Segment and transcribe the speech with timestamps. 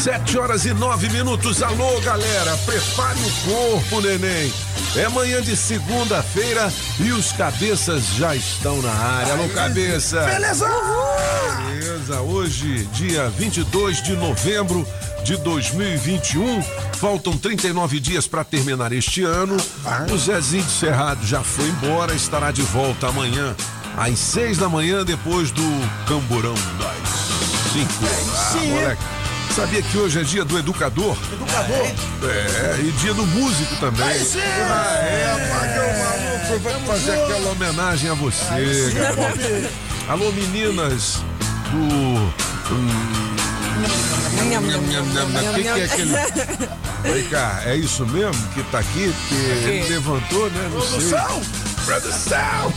[0.00, 1.62] Sete horas e nove minutos.
[1.62, 4.50] Alô, galera, prepare o corpo, neném.
[4.96, 9.34] É manhã de segunda-feira e os cabeças já estão na área.
[9.34, 10.22] Alô, cabeça.
[10.22, 10.66] Beleza?
[11.66, 12.20] Beleza.
[12.22, 14.88] Hoje, dia 22 de novembro
[15.22, 16.62] de 2021.
[16.94, 19.58] Faltam 39 dias para terminar este ano.
[20.10, 23.54] O Zezinho de Cerrado já foi embora, estará de volta amanhã
[23.98, 25.62] às seis da manhã, depois do
[26.06, 27.20] Camburão das
[27.70, 27.92] cinco.
[28.02, 28.70] Ah, Sim.
[28.70, 29.19] moleque.
[29.54, 31.16] Sabia que hoje é dia do educador?
[31.32, 31.86] Educador.
[32.30, 34.06] É, e dia do músico também.
[34.06, 34.38] Aí sim.
[34.40, 39.40] Ah, é, o maluco, vamos fazer aquela homenagem a você, garoto.
[40.08, 41.18] Alô, meninas
[41.70, 42.74] do.
[42.74, 43.30] Hum.
[45.50, 46.12] O que, que é aquele.
[47.02, 49.12] Vem cá, é isso mesmo que tá aqui?
[49.28, 50.68] Que ele levantou, né?
[50.70, 51.42] Produção.
[51.84, 52.72] Produção!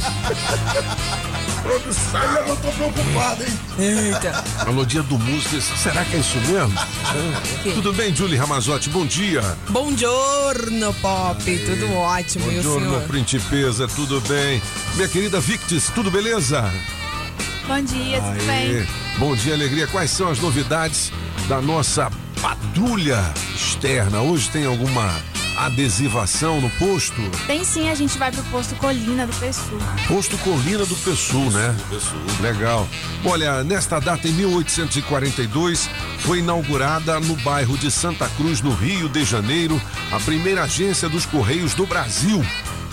[1.64, 2.22] Produção!
[2.48, 3.60] Eu tô preocupado, hein?
[3.80, 4.44] Eita.
[4.68, 5.62] Alô, dia do músico.
[5.78, 6.78] Será que é isso mesmo?
[7.66, 7.72] É.
[7.74, 8.90] Tudo bem, Julie Ramazotti?
[8.90, 9.42] Bom dia.
[9.70, 11.42] Bom giorno, Pop.
[11.44, 12.46] Tudo ótimo.
[12.46, 13.08] e o Buongiorno, senhor?
[13.08, 14.62] principesa, tudo bem?
[14.96, 16.70] Minha querida Victis, tudo beleza?
[17.66, 18.68] Bom dia, tudo Aê.
[18.76, 18.88] bem?
[19.18, 19.88] Bom dia, alegria.
[19.88, 21.14] Quais são as novidades
[21.48, 22.12] da nossa
[22.42, 23.24] patrulha
[23.56, 24.20] externa?
[24.22, 25.10] Hoje tem alguma
[25.58, 27.22] adesivação no posto?
[27.48, 29.78] Tem sim, a gente vai pro posto Colina do Pessu.
[30.08, 31.76] Posto Colina do Pessul, né?
[32.42, 32.88] Legal.
[33.26, 35.90] Olha, nesta data, em 1842,
[36.20, 41.26] foi inaugurada no bairro de Santa Cruz, no Rio de Janeiro, a primeira agência dos
[41.26, 42.44] Correios do Brasil,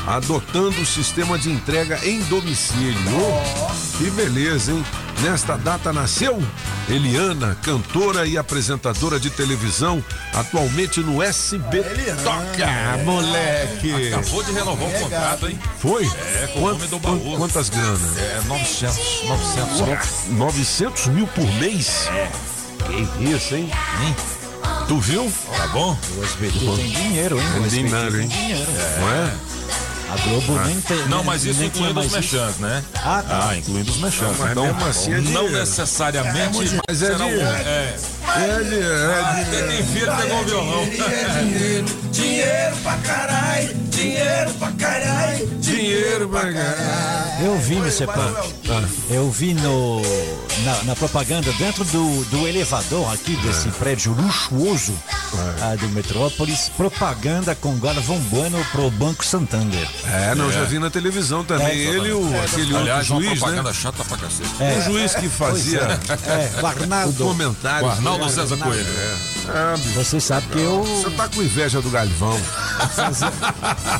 [0.06, 2.96] adotando o sistema de entrega em domicílio.
[3.16, 4.84] Oh, que beleza, hein?
[5.22, 6.42] Nesta data nasceu
[6.88, 11.82] Eliana, cantora e apresentadora de televisão, atualmente no SB
[12.24, 14.08] Toca, moleque.
[14.14, 15.58] Acabou de renovar o contrato, hein?
[15.78, 16.04] Foi?
[16.06, 17.36] É, com o nome do baú.
[17.36, 18.16] Quantas granas?
[18.16, 19.80] É 900, 900.
[19.80, 22.08] Nossa, 900 mil por mês?
[22.08, 22.30] É.
[22.86, 23.70] Que isso, hein?
[24.88, 25.30] Tu viu?
[25.56, 25.96] Tá bom?
[26.16, 27.46] O SBT tem dinheiro, hein?
[27.52, 28.28] Tem O SBT dinheiro, tem hein?
[28.28, 28.70] dinheiro.
[29.00, 29.32] Não é?
[30.10, 30.98] A Globo nem tem.
[31.06, 32.82] Não, nem- mas isso incluindo os mexãs, né?
[32.96, 33.56] Ah, tá.
[33.56, 34.36] incluindo os mexãs.
[34.38, 37.30] Mas então, mesmo assim é não necessariamente Mas é será um.
[37.30, 37.94] É,
[38.36, 40.84] É, de- é, de- quem tem filho pegou o violão.
[40.84, 45.46] Dinheiro, dinheiro pra caralho, dinheiro pra caralho.
[45.58, 47.30] dinheiro pra caralho.
[47.42, 48.06] Eu vi, Mr.
[48.06, 48.54] Punk.
[48.68, 48.84] Ah.
[49.08, 50.02] Eu vi no,
[50.64, 54.92] na, na propaganda, dentro do, do elevador aqui desse prédio luxuoso
[55.62, 59.88] ah, do Metrópolis, propaganda com Galvão Bueno pro Banco Santander.
[60.06, 61.66] É, não, já vi na televisão também.
[61.66, 63.74] É, Ele e o, aquele Aliás, outro uma juiz, propaganda né?
[63.74, 64.50] chata pra cacete.
[64.78, 67.86] O juiz que fazia É, o comentário.
[67.86, 68.86] O Arnaldo César Coelho.
[69.48, 72.38] Ah, bicho, Você sabe que eu Você tá com inveja do Galvão.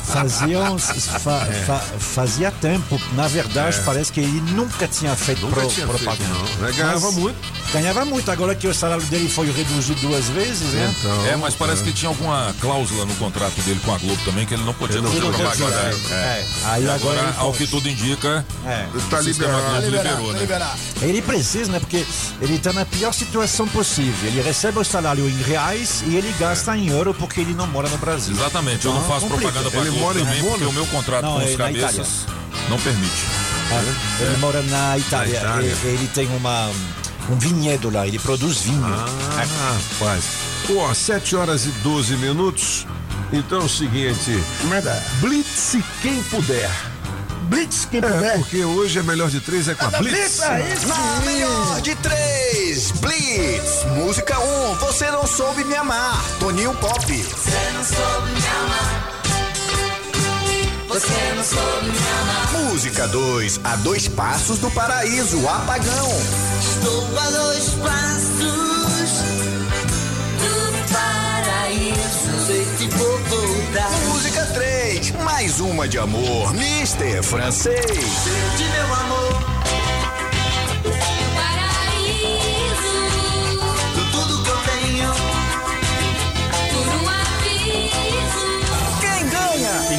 [0.05, 1.53] fazia, uns, fa- É.
[1.65, 2.99] fa- fazia tempo.
[3.13, 6.33] Na verdade, parece que ele nunca tinha feito Nunca pro- tinha feito, propaganda.
[6.33, 6.65] não.
[6.67, 6.71] Né?
[6.75, 7.37] Ganhava Mas muito.
[7.73, 8.29] Ganhava muito.
[8.29, 10.93] Agora que o salário dele foi reduzido duas vezes, né?
[10.99, 14.45] Então, É, mas parece que tinha alguma cláusula no contrato dele com a Globo também
[14.45, 15.91] que ele não podia Ele não fazer propaganda.
[15.93, 16.17] fazer, É.
[16.17, 16.45] É.
[16.65, 18.87] Aí agora, agora, ele ao que tudo indica, É.
[19.09, 19.85] tá sistema liberado.
[19.85, 20.39] Liberar, liberou, né?
[20.39, 20.77] liberar.
[21.01, 21.79] Ele precisa, né?
[21.79, 22.05] Porque
[22.41, 24.29] ele está na pior situação possível.
[24.29, 27.87] Ele recebe o salário em reais e ele gasta em euro porque ele não mora
[27.87, 28.35] no Brasil.
[28.35, 29.43] Exatamente, eu não Então, faço complica.
[29.51, 30.69] propaganda pra Ele Globo mora em também, porque Mônaco?
[30.69, 32.07] o meu contrato Não, com é os na cabeças
[32.69, 33.23] não permite.
[33.71, 34.23] É.
[34.25, 35.33] Ele mora na Itália.
[35.41, 35.77] Na Itália.
[35.83, 36.69] E- Ele, tem uma,
[37.31, 38.83] um vinhedo lá, ele produz vinho.
[38.85, 39.45] Ah,
[39.99, 40.23] rapaz.
[40.67, 42.85] Pô, 7 horas e 12 minutos.
[43.31, 45.01] Então é o seguinte: Merda.
[45.19, 46.69] Blitz quem puder.
[47.43, 48.37] Blitz, quem É, puder.
[48.37, 50.11] porque hoje é melhor de três é com a Blitz.
[50.13, 50.87] Blitz, aí sim.
[50.87, 53.83] Na melhor de três, Blitz.
[53.97, 56.23] Música 1, um, você não soube me amar.
[56.39, 57.05] Toninho Pop.
[57.05, 59.10] Você não soube me amar.
[60.91, 62.51] Você não soube me amar.
[62.65, 66.09] Música 2, a dois passos do paraíso, apagão.
[66.59, 69.11] Estou a dois passos
[70.41, 72.45] do paraíso.
[72.45, 73.89] Sei que vou voltar.
[74.09, 77.85] Música 3, mais uma de amor, Mister Francês.
[78.57, 79.41] De meu amor.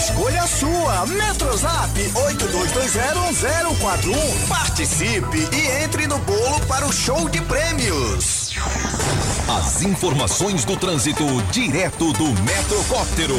[0.02, 1.06] Escolha a sua.
[1.06, 4.48] Metrozap 82201041.
[4.48, 8.52] Participe e entre no bolo para o show de prêmios.
[9.48, 13.36] As informações do trânsito direto do Metrocóptero.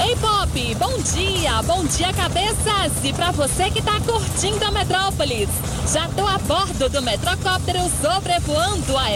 [0.00, 0.14] Ei
[0.52, 5.48] Bom dia, bom dia cabeças e pra você que tá curtindo a Metrópolis.
[5.90, 9.06] Já tô a bordo do Metrocóptero sobrevoando a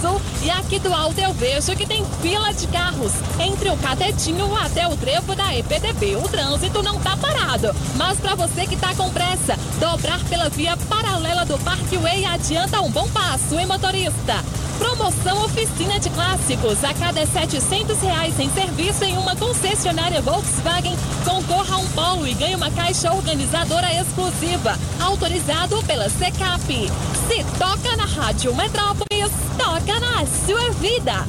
[0.00, 3.10] Sul e aqui do alto eu vejo que tem fila de carros
[3.40, 6.14] entre o Catetinho até o trevo da EPDB.
[6.14, 10.76] O trânsito não tá parado, mas pra você que tá com pressa, dobrar pela via
[10.88, 14.44] paralela do Parkway adianta um bom passo, hein motorista?
[14.78, 16.82] Promoção oficina de clássicos.
[16.84, 20.83] A cada 700 reais em serviço em uma concessionária Volkswagen,
[21.24, 24.78] concorra a um polo e ganhe uma caixa organizadora exclusiva.
[25.00, 26.90] Autorizado pela Secap.
[27.28, 31.26] Se toca na Rádio Metrópolis, toca na sua vida.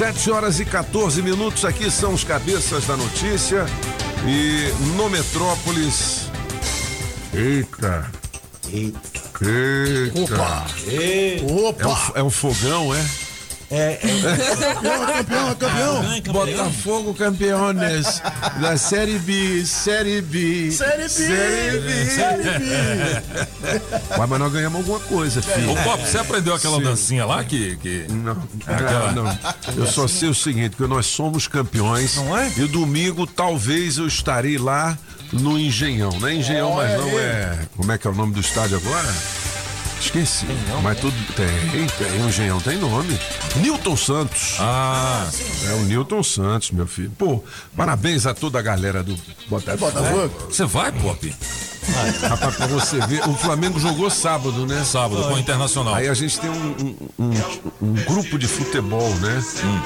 [0.00, 3.66] Sete horas e 14 minutos, aqui são os cabeças da notícia.
[4.26, 6.30] E no Metrópolis.
[7.34, 8.29] Eita!
[8.72, 9.10] Eita!
[10.86, 11.52] Eita!
[11.52, 12.12] Opa!
[12.14, 13.04] É um, é um fogão, é?
[13.72, 14.00] É,
[14.82, 16.32] Campeão, campeão, campeão.
[16.32, 18.20] Botafogo campeões
[18.60, 20.72] da Série B, Série B.
[20.72, 21.08] Série B.
[21.08, 22.04] Série B.
[22.06, 22.64] Série B.
[24.18, 25.70] Ué, mas nós ganhamos alguma coisa, filho.
[25.70, 26.82] Ô, Pop, você aprendeu aquela Sim.
[26.82, 27.76] dancinha lá que.
[27.76, 28.06] que...
[28.10, 29.38] Não, Aquela- não, não.
[29.76, 32.16] Eu só sei o seguinte, que nós somos campeões.
[32.16, 32.48] Não é?
[32.56, 34.98] E domingo talvez eu estarei lá
[35.32, 36.10] no Engenhão.
[36.20, 37.58] Não é Engenhão, mas não é.
[37.76, 39.08] Como é que é o nome do estádio agora?
[40.00, 40.46] Esqueci.
[40.82, 41.46] mas tudo tem,
[41.98, 42.22] tem.
[42.22, 43.18] O Engenhão tem nome.
[43.56, 44.56] Newton Santos.
[44.58, 45.28] Ah,
[45.68, 47.12] É o Newton Santos, meu filho.
[47.18, 47.44] Pô,
[47.76, 49.14] parabéns a toda a galera do
[49.46, 49.92] Botafogo.
[49.92, 50.46] Botafogo.
[50.50, 51.34] você vai, Pop?
[52.28, 54.84] Rapaz, pra você ver, o Flamengo jogou sábado, né?
[54.84, 55.94] Sábado com o Internacional.
[55.94, 59.42] Aí a gente tem um, um- um- um grupo de futebol, né?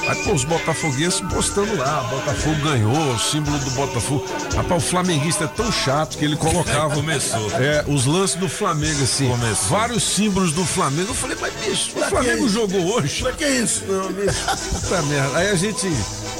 [0.09, 4.25] Aí, pô, os botafoguenses postando lá, Botafogo ganhou, o símbolo do Botafogo.
[4.55, 6.93] Rapaz, o flamenguista é tão chato que ele colocava.
[6.95, 7.49] Começou.
[7.53, 9.29] É, os lances do Flamengo, assim.
[9.29, 9.69] Começou.
[9.69, 11.09] Vários símbolos do Flamengo.
[11.11, 13.21] Eu falei, mas bicho, o Flamengo jogou hoje.
[13.23, 13.83] Pra que isso?
[13.87, 14.39] Não, bicho,
[14.81, 15.37] puta merda.
[15.37, 15.87] Aí a gente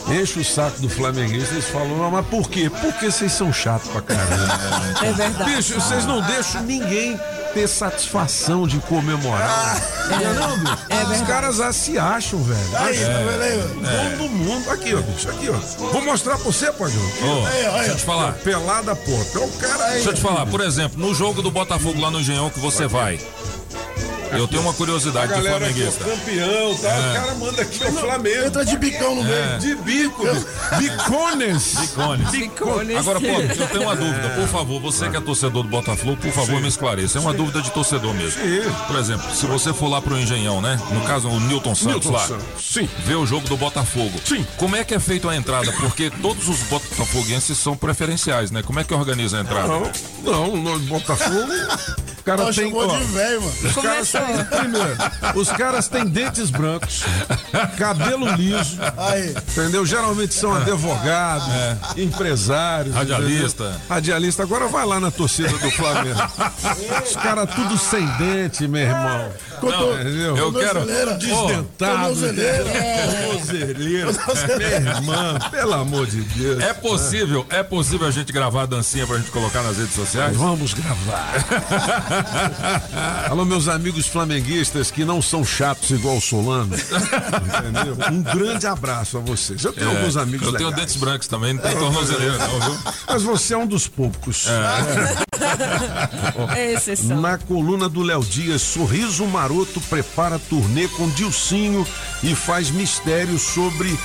[0.07, 2.69] enche o saco do flamenguista e eles falam, mas por quê?
[2.69, 4.59] Porque vocês são chatos pra caramba.
[5.01, 5.55] É verdade.
[5.55, 7.19] Bicho, vocês não deixam ninguém
[7.53, 9.81] ter satisfação de comemorar.
[10.09, 10.77] Não, é não, bicho?
[11.13, 12.59] Os caras já se acham, velho.
[12.75, 14.17] Aí, tá vendo aí?
[14.17, 14.69] Todo mundo.
[14.71, 15.53] Aqui, ó, bicho, aqui, ó.
[15.91, 17.01] Vou mostrar pra você, Pagão.
[17.47, 18.33] Aí, aí, deixa eu te falar.
[18.33, 19.11] Pelada, pô.
[19.11, 19.93] É o cara aí.
[19.93, 22.87] Deixa eu te falar, por exemplo, no jogo do Botafogo lá no Engenhão que você
[22.87, 23.19] vai.
[24.31, 26.03] Eu tenho uma A curiosidade de galera aqui, ó, flamenguista.
[26.03, 26.89] campeão, tá?
[26.89, 28.45] O cara manda aqui o Flamengo.
[28.45, 29.59] Entra de bicão no meio.
[29.59, 30.23] De bico,
[30.79, 31.73] bicones.
[31.75, 32.31] Bicones.
[32.31, 32.97] Bicones.
[32.97, 33.25] Agora, pô,
[33.61, 34.29] eu tenho uma dúvida.
[34.29, 37.17] Por favor, você que é torcedor do Botafogo, por favor, me esclareça.
[37.17, 38.41] É uma dúvida de torcedor mesmo.
[38.41, 38.61] Sim.
[38.87, 40.79] Por exemplo, se você for lá pro Engenhão, né?
[40.91, 42.27] No caso, o Newton Santos Newton lá.
[42.27, 42.45] Santos.
[42.73, 42.89] Sim.
[43.05, 44.19] Ver o jogo do Botafogo.
[44.25, 44.45] Sim.
[44.57, 45.71] Como é que é feita a entrada?
[45.73, 48.61] Porque todos os botafoguenses são preferenciais, né?
[48.63, 49.67] Como é que organiza a entrada?
[50.23, 51.35] Não, não, no Botafogo.
[52.19, 52.73] O cara Ela tem.
[52.73, 53.53] ó, de velho, mano.
[53.63, 54.97] Os caras, têm, primeiro,
[55.35, 57.03] os caras têm dentes brancos,
[57.77, 59.29] cabelo liso, Aí.
[59.31, 59.85] entendeu?
[59.85, 61.47] Geralmente são advogados,
[61.97, 62.95] empresários.
[62.95, 63.63] Radialista.
[63.65, 63.81] entendeu?
[63.89, 64.43] Radialista.
[64.43, 66.19] Agora vai lá na torcida do Flamengo.
[67.05, 69.29] Os caras tudo sem dente, meu irmão.
[69.59, 70.37] Contou- Entendeu?
[70.37, 70.85] Eu quero.
[71.17, 71.67] Desdentado.
[71.77, 72.65] Tornozeleira.
[73.33, 73.79] Tornozeleira.
[74.57, 76.61] Minha irmã, pelo amor de Deus.
[76.63, 80.35] é possível, é possível a gente gravar a dancinha pra gente colocar nas redes sociais?
[80.35, 81.33] Vamos gravar.
[83.29, 86.75] Alô, meus amigos flamenguistas que não são chatos igual o Solano.
[86.75, 87.97] Entendeu?
[88.11, 89.63] Um grande abraço a vocês.
[89.63, 90.87] Eu tenho alguns amigos É, Eu tenho legais.
[90.87, 92.77] dentes brancos também, não tem tornozeleira não, viu?
[93.07, 94.45] Mas você é um dos poucos.
[96.55, 97.19] É exceção.
[97.21, 101.85] Na coluna do Léo Dias, Sorriso Maroto prepara turnê com Dilcinho
[102.23, 103.97] e faz mistério sobre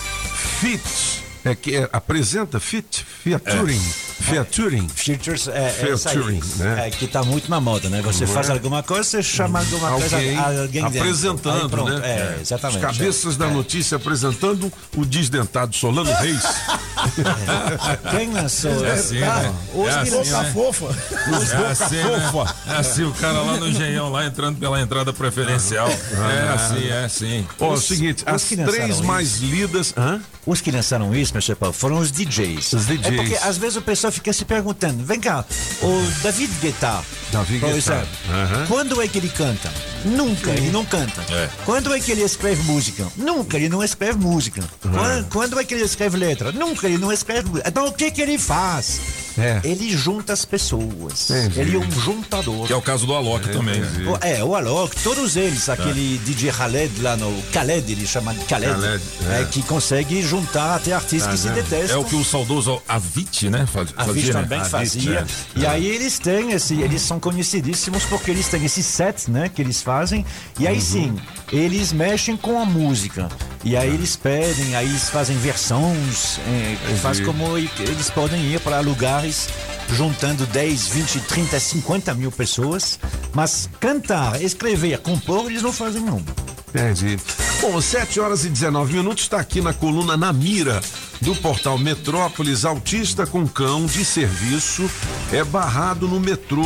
[0.60, 1.29] Fit.
[1.44, 3.04] É que é, apresenta Fit?
[3.22, 3.80] Featuring.
[4.20, 4.88] Featuring.
[4.88, 6.86] Features é, é isso aí, Featuring, né?
[6.86, 8.02] é, que tá muito na moda, né?
[8.02, 8.52] Você Não faz é?
[8.52, 10.98] alguma coisa, você chama alguma Alguém, coisa, alguém dentro.
[11.00, 12.06] apresentando, Aí pronto, né?
[12.06, 12.76] É, exatamente.
[12.76, 16.42] Os cabeças da notícia apresentando o desdentado Solano Reis.
[18.10, 18.84] Quem lançou?
[18.84, 19.54] É assim, Ah, né?
[19.74, 20.52] os É que assim, Boca né?
[20.52, 20.86] fofa.
[20.86, 22.54] É assim, né?
[22.66, 25.88] É assim, o cara lá no engenhão, lá entrando pela entrada preferencial.
[25.88, 27.46] É assim, é assim.
[27.58, 29.04] Ó, é o Os- seguinte, os as três isso.
[29.04, 29.94] mais lidas.
[29.96, 30.20] Hã?
[30.46, 32.72] Os que lançaram isso, meu Paulo, foram os DJs.
[32.72, 33.06] Os DJs.
[33.06, 35.44] É porque às vezes o pessoal fica se perguntando, vem cá,
[35.82, 38.66] o David Guetta, David Guetta, aham.
[38.66, 39.72] quando é que ele canta?
[40.04, 41.20] Nunca, ele não canta.
[41.32, 41.48] É.
[41.64, 43.06] Quando é que ele escreve música?
[43.16, 44.62] Nunca, ele não escreve música.
[44.80, 46.52] Quando, quando é que ele escreve letra?
[46.52, 47.48] Nunca, ele não escreve.
[47.66, 49.00] Então o que que ele faz?
[49.38, 49.60] É.
[49.64, 51.30] ele junta as pessoas.
[51.30, 51.60] Entendi.
[51.60, 52.66] Ele é um juntador.
[52.66, 53.80] Que é o caso do Alok também.
[53.82, 58.44] O- É, o Alok, todos eles, aquele DJ Khaled lá no Khaled, ele chama de
[58.44, 59.44] Khaled, Khaled, é, é.
[59.50, 61.96] que consegue juntar até artistas que se detestam.
[61.96, 63.66] É o que o saudoso Avicii, né?
[63.72, 64.42] Faz, A fazia, Viz né?
[64.42, 65.26] também fazia.
[65.56, 65.58] é.
[65.60, 69.60] E aí eles têm esse, eles são conhecidíssimos porque eles têm esse set, né, que
[69.62, 70.24] eles fazem.
[70.58, 71.16] E aí sim,
[71.52, 73.28] eles mexem com a música.
[73.62, 78.80] E aí eles pedem, aí eles fazem versões, é, faz como eles podem ir para
[79.20, 79.48] lugares
[79.90, 82.98] juntando 10, 20, 30, 50 mil pessoas.
[83.34, 86.22] Mas cantar, escrever, compor, eles não fazem não.
[86.68, 87.18] Entendi.
[87.60, 90.80] Bom, 7 horas e 19 minutos está aqui na coluna Na Mira
[91.20, 92.64] do portal Metrópolis.
[92.64, 94.88] Autista com cão de serviço
[95.32, 96.64] é barrado no metrô.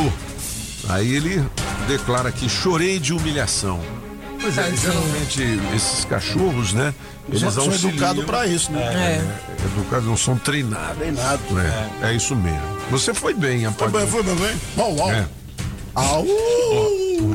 [0.87, 1.43] Aí ele
[1.87, 3.81] declara que chorei de humilhação.
[4.39, 6.93] Pois é, geralmente esses cachorros, né?
[7.27, 8.81] Eles São- educados pra isso, né?
[8.83, 10.97] É, educados não são treinados.
[10.97, 11.41] Treinado.
[12.01, 12.61] É, é isso mesmo.
[12.91, 13.91] Você foi bem, Foi rapaz.
[13.91, 14.55] bem, foi bem, bem.
[14.77, 15.11] Uau, uau.
[15.11, 15.25] É.
[15.95, 16.25] Au!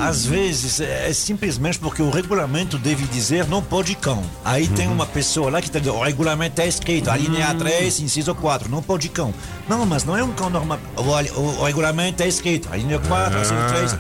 [0.03, 4.23] Às vezes é é simplesmente porque o regulamento deve dizer não pode cão.
[4.45, 8.01] Aí tem uma pessoa lá que está dizendo, o regulamento é escrito, a linha 3,
[8.01, 9.33] inciso 4, não pode cão.
[9.67, 10.79] Não, mas não é um cão normal.
[10.97, 11.01] O,
[11.41, 13.41] o- o regulamento é escrito, a linha 4, Ah.
[13.41, 13.97] inciso 3.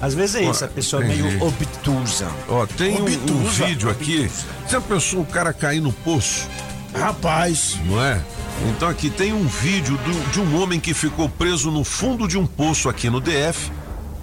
[0.00, 2.28] Às vezes é isso, a pessoa é meio obtusa.
[2.48, 4.30] Ó, tem um, um Obtusa, vídeo aqui.
[4.68, 6.46] Já pensou o cara cair no poço?
[6.94, 7.76] Rapaz.
[7.86, 8.20] Não é?
[8.68, 12.38] Então aqui tem um vídeo do- de um homem que ficou preso no fundo de
[12.38, 13.70] um poço aqui no DF,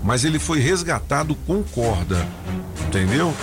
[0.03, 2.27] mas ele foi resgatado com corda.
[2.87, 3.33] Entendeu?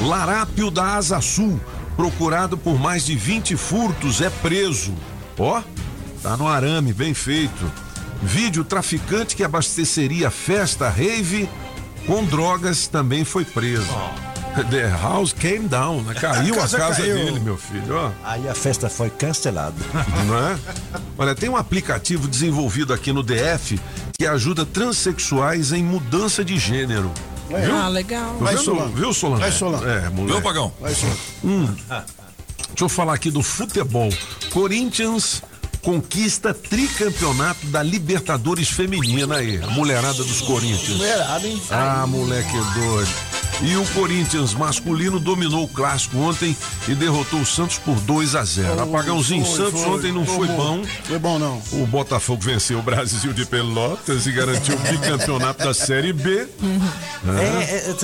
[0.00, 1.60] Larápio da Asa Sul,
[1.96, 4.92] procurado por mais de 20 furtos, é preso.
[5.38, 5.60] Ó,
[6.22, 7.70] tá no arame, bem feito.
[8.22, 11.48] Vídeo traficante que abasteceria festa rave
[12.06, 13.86] com drogas também foi preso.
[14.70, 16.14] The house came down, né?
[16.18, 17.14] caiu a casa casa caiu.
[17.14, 18.10] dele, meu filho, ó.
[18.24, 19.76] Aí a festa foi cancelada.
[20.26, 20.58] Não é?
[21.16, 23.78] Olha, tem um aplicativo desenvolvido aqui no DF
[24.18, 27.12] que ajuda transexuais em mudança de gênero.
[27.50, 27.60] É.
[27.60, 27.76] Viu?
[27.76, 28.36] Ah, legal.
[28.38, 28.64] Vai, vendo?
[28.64, 28.92] Solano.
[28.94, 29.40] Viu, Solano?
[29.40, 29.88] Vai, Solano.
[29.88, 30.32] É, moleque.
[30.32, 30.72] Viu, Pagão?
[30.80, 31.18] Vai, Solano.
[31.44, 31.74] Hum.
[31.88, 34.08] Deixa eu falar aqui do futebol.
[34.50, 35.42] Corinthians
[35.82, 39.62] conquista tricampeonato da Libertadores Feminina aí.
[39.62, 40.96] A mulherada dos Corinthians.
[40.96, 41.62] Mulherada, hein?
[41.70, 43.10] Ah, moleque doido.
[43.60, 48.44] E o Corinthians masculino dominou o clássico ontem e derrotou o Santos por 2 a
[48.44, 48.80] 0.
[48.82, 49.90] Apagãozinho, Foi, Santos foi.
[49.90, 50.82] ontem não foi bom.
[51.04, 51.60] Foi bom, não.
[51.72, 56.46] O Botafogo venceu o Brasil de Pelotas e garantiu o bicampeonato da Série B.
[57.26, 57.94] É, é,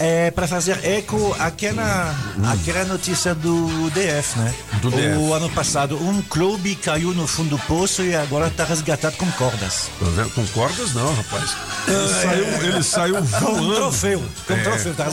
[0.00, 2.12] é, é, para fazer eco àquela,
[2.52, 4.54] àquela notícia do DF, né?
[4.82, 5.16] Do DF.
[5.18, 9.30] O ano passado, um clube caiu no fundo do poço e agora está resgatado com
[9.32, 9.88] cordas.
[10.16, 10.24] Tá?
[10.34, 11.54] Com cordas não, rapaz.
[11.86, 13.74] Ele saiu, ele saiu Com voando.
[13.76, 14.22] troféu.
[14.48, 14.62] Com É.
[14.94, 15.06] tá.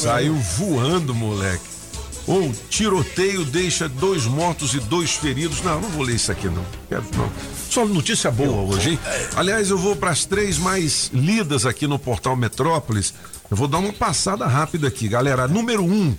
[0.00, 1.78] Saiu voando, moleque.
[2.26, 5.62] Ou tiroteio deixa dois mortos e dois feridos.
[5.62, 6.64] Não, não vou ler isso aqui, não.
[6.88, 7.30] Quero, não.
[7.70, 8.98] Só notícia boa hoje, hein?
[9.34, 13.14] Aliás, eu vou para as três mais lidas aqui no portal Metrópolis.
[13.50, 15.48] Eu vou dar uma passada rápida aqui, galera.
[15.48, 16.14] Número um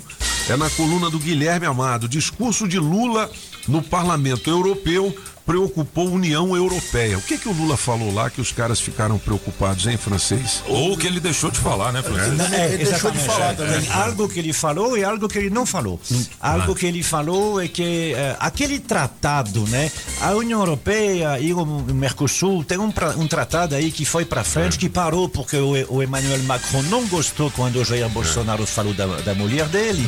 [0.50, 2.10] é na coluna do Guilherme Amado.
[2.10, 3.30] Discurso de Lula
[3.68, 5.16] no Parlamento Europeu
[5.50, 7.18] preocupou a União Europeia.
[7.18, 10.62] O que que o Lula falou lá que os caras ficaram preocupados, hein, francês?
[10.68, 12.54] Ou que ele deixou de falar, né, Francisco?
[12.54, 13.88] É, exatamente.
[13.88, 16.00] Tem algo que ele falou e algo que ele não falou.
[16.40, 19.92] Algo que ele falou é que eh, aquele tratado, né?
[20.22, 24.44] A União Europeia e o Mercosul tem um, pra- um tratado aí que foi para
[24.44, 28.94] frente, que parou porque o, o Emmanuel Macron não gostou quando o Jair Bolsonaro falou
[28.94, 30.06] da, da mulher dele,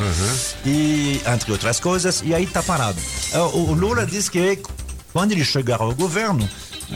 [0.64, 3.00] e entre outras coisas, e aí tá parado.
[3.32, 4.60] Eh, O, o Lula diz que
[5.12, 6.48] quando ele chegar ao governo,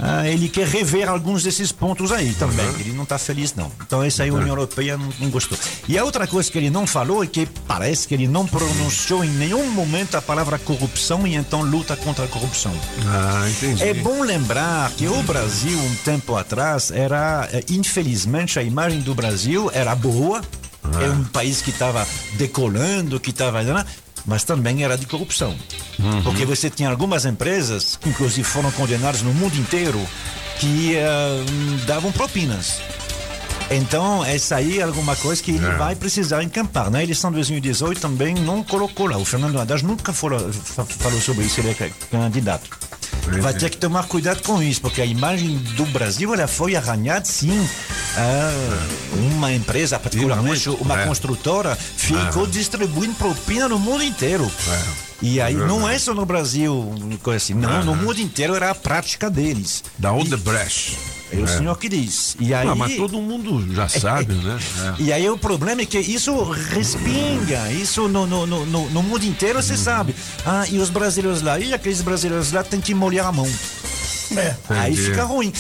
[0.03, 2.67] ah, ele quer rever alguns desses pontos aí também.
[2.81, 3.71] Ele não está feliz, não.
[3.87, 5.57] Então, esse aí a União Europeia não, não gostou.
[5.89, 9.25] E a outra coisa que ele não falou é que parece que ele não pronunciou
[9.25, 12.73] em nenhum momento a palavra corrupção e então luta contra a corrupção.
[13.07, 13.83] Ah, entendi.
[13.83, 19.15] É bom lembrar que o Brasil, um tempo atrás, era, eh, infelizmente, a imagem do
[19.15, 20.43] Brasil era boa,
[21.01, 23.63] era um país que estava decolando, que estava.
[24.27, 25.55] Mas também era de corrupção.
[26.25, 30.05] Porque você tinha algumas empresas, que inclusive foram condenadas no mundo inteiro,
[30.59, 31.45] que eh,
[31.87, 32.81] davam propinas.
[33.71, 36.89] Então, essa aí é alguma coisa que ele vai precisar encampar.
[36.91, 39.17] Na eleição de 2018 também não colocou lá.
[39.19, 42.71] O Fernando Haddad nunca falou, fa- falou sobre isso, ele é candidato.
[43.41, 47.25] Vai ter que tomar cuidado com isso, porque a imagem do Brasil ela foi arranhada,
[47.25, 47.69] sim.
[48.17, 51.07] Ah, uma empresa, particularmente uma é.
[51.07, 54.51] construtora, ficou distribuindo propina no mundo inteiro.
[55.21, 56.95] E aí não é só no Brasil,
[57.35, 59.83] assim, não, no mundo inteiro era a prática deles.
[59.99, 61.16] Da Odebrecht.
[61.33, 61.47] É o É.
[61.47, 62.37] senhor que diz.
[62.39, 64.59] E aí, Ah, mas todo mundo já sabe, né?
[64.99, 65.03] É.
[65.03, 69.25] e aí o problema é que isso respinga, isso no, no, no, no- no mundo
[69.25, 70.15] inteiro você sabe.
[70.45, 73.49] Ah, e os brasileiros lá, e aqueles brasileiros lá têm que molhar a mão.
[74.69, 75.11] Aí Entendi.
[75.11, 75.53] fica ruim.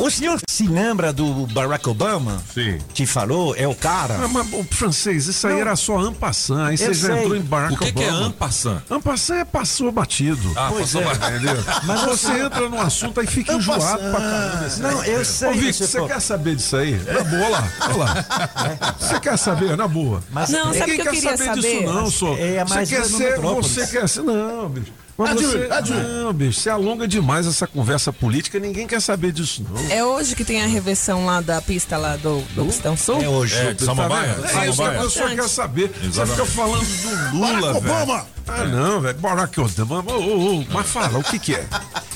[0.00, 2.42] O senhor se lembra do Barack Obama?
[2.54, 2.78] Sim.
[2.94, 4.14] Que falou, é o cara.
[4.22, 5.60] Ah, mas, ô, francês, isso aí Não.
[5.60, 6.68] era só ampassant.
[6.68, 8.26] Aí você já entrou em Barack O que, que é Obama.
[8.26, 8.82] ampassant?
[8.90, 10.52] Ampassant é passou batido.
[10.56, 11.04] Ah, Pois passou é.
[11.04, 11.36] batido.
[11.36, 11.64] Entendeu?
[11.84, 14.66] Mas você entra no assunto aí fica enjoado pra caramba.
[14.66, 15.48] esse Não, eu sei.
[15.48, 16.92] Ô, Vic, você quer saber disso aí?
[16.96, 17.68] Na boa, lá.
[17.82, 18.94] Olha lá.
[18.98, 19.76] Você quer saber?
[19.76, 20.22] Na boa.
[20.30, 21.60] Mas Não, sabe o Ninguém que eu quer queria saber, saber?
[21.80, 22.34] disso, não, só.
[22.36, 23.38] É, você mas quer ser.
[23.40, 24.22] Você quer ser.
[24.22, 24.92] Não, bicho.
[25.18, 25.96] Mas Adil, você, Adil.
[25.96, 29.90] não, bicho, você alonga demais essa conversa política, ninguém quer saber disso, não.
[29.90, 33.20] É hoje que tem a reversão lá da pista lá do, do Pistão Sul?
[33.20, 33.56] É hoje.
[33.56, 34.32] É, de Samambaia?
[34.34, 34.40] Tá?
[34.42, 35.00] É isso que a Samambaia.
[35.02, 35.88] pessoa quer saber.
[36.00, 36.40] Você Exatamente.
[36.40, 37.76] fica falando do Lula, Barack velho.
[38.04, 38.26] Obama.
[38.46, 39.18] Ah, não, velho.
[39.18, 40.12] Barack Obama.
[40.12, 41.66] Ô, ô, ô, mas fala, o que que é?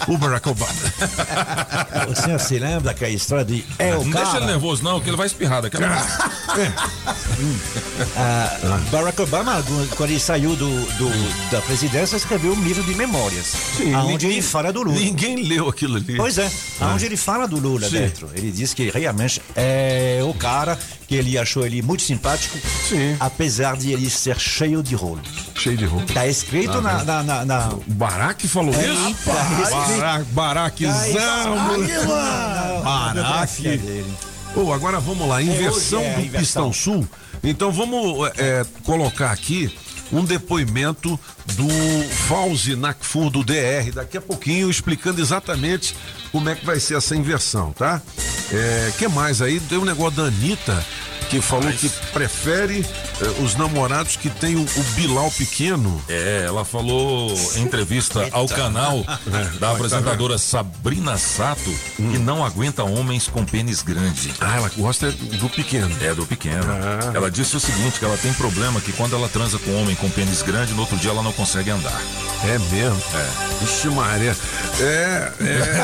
[0.06, 0.72] O Barack Obama.
[2.08, 4.46] O senhor se lembra daquela história de é o Não deixa ele cara?
[4.46, 6.72] nervoso, não, que ele vai espirrar daqui a pouco.
[8.16, 9.62] Ah, Barack Obama,
[9.96, 13.54] quando ele saiu do, do- da presidência, escreveu um livro de memórias.
[14.06, 14.98] onde ele fala do Lula.
[14.98, 16.16] Ninguém leu aquilo ali.
[16.16, 17.98] Pois é, onde ele fala do Lula Sim.
[17.98, 18.30] dentro.
[18.34, 22.56] Ele diz que realmente é o cara que ele achou ele muito simpático,
[22.88, 23.16] Sim.
[23.20, 25.20] apesar de ele ser cheio de rolo.
[25.54, 26.12] Cheio de roupa.
[26.12, 29.14] Tá escrito na, na, na, na- O Barack falou É, isso?
[29.24, 30.84] tá na Barack.
[33.62, 34.04] dele.
[34.54, 36.70] Ô, agora vamos lá, inversão hoje é a do inversão.
[36.70, 37.08] Pistão Sul.
[37.42, 39.74] Então vamos é, colocar aqui
[40.12, 41.18] um depoimento
[41.54, 41.68] do
[42.28, 45.96] Fauzi Nakfur do DR, daqui a pouquinho, explicando exatamente
[46.30, 48.00] como é que vai ser essa inversão, tá?
[48.52, 49.58] É, que mais aí?
[49.58, 50.84] Tem um negócio da Anitta,
[51.28, 52.84] que falou que prefere
[53.20, 56.02] é, os namorados que tem o, o Bilal pequeno.
[56.08, 59.04] É, ela falou em entrevista ao canal
[59.58, 64.32] da apresentadora Sabrina Sato que não aguenta homens com pênis grande.
[64.40, 65.94] Ah, ela gosta do pequeno.
[66.00, 66.64] É, do pequeno.
[66.68, 67.12] Ah.
[67.14, 69.96] Ela disse o seguinte, que ela tem problema que quando ela transa com um homem
[69.96, 72.00] com pênis grande, no outro dia ela não consegue andar.
[72.44, 73.00] É mesmo?
[73.14, 73.64] É.
[73.64, 74.36] Ixi, Maria.
[74.80, 75.82] É, é.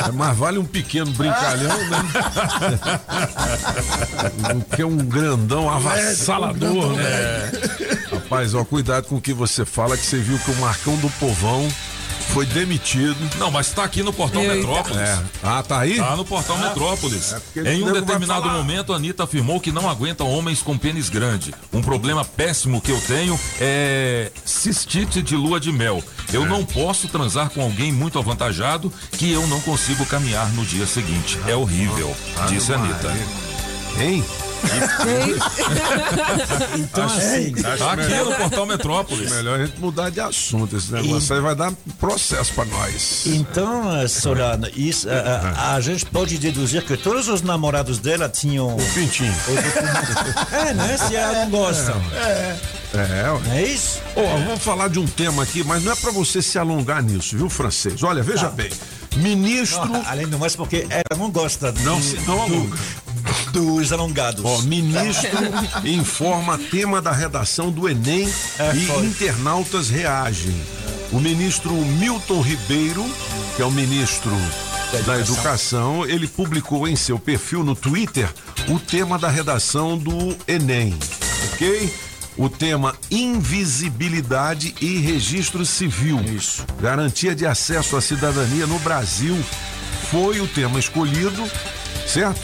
[0.06, 1.98] É, Mas vale um pequeno brincalhão, né?
[4.76, 7.52] Que um grandão avassalador, né?
[8.10, 11.10] Rapaz, ó, cuidado com o que você fala, que você viu que o Marcão do
[11.18, 11.68] Povão
[12.32, 13.16] foi demitido.
[13.38, 14.54] Não, mas tá aqui no Portal Eita.
[14.54, 14.98] Metrópolis.
[14.98, 15.18] É.
[15.42, 15.96] Ah, tá aí?
[15.96, 17.34] Tá no Portal Metrópolis.
[17.52, 21.52] porque em um determinado momento, a Anitta afirmou que não aguenta homens com pênis grande.
[21.72, 26.02] Um problema péssimo que eu tenho é cistite de lua de mel.
[26.32, 30.86] Eu não posso transar com alguém muito avantajado que eu não consigo caminhar no dia
[30.86, 31.38] seguinte.
[31.46, 32.14] É horrível,
[32.48, 33.49] disse a Anitta.
[33.98, 34.24] Hein?
[36.76, 39.30] Então, assim, Tá aqui no Portal Metrópolis.
[39.32, 40.76] Melhor a gente mudar de assunto.
[40.76, 43.22] Esse negócio aí vai dar processo pra nós.
[43.26, 48.28] então eh, Solano, isso, eh, eh, a gente pode deduzir que todos os namorados dela
[48.28, 48.76] tinham.
[48.94, 49.34] Pintinho.
[50.52, 50.96] É, né?
[50.98, 51.92] Se ela não gosta.
[52.14, 52.56] É.
[53.46, 54.00] Não é isso?
[54.16, 57.36] Ó, vamos falar de um tema aqui, mas não é pra você se alongar nisso,
[57.36, 58.02] viu, francês?
[58.02, 58.70] Olha, veja bem.
[59.16, 59.84] Ministro.
[59.86, 62.76] Não, além do mais, porque ela não gosta Não do- se não alonga.
[63.52, 64.44] Dos alongados.
[64.44, 65.30] Ó, ministro
[65.84, 69.04] informa tema da redação do Enem É, e foi.
[69.06, 70.54] internautas reagem.
[71.12, 73.04] O ministro Milton Ribeiro,
[73.56, 74.32] que é o ministro
[75.06, 78.28] da Educação, ele publicou em seu perfil no Twitter
[78.68, 80.96] o tema da redação do Enem,
[81.52, 81.92] ok?
[82.36, 86.20] O tema invisibilidade e registro civil.
[86.24, 86.64] Isso.
[86.80, 89.36] Garantia de acesso à cidadania no Brasil
[90.10, 91.48] foi o tema escolhido,
[92.06, 92.40] certo?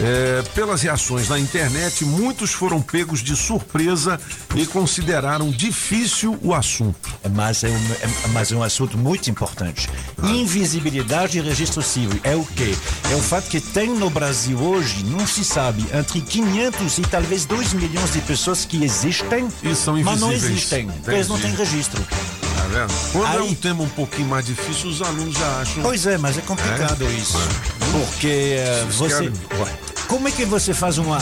[0.00, 4.20] É, pelas reações na internet, muitos foram pegos de surpresa
[4.54, 7.08] e consideraram difícil o assunto.
[7.34, 9.88] Mas é, um, é- mas é um assunto muito importante.
[10.22, 10.28] Ah.
[10.30, 12.76] Invisibilidade e registro civil é o quê?
[13.10, 17.44] É o fato que tem no Brasil hoje, não se sabe, entre 500 e talvez
[17.44, 20.58] 2 milhões de pessoas que existem, E são mas não invisíveis.
[20.58, 21.68] existem, porque eles não têm Entendi.
[21.70, 22.00] registro.
[22.70, 22.92] Vendo?
[23.12, 25.82] Quando é Aí- um tema um pouquinho mais difícil, os alunos já acham.
[25.82, 27.38] Pois é, mas é complicado isso.
[27.92, 28.58] Porque
[28.90, 29.30] Vocês você.
[29.30, 29.32] querem-.
[30.08, 31.18] Como é que você faz uma.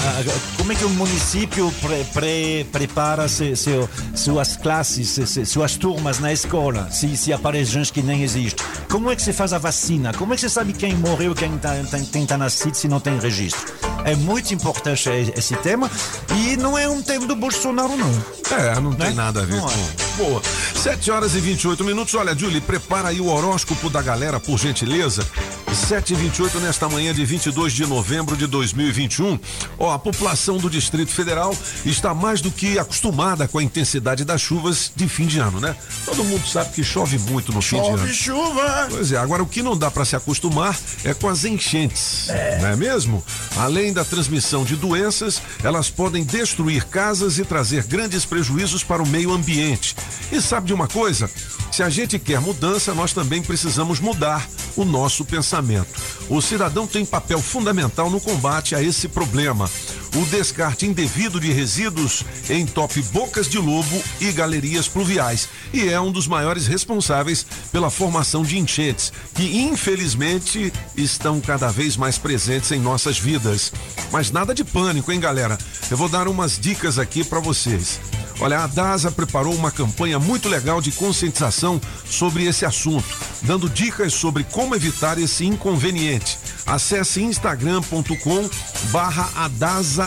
[0.56, 6.20] Como é que o município pre- pre- prepara se- seu- suas classes, se- suas turmas
[6.20, 8.62] na escola, se, se aparece gente que nem existe?
[8.88, 10.12] Como é que você faz a vacina?
[10.14, 13.74] Como é que você sabe quem morreu, quem está nascido, se não tem registro?
[14.04, 15.90] É muito importante esse tema
[16.36, 18.24] e não é um tema do Bolsonaro, não.
[18.56, 19.14] É, não tem Né?
[19.14, 19.72] nada a ver Não é.
[19.72, 20.24] com.
[20.24, 20.42] Boa.
[20.76, 22.14] 7 horas e 28 minutos.
[22.14, 25.26] Olha, Julie, prepara aí o horóscopo da galera, por gentileza.
[25.74, 28.46] 7 e 28 nesta manhã de 22 de novembro de
[28.76, 29.38] 2021.
[29.78, 34.40] Ó, a população do Distrito Federal está mais do que acostumada com a intensidade das
[34.40, 35.74] chuvas de fim de ano, né?
[36.04, 37.98] Todo mundo sabe que chove muito no fim de ano.
[37.98, 38.86] Chove chuva.
[38.90, 42.28] Pois é, agora o que não dá para se acostumar é com as enchentes,
[42.60, 43.24] não é mesmo?
[43.56, 49.06] Além da transmissão de doenças, elas podem destruir casas e trazer grandes prejuízos para o
[49.06, 49.96] meio ambiente.
[50.30, 51.30] E sabe de uma coisa?
[51.70, 55.88] Se a gente quer mudança, nós também precisamos mudar o nosso pensamento.
[56.28, 59.70] O cidadão tem papel fundamental no combate a esse problema.
[60.14, 66.10] O descarte indevido de resíduos entope bocas de lobo e galerias pluviais e é um
[66.10, 72.80] dos maiores responsáveis pela formação de enchentes, que infelizmente estão cada vez mais presentes em
[72.80, 73.72] nossas vidas.
[74.10, 75.58] Mas nada de pânico, hein, galera?
[75.90, 78.00] Eu vou dar umas dicas aqui para vocês.
[78.38, 83.06] Olha, a DASA preparou uma campanha muito legal de conscientização sobre esse assunto,
[83.42, 86.38] dando dicas sobre como evitar esse inconveniente.
[86.66, 88.50] Acesse instagram.com
[88.90, 90.05] barra Adasa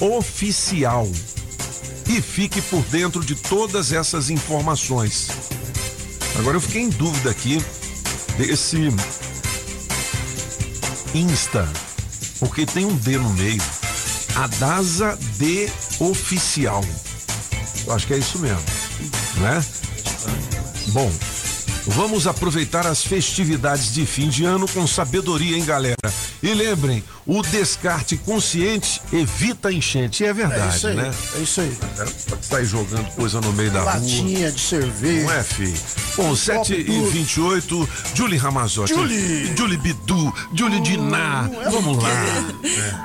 [0.00, 1.08] Oficial
[2.08, 5.28] e fique por dentro de todas essas informações.
[6.38, 7.62] Agora eu fiquei em dúvida aqui
[8.36, 8.88] desse
[11.14, 11.68] Insta,
[12.38, 13.62] porque tem um D no meio.
[14.34, 16.82] Adasa D Oficial.
[17.86, 18.62] Eu acho que é isso mesmo,
[19.36, 19.64] né?
[20.88, 21.12] Bom,
[21.86, 25.96] vamos aproveitar as festividades de fim de ano com sabedoria, hein, galera?
[26.42, 30.22] E lembrem, o descarte consciente evita enchente.
[30.22, 31.10] E é verdade, É isso aí, né?
[31.36, 31.76] é isso aí.
[32.28, 33.92] Pode sair jogando coisa no meio da rua.
[33.94, 35.24] Latinha de cerveja.
[35.26, 35.74] Não é, filho?
[36.16, 37.10] Bom, 7 e tudo.
[37.10, 38.92] 28, Julie Ramazotti.
[38.92, 39.56] Julie.
[39.56, 41.48] Julie Bidu, Julie Diná.
[41.70, 42.10] Vamos lá.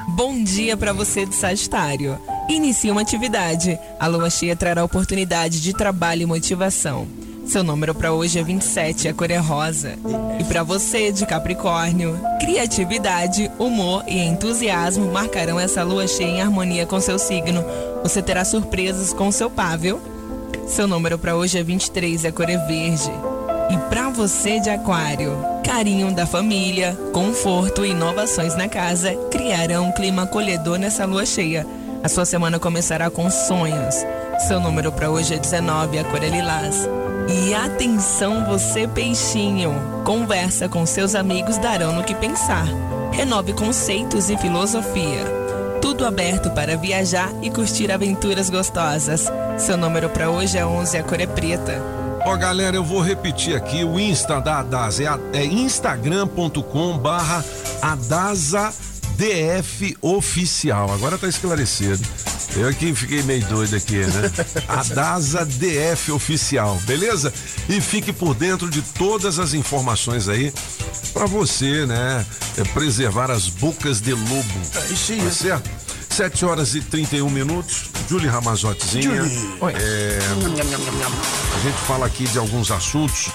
[0.16, 2.20] Bom dia para você de Sagitário.
[2.50, 3.78] Inicie uma atividade.
[4.00, 7.08] A lua cheia trará oportunidade de trabalho e motivação.
[7.48, 9.94] Seu número para hoje é 27, a cor é rosa.
[10.38, 16.86] E para você de Capricórnio, criatividade, humor e entusiasmo marcarão essa lua cheia em harmonia
[16.86, 17.64] com seu signo.
[18.04, 20.02] Você terá surpresas com seu par, viu?
[20.68, 23.12] Seu número para hoje é 23, a cor é verde.
[23.72, 29.92] E para você de Aquário, carinho da família, conforto e inovações na casa criarão um
[29.94, 31.66] clima acolhedor nessa lua cheia.
[32.04, 33.96] A sua semana começará com sonhos.
[34.48, 36.88] Seu número para hoje é 19, a cor é lilás.
[37.30, 39.74] E atenção você peixinho,
[40.06, 42.66] conversa com seus amigos darão no que pensar.
[43.12, 45.26] Renove conceitos e filosofia.
[45.82, 49.28] Tudo aberto para viajar e curtir aventuras gostosas.
[49.58, 51.82] Seu número para hoje é 11, a cor é preta.
[52.26, 55.04] Ó, galera, eu vou repetir aqui o Insta da Adasa.
[55.34, 57.44] É, é instagram.com barra
[57.82, 58.74] Adasa
[59.18, 60.94] DF Oficial.
[60.94, 62.08] Agora tá esclarecido.
[62.58, 64.32] Eu aqui fiquei meio doido aqui, né?
[64.68, 67.32] Adasa DF Oficial, beleza?
[67.70, 70.52] E fique por dentro de todas as informações aí
[71.14, 72.26] pra você, né?
[72.58, 74.62] é, preservar as bocas de lobo.
[74.76, 75.22] É isso aí.
[75.22, 75.70] Tá certo?
[76.10, 77.92] 7 horas e 31 minutos.
[78.10, 79.24] Julie Ramazottezinha.
[79.24, 79.58] Julie.
[79.62, 79.74] Oi.
[79.76, 80.20] É,
[81.56, 83.30] a gente fala aqui de alguns assuntos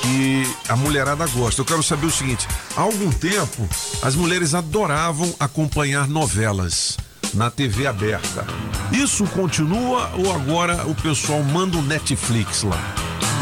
[0.00, 1.60] que a mulherada gosta.
[1.60, 3.68] Eu quero saber o seguinte: há algum tempo
[4.02, 6.96] as mulheres adoravam acompanhar novelas
[7.34, 8.44] na TV aberta.
[8.92, 12.80] Isso continua ou agora o pessoal manda o Netflix lá?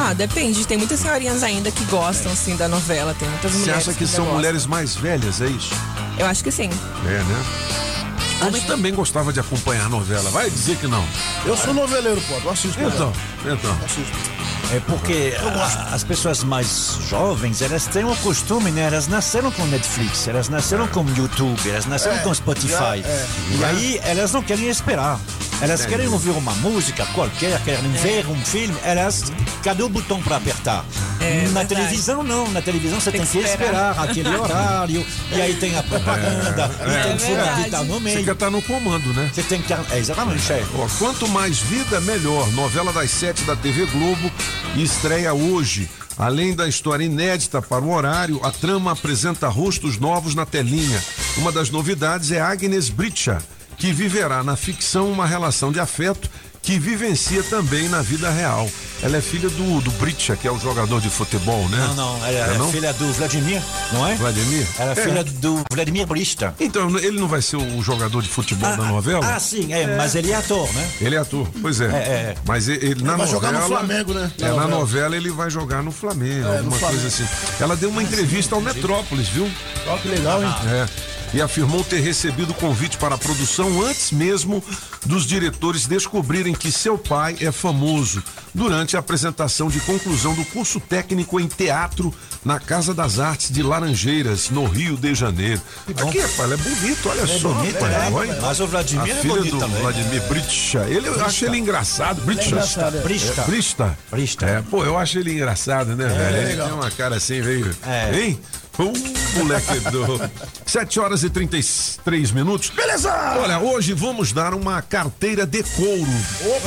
[0.01, 0.67] Ah, depende.
[0.67, 3.15] Tem muitas senhorinhas ainda que gostam, sim, da novela.
[3.19, 4.37] Tem muitas Você mulheres acha que ainda são gostam.
[4.39, 5.75] mulheres mais velhas, é isso?
[6.19, 6.71] Eu acho que sim.
[7.07, 7.45] É, né?
[8.47, 10.31] Homem também gostava de acompanhar novela.
[10.31, 11.05] Vai dizer que não.
[11.45, 12.35] Eu sou noveleiro, pô.
[12.45, 12.81] Eu assisto.
[12.81, 13.13] Então,
[13.45, 13.73] então.
[13.85, 14.17] Assisto.
[14.71, 18.83] É porque a- as pessoas mais jovens, elas têm o costume, né?
[18.83, 22.69] Elas nasceram com Netflix, elas nasceram com YouTube, elas nasceram É, com Spotify.
[22.69, 23.27] já, é.
[23.59, 25.19] E aí elas não querem esperar.
[25.61, 29.33] Elas querem ouvir uma música qualquer, querem ver um filme, elas.
[29.65, 30.85] Cadê o botão para apertar?
[31.21, 31.69] É, na verdade.
[31.69, 33.91] televisão não, na televisão você Tem tem, que que esperar.
[33.93, 37.65] esperar aquele horário, e aí tem a propaganda, É, e tem é que furar verdade.
[37.65, 38.25] que tá no Você meio.
[38.25, 39.31] quer estar no comando, né?
[39.35, 39.73] Você tem que.
[39.73, 40.65] É, exatamente, é.
[40.77, 42.49] Ó, quanto mais vida, melhor.
[42.53, 44.31] Novela das sete da TV Globo
[44.77, 45.89] estreia hoje.
[46.17, 51.01] Além da história inédita para o horário, a trama apresenta rostos novos na telinha.
[51.37, 53.39] Uma das novidades é Agnes Bricha,
[53.79, 56.29] que viverá na ficção uma relação de afeto
[56.61, 58.69] que vivencia também na vida real.
[59.01, 61.79] Ela é filha do, do Bricha, que é o jogador de futebol, né?
[61.79, 62.71] Não, não, ela É é, não?
[62.71, 63.63] filha do Vladimir,
[63.93, 64.17] não é?
[64.17, 64.67] Vladimir?
[64.77, 65.05] Ela é É.
[65.05, 66.53] filha do Vladimir Brista.
[66.59, 69.25] Então, ele não vai ser o jogador de futebol da novela?
[69.35, 70.91] Ah, sim, é, mas ele é ator, né?
[71.01, 71.87] Ele é ator, pois é.
[71.87, 72.35] é.
[72.45, 73.31] Mas ele, ele na vai novela.
[73.31, 74.33] jogar no Flamengo, né?
[74.39, 74.69] É, Na novela.
[74.71, 77.01] novela ele vai jogar no Flamengo, É, no alguma Flamengo.
[77.01, 77.27] coisa assim.
[77.61, 79.49] Ela deu uma entrevista ao Metrópolis, viu?
[79.87, 80.53] Ó, que legal, hein?
[80.67, 81.18] É.
[81.33, 84.63] E afirmou ter recebido o convite para a produção antes mesmo
[85.05, 88.23] dos diretores descobrirem que seu pai é famoso
[88.55, 92.13] durante a apresentação de conclusão do curso técnico em teatro
[92.45, 95.61] na Casa das Artes de Laranjeiras, no Rio de Janeiro.
[95.89, 97.49] Aqui, rapaz, é bonito, olha só.
[97.53, 98.41] bonito, é, olha.
[98.41, 99.81] mas o Vladimir a é filha bonito do também.
[99.81, 100.87] Vladimir Bricha.
[100.89, 102.23] Ele, eu acho ele engraçado.
[102.31, 103.01] Engraçado, é.
[103.01, 103.43] Brista.
[103.43, 103.99] É, Brista.
[104.11, 104.47] Brista.
[104.47, 106.49] É, pô, eu acho ele engraçado, né, velho?
[106.49, 107.71] Ele tem uma cara assim, veio.
[107.87, 108.19] É.
[108.19, 108.41] Hein?
[108.79, 108.93] Um
[109.39, 110.31] moleque do.
[110.65, 112.71] 7 horas e 33 minutos.
[112.71, 113.13] Beleza!
[113.41, 116.07] Olha, hoje vamos dar uma carteira de couro.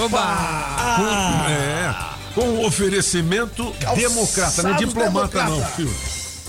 [0.04, 1.46] Oba!
[1.50, 1.94] É.
[2.34, 5.50] Com o oferecimento democrata, não é diplomata democrata.
[5.50, 5.94] não, filho.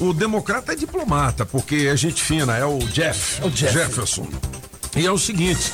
[0.01, 3.72] O democrata é diplomata, porque é gente fina, é o Jeff, É o Jeff.
[3.72, 4.27] Jefferson.
[4.96, 5.72] E é o seguinte,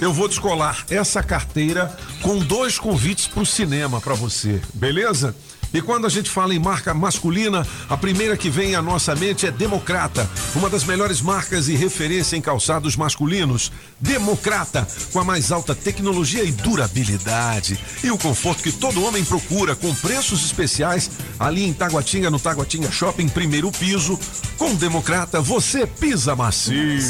[0.00, 5.34] eu vou descolar essa carteira com dois convites pro cinema pra você, beleza?
[5.74, 9.44] E quando a gente fala em marca masculina, a primeira que vem à nossa mente
[9.44, 13.72] é Democrata, uma das melhores marcas e referência em calçados masculinos.
[13.98, 17.76] Democrata, com a mais alta tecnologia e durabilidade.
[18.04, 21.10] E o conforto que todo homem procura, com preços especiais
[21.40, 24.16] ali em Taguatinga, no Taguatinga Shopping, primeiro piso.
[24.58, 27.00] Com Democrata, você pisa macio.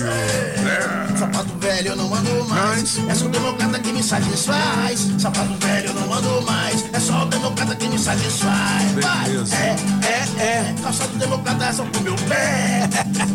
[1.18, 2.98] Sapato velho eu não ando mais.
[3.08, 5.00] É só o democrata que me satisfaz.
[5.18, 6.84] Sapato velho eu não ando mais.
[6.92, 8.92] É só o democrata que me satisfaz.
[8.92, 9.56] Beleza.
[9.56, 9.76] É,
[10.06, 10.74] é, é.
[10.82, 12.88] Calçado democrata é só pro meu pé.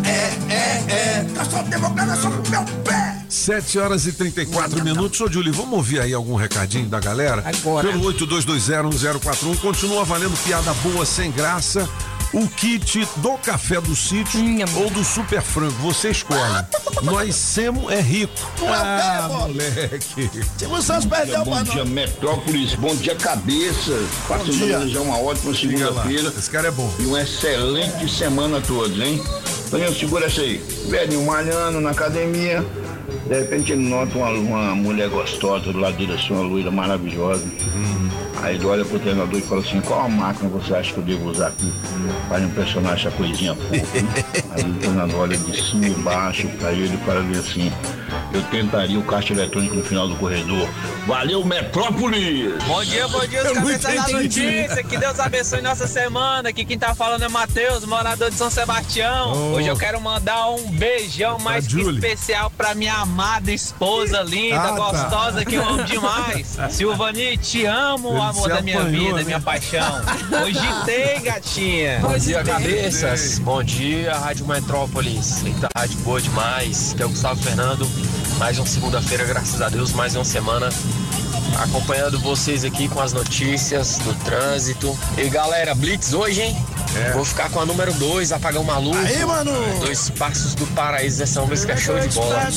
[0.05, 1.27] É, é, é.
[1.35, 3.15] Calçado democrata é só pro meu pé.
[3.29, 5.21] 7 horas e 34 minutos.
[5.21, 7.43] Ô, Julie, vamos ouvir aí algum recadinho da galera?
[7.45, 7.87] Agora.
[7.87, 9.57] Pelo 82201041.
[9.59, 11.87] Continua valendo piada boa, sem graça.
[12.31, 14.39] O kit do café do sítio
[14.77, 16.65] ou do super frango, você escolhe.
[17.01, 18.33] Nós semos é rico.
[18.67, 20.29] Ah, moleque.
[20.55, 21.85] Silvio Santos perdeu Bom dia.
[21.85, 22.75] Metrópolis.
[22.75, 23.99] Bom dia, cabeça.
[24.27, 24.77] Passando dia.
[24.77, 26.29] a desejar uma ótima segunda-feira.
[26.37, 26.93] Esse cara é bom.
[26.99, 29.19] E uma excelente semana a todos, hein?
[29.71, 30.57] Toninho, segura essa aí.
[30.87, 32.63] Velhinho malhando na academia.
[33.29, 37.45] De repente ele nota uma, uma mulher gostosa do lado dele, assim, uma loira maravilhosa.
[38.41, 41.03] Aí ele olha pro treinador e fala assim, qual a máquina você acha que eu
[41.03, 41.71] devo usar aqui
[42.27, 43.85] para impressionar essa coisinha hein?"
[44.49, 47.71] Aí o treinador olha de cima e baixo pra ele e fala assim,
[48.33, 50.67] eu tentaria o caixa eletrônico no final do corredor.
[51.07, 52.53] Valeu, Metrópolis!
[52.65, 54.83] Bom dia, bom dia, os cabeças da notícia.
[54.83, 56.49] Que Deus abençoe nossa semana.
[56.49, 59.33] Aqui quem tá falando é Matheus, morador de São Sebastião.
[59.33, 59.55] Oh.
[59.57, 64.67] Hoje eu quero mandar um beijão mais que especial pra minha amada esposa linda, Ah,
[64.69, 64.71] tá.
[64.75, 66.57] gostosa, que eu amo demais.
[66.69, 69.23] Silvani, te amo, Ele amor da minha apanhou, vida, né?
[69.23, 70.01] minha paixão.
[70.43, 71.99] Hoje tem, gatinha.
[72.01, 73.39] Bom dia, cabeças.
[73.39, 75.43] Bom dia, Rádio Metrópolis.
[75.45, 76.93] Eita, rádio boa demais.
[76.95, 77.87] Que é o Gustavo Fernando.
[78.39, 80.69] Mais uma segunda-feira, graças a Deus, mais uma semana
[81.61, 84.97] acompanhando vocês aqui com as notícias do trânsito.
[85.17, 86.57] E galera, Blitz hoje, hein?
[87.13, 88.97] Vou ficar com a número 2, Apagão Maluco.
[88.97, 89.51] Aí, mano.
[89.81, 92.47] Dois Passos do Paraíso, essa música é show de bola.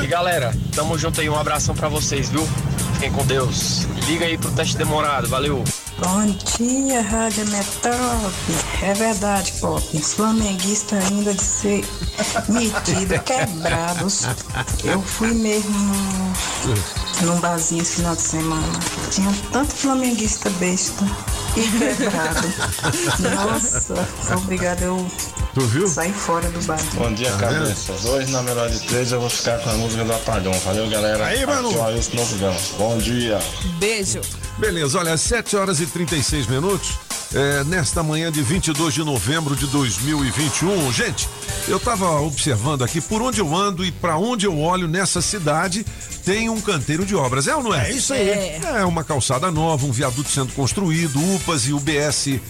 [0.00, 2.48] E galera, tamo junto aí, um abração pra vocês, viu?
[2.94, 3.86] Fiquem com Deus.
[4.06, 5.64] Liga aí pro teste demorado, valeu.
[5.98, 6.26] Bom
[6.58, 8.34] dia, Rádio Metrópole.
[8.82, 9.82] É verdade, Pop.
[9.96, 11.84] Os flamenguistas ainda de ser
[12.48, 14.24] metido, quebrados.
[14.84, 15.72] Eu fui mesmo
[17.22, 18.78] num, barzinho esse final de semana.
[19.10, 21.02] Tinha tanto flamenguista besta
[21.56, 22.52] e quebrado.
[23.34, 25.10] Nossa, obrigada, eu
[25.54, 25.88] Tu viu?
[25.88, 26.78] saí fora do bar.
[26.92, 27.62] Bom dia, Tá vendo?
[27.62, 28.04] cabeças.
[28.04, 30.52] Hoje, na melhor de três, eu vou ficar com a música do Apagão.
[30.60, 31.24] Valeu, galera.
[31.24, 31.70] Aí, mano.
[31.70, 32.54] Aqui Novigão.
[32.76, 33.38] Bom dia.
[33.78, 34.20] Beijo.
[34.58, 36.98] Beleza, olha, 7 horas e 36 minutos.
[37.34, 40.92] é, nesta manhã de 22 de novembro de 2021.
[40.92, 41.28] Gente,
[41.68, 45.84] eu tava observando aqui por onde eu ando e para onde eu olho nessa cidade
[46.24, 47.46] tem um canteiro de obras.
[47.46, 47.90] É ou não é?
[47.90, 48.28] É isso aí.
[48.28, 48.60] É.
[48.76, 52.40] É uma calçada nova, um viaduto sendo construído, UPAs e UBS.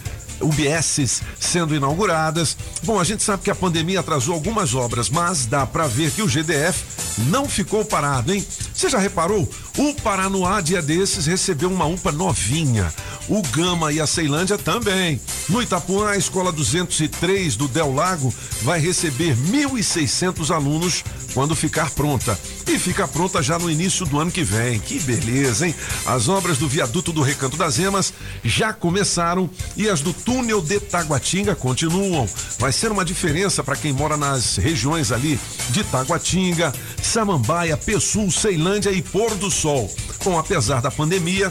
[0.41, 2.57] UBSs sendo inauguradas.
[2.83, 6.23] Bom, a gente sabe que a pandemia atrasou algumas obras, mas dá pra ver que
[6.23, 6.85] o GDF
[7.29, 8.45] não ficou parado, hein?
[8.75, 9.49] Você já reparou?
[9.79, 12.93] O Paranoá, dia desses, recebeu uma UPA novinha.
[13.29, 15.21] O Gama e a Ceilândia também.
[15.49, 21.03] No Itapuã, a escola 203 do Del Lago vai receber 1.600 alunos
[21.35, 22.39] quando ficar pronta.
[22.67, 24.79] E fica pronta já no início do ano que vem.
[24.79, 25.75] Que beleza, hein?
[26.07, 28.13] As obras do viaduto do Recanto das Emas
[28.45, 32.29] já começaram e as do túnel de Taguatinga continuam.
[32.59, 35.39] Vai ser uma diferença para quem mora nas regiões ali
[35.71, 39.89] de Taguatinga, Samambaia, Pessul, Ceilândia e Pôr do Sol.
[40.25, 41.51] Bom, apesar da pandemia,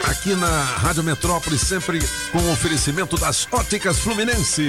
[0.05, 1.99] Aqui na Rádio Metrópole, sempre
[2.33, 4.69] com oferecimento das óticas Fluminense.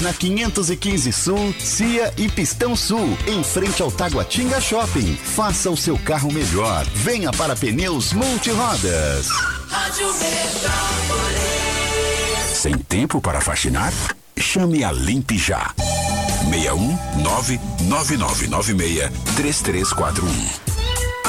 [0.00, 5.16] na 515 Sul, Cia e Pistão Sul, em frente ao Taguatinga Shopping.
[5.16, 6.84] Faça o seu carro melhor.
[6.94, 9.28] Venha para Pneus Multirodas.
[9.68, 11.60] Rádio Metrópolis.
[12.54, 13.92] Sem tempo para faxinar?
[14.36, 15.74] Chame a Limpe Já.
[16.50, 20.79] 61 99996 3341.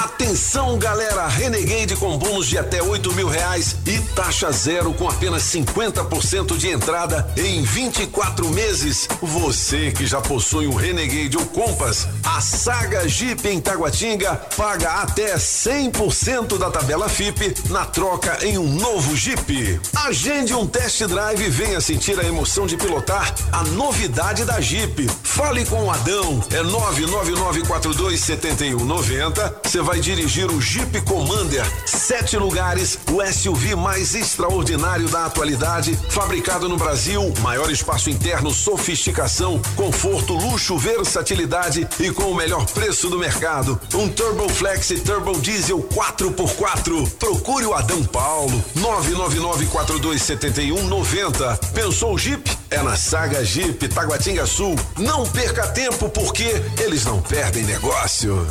[0.04, 1.28] Atenção, galera!
[1.28, 6.70] Renegade com bônus de até 8 mil reais e taxa zero com apenas 50% de
[6.70, 9.08] entrada em 24 meses.
[9.22, 15.36] Você que já possui um Renegade ou Compass, a Saga Jeep em Taguatinga paga até
[15.36, 19.80] 100% da tabela FIP na troca em um novo Jeep.
[19.96, 25.08] Agende um test drive e venha sentir a emoção de pilotar a novidade da Jeep.
[25.22, 29.54] Fale com o Adão, é 999427190.
[29.64, 36.70] Você vai dirigir o Jeep Commander, sete lugares, o SUV mais extraordinário da atualidade, fabricado
[36.70, 43.18] no Brasil, maior espaço interno, sofisticação, conforto, luxo, versatilidade e com o melhor preço do
[43.18, 43.80] mercado.
[43.94, 47.10] Um Turbo Flex Turbo Diesel 4x4.
[47.18, 51.58] Procure o Adão Paulo, 999427190.
[51.74, 52.52] Pensou Jeep?
[52.70, 54.78] É na Saga Jeep Taguatinga Sul.
[54.98, 58.48] Não perca tempo porque eles não perdem negócio.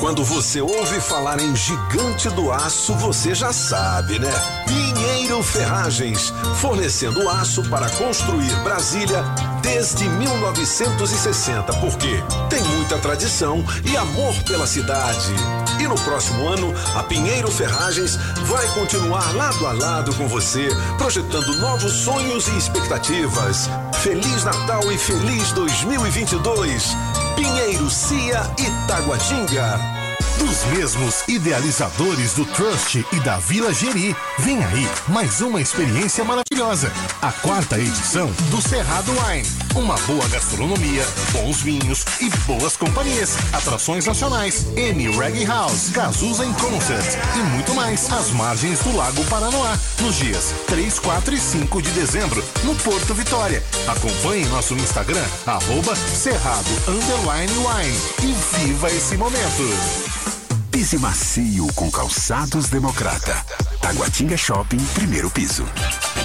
[0.00, 4.32] Quando você ouve falar em gigante do aço, você já sabe, né?
[4.66, 9.24] Pinheiro Ferragens, fornecendo aço para construir Brasília
[9.60, 15.32] desde 1960, porque tem muita tradição e amor pela cidade.
[15.80, 21.54] E no próximo ano, a Pinheiro Ferragens vai continuar lado a lado com você, projetando
[21.56, 23.68] novos sonhos e expectativas.
[24.02, 26.96] Feliz Natal e feliz 2022.
[27.34, 29.95] Pinheiro, Cia e Taguatinga.
[30.38, 36.92] Dos mesmos idealizadores do Trust e da Vila Geri, vem aí mais uma experiência maravilhosa.
[37.22, 39.48] A quarta edição do Cerrado Wine.
[39.74, 43.36] Uma boa gastronomia, bons vinhos e boas companhias.
[43.52, 48.10] Atrações nacionais, M Reggae House, Cazuza em Concert e muito mais.
[48.12, 53.14] Às margens do Lago Paranoá, nos dias 3, 4 e 5 de dezembro, no Porto
[53.14, 53.62] Vitória.
[53.86, 60.35] Acompanhe nosso Instagram, arroba Cerrado Underline Wine e viva esse momento.
[60.76, 63.34] Pise macio com calçados democrata.
[63.80, 65.64] Taguatinga Shopping, primeiro piso.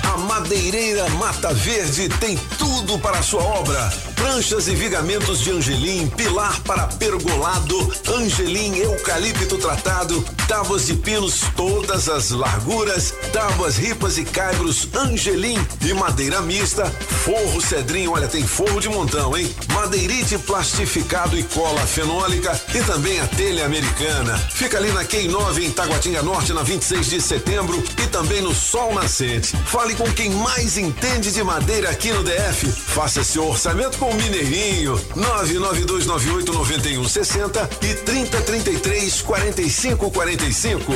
[0.04, 3.94] A Madeireira Mata Verde tem tudo para a sua obra.
[4.16, 12.10] Pranchas e vigamentos de angelim, pilar para pergolado, angelim eucalipto tratado, tábuas de pinos todas
[12.10, 16.86] as larguras, tábuas ripas e caibros angelim e madeira mista,
[17.24, 19.50] forro cedrinho, olha tem forro de montão, hein?
[19.74, 24.41] Madeirite plastificado e cola fenólica e também a telha americana.
[24.50, 28.54] Fica ali na Quem 9 em Taguatinga Norte na 26 de setembro e também no
[28.54, 29.56] Sol Nascente.
[29.66, 32.68] Fale com quem mais entende de madeira aqui no DF.
[32.68, 35.00] Faça seu orçamento com o Mineirinho.
[35.16, 40.92] 992989160 e 3033 4545.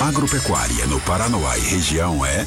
[0.00, 2.46] Agropecuária no Paranoá e região é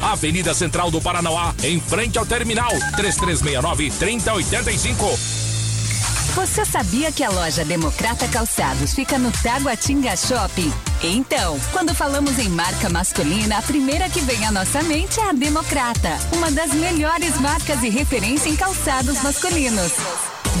[0.00, 5.46] Avenida Central do Paranoá, em frente ao Terminal 3369-3085.
[6.36, 10.70] Você sabia que a loja Democrata Calçados fica no Taguatinga Shopping?
[11.02, 15.32] Então, quando falamos em marca masculina, a primeira que vem à nossa mente é a
[15.32, 19.92] Democrata, uma das melhores marcas e referência em calçados masculinos.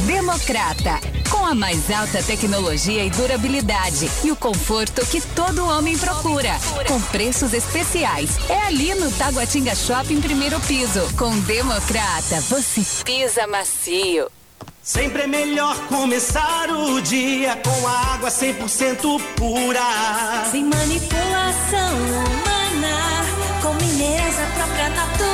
[0.04, 6.50] Democrata, com a mais alta tecnologia e durabilidade e o conforto que todo homem procura,
[6.86, 8.30] com preços especiais.
[8.48, 11.00] É ali no Taguatinga Shopping, primeiro piso.
[11.16, 14.28] Com Democrata, você pisa macio.
[14.82, 19.80] Sempre é melhor começar o dia com a água 100% pura.
[20.50, 23.24] Sem manipulação humana,
[23.62, 25.25] com minerais da própria natureza.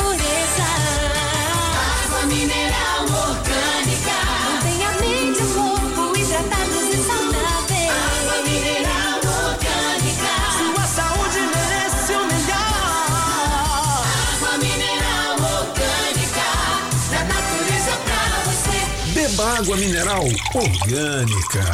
[19.33, 21.65] Beba água mineral orgânica.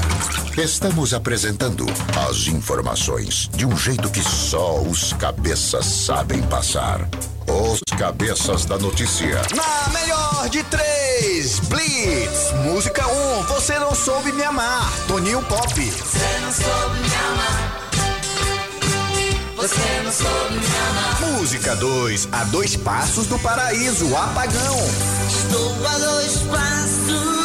[0.57, 1.87] Estamos apresentando
[2.29, 7.09] as informações de um jeito que só os cabeças sabem passar.
[7.49, 9.43] Os cabeças da notícia.
[9.57, 12.53] Na melhor de três, Blitz.
[12.65, 15.69] Música 1, um, Você Não Soube Me Amar, Toninho Pop.
[15.69, 17.91] Você não soube me amar.
[19.57, 21.33] Você não soube me amar.
[21.33, 24.77] Música 2, A Dois Passos do Paraíso, Apagão.
[25.29, 27.38] Estou a dois passos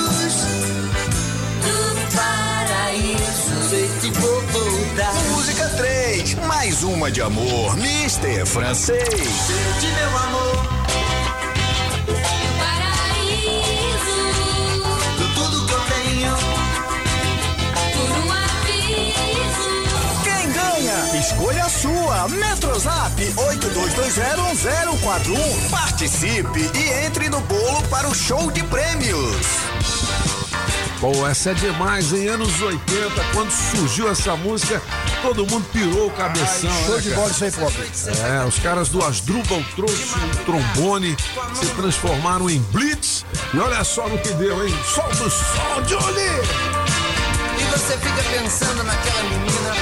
[6.63, 9.03] Mais Uma de Amor, Mister Francês.
[9.81, 10.65] De meu amor.
[12.57, 14.31] Paraíso.
[15.17, 16.31] De tudo que eu tenho.
[17.91, 19.75] Por um aviso.
[20.23, 21.19] Quem ganha?
[21.19, 22.29] Escolha a sua.
[22.29, 25.69] Metrozap 82201041.
[25.69, 29.35] Participe e entre no bolo para o show de prêmios.
[31.01, 34.81] Bom, essa é demais, em anos 80, quando surgiu essa música,
[35.23, 36.69] todo mundo pirou o cabeção.
[36.69, 37.91] Ai, show né, de bola isso aí, Pop.
[38.29, 41.15] É, os caras do Asdrubal trouxeram um trombone,
[41.53, 44.75] se transformaram em blitz, e olha só no que deu, hein?
[44.85, 46.21] Solta o som, Johnny!
[47.57, 49.73] E você fica pensando naquela menina.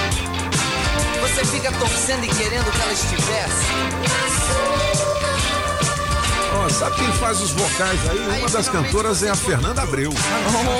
[1.21, 4.80] Você fica torcendo e querendo que ela estivesse.
[6.63, 8.39] Ó, sabe quem faz os vocais aí?
[8.39, 10.11] Uma das cantoras é a Fernanda Abreu.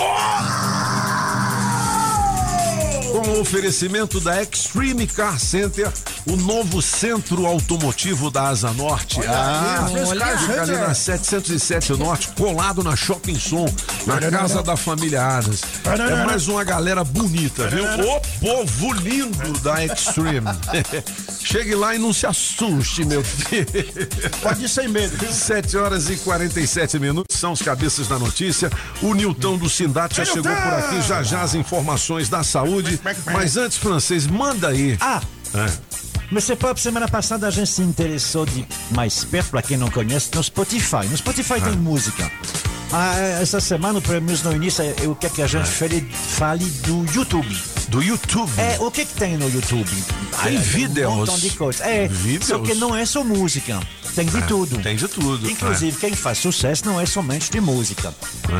[3.12, 5.92] Com o oferecimento da Extreme Car Center,
[6.26, 9.20] o novo centro automotivo da Asa Norte.
[9.28, 13.66] Ah, aí, fica ali na 707 Norte, colado na Shopping Som,
[14.06, 15.60] na casa da família Adams.
[15.84, 17.84] É mais uma galera bonita, viu?
[17.84, 20.48] O povo lindo da Extreme.
[21.44, 23.66] Chegue lá e não se assuste, meu filho.
[24.40, 25.30] Pode ir sem medo, viu?
[25.30, 28.70] 7 horas e 47 minutos são os cabeças da notícia.
[29.02, 33.01] O Nilton do Sindat já chegou por aqui, já já as informações da saúde.
[33.32, 34.96] Mas antes, francês, manda aí.
[35.00, 35.20] Ah!
[35.54, 35.92] É.
[36.30, 40.30] Monsieur Pop, semana passada a gente se interessou de mais perto, para quem não conhece,
[40.34, 41.06] no Spotify.
[41.10, 42.30] No Spotify tem música.
[42.90, 47.04] Ah, essa semana, pelo menos no início, eu quero que a gente fale, fale do
[47.14, 47.54] YouTube.
[47.92, 48.50] Do YouTube?
[48.56, 49.84] É, o que que tem no YouTube?
[50.42, 51.12] Tem Ah, vídeos.
[51.12, 51.86] Um montão de coisas.
[51.86, 52.46] É, Vídeos.
[52.46, 53.78] só que não é só música.
[54.14, 54.78] Tem de É, tudo.
[54.82, 55.48] Tem de tudo.
[55.50, 58.14] Inclusive, quem faz sucesso não é somente de música.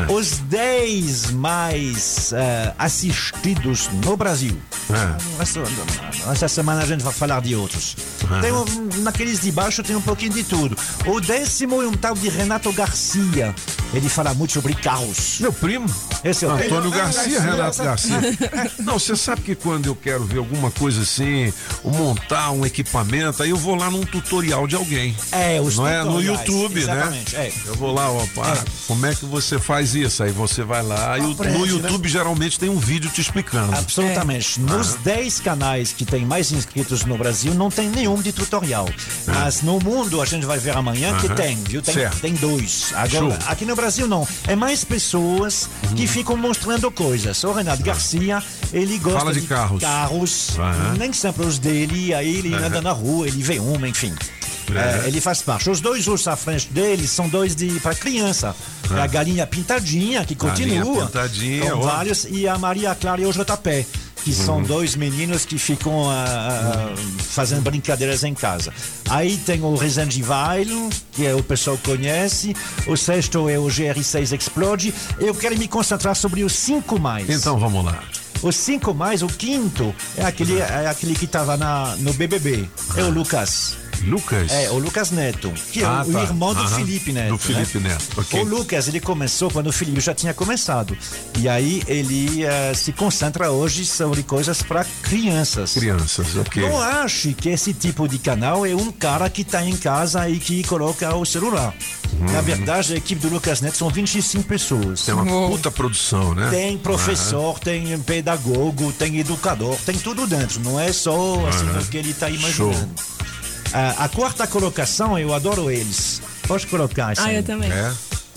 [0.07, 0.11] É.
[0.13, 4.55] Os 10 mais eh, assistidos no Brasil.
[4.89, 6.31] É.
[6.31, 7.95] Essa, semana a gente vai falar de outros.
[8.37, 8.41] É.
[8.41, 10.75] Tem um- naqueles de baixo tem um pouquinho de tudo.
[11.05, 13.53] O décimo é um tal de Renato Garcia.
[13.93, 15.37] Ele fala muito sobre carros.
[15.39, 15.85] Meu primo?
[16.23, 18.19] Esse é o Antônio Ah, Garcia, Renato Garcia.
[18.79, 21.53] Não, você sabe que quando eu quero ver alguma coisa assim,
[21.83, 25.15] ou montar um equipamento, aí eu vou lá num tutorial de alguém.
[25.31, 27.47] É, os Não é no YouTube, exatamente, né?
[27.47, 27.53] é.
[27.67, 28.57] Eu vou lá, ó, pá,
[28.87, 30.23] como é que você faz isso?
[30.23, 31.67] Aí você vai lá, e no né?
[31.67, 33.75] YouTube geralmente tem um vídeo te explicando.
[33.75, 34.59] Absolutamente.
[34.77, 38.89] Nos 10 canais que tem mais inscritos no Brasil, não tem nenhum de tutorial.
[39.27, 41.81] Mas no mundo, a gente vai ver amanhã que tem, viu?
[41.81, 42.19] Tem, Certo.
[42.21, 42.91] tem dois.
[42.95, 44.27] Agora, aqui no Brasil, não.
[44.47, 47.43] É mais pessoas que ficam mostrando coisas.
[47.43, 49.81] O Renato Garcia, ele gosta Fala de carros.
[49.81, 50.95] carros, Aham.
[50.97, 54.13] nem sempre os dele, aí ele anda na rua, ele vê uma, enfim.
[54.73, 55.03] É.
[55.03, 55.69] É, ele faz parte.
[55.69, 58.55] Os dois ursos à frente dele são dois de para criança.
[58.95, 61.05] É a galinha pintadinha que Galinha continua.
[61.07, 63.85] Pintadinha, com vários e a Maria Clara e o JP,
[64.23, 64.63] que são Uhum.
[64.63, 68.73] dois meninos que ficam ah, ah, fazendo brincadeiras em casa.
[69.09, 72.55] Aí tem o Resende Weil, que é o pessoal conhece.
[72.87, 74.93] O sexto é o GR6 Explode.
[75.19, 77.29] Eu quero me concentrar sobre os cinco mais.
[77.29, 78.03] Então vamos lá.
[78.41, 81.55] Os cinco mais, o quinto é aquele, é aquele que estava
[81.99, 82.67] no BBB.
[82.97, 83.77] É o Lucas.
[84.05, 84.51] Lucas?
[84.51, 86.23] É, o Lucas Neto, que é Ah, o, o tá.
[86.23, 86.75] irmão do Aham.
[86.77, 87.27] Felipe Neto.
[87.29, 87.37] Do né?
[87.39, 88.41] Felipe Neto, ok.
[88.41, 90.97] O Lucas, ele começou quando o Felipe já tinha começado.
[91.39, 95.73] E aí ele eh, se concentra hoje sobre coisas para crianças.
[95.73, 96.61] Crianças, ok.
[96.67, 100.39] Não ache que esse tipo de canal é um cara que está em casa e
[100.39, 101.73] que coloca o celular.
[102.31, 105.01] Na verdade, a equipe do Lucas Neto são 25 pessoas.
[105.03, 106.49] Tem uma puta produção, né?
[106.49, 110.59] Tem professor, tem pedagogo, tem educador, tem tudo dentro.
[110.61, 111.13] Não é só
[111.47, 112.89] assim o que ele está imaginando.
[112.97, 113.12] Ah,
[113.73, 116.21] a quarta colocação, eu adoro eles.
[116.47, 117.21] Pode colocar assim.
[117.25, 117.71] Ah, eu também.
[117.71, 117.93] É.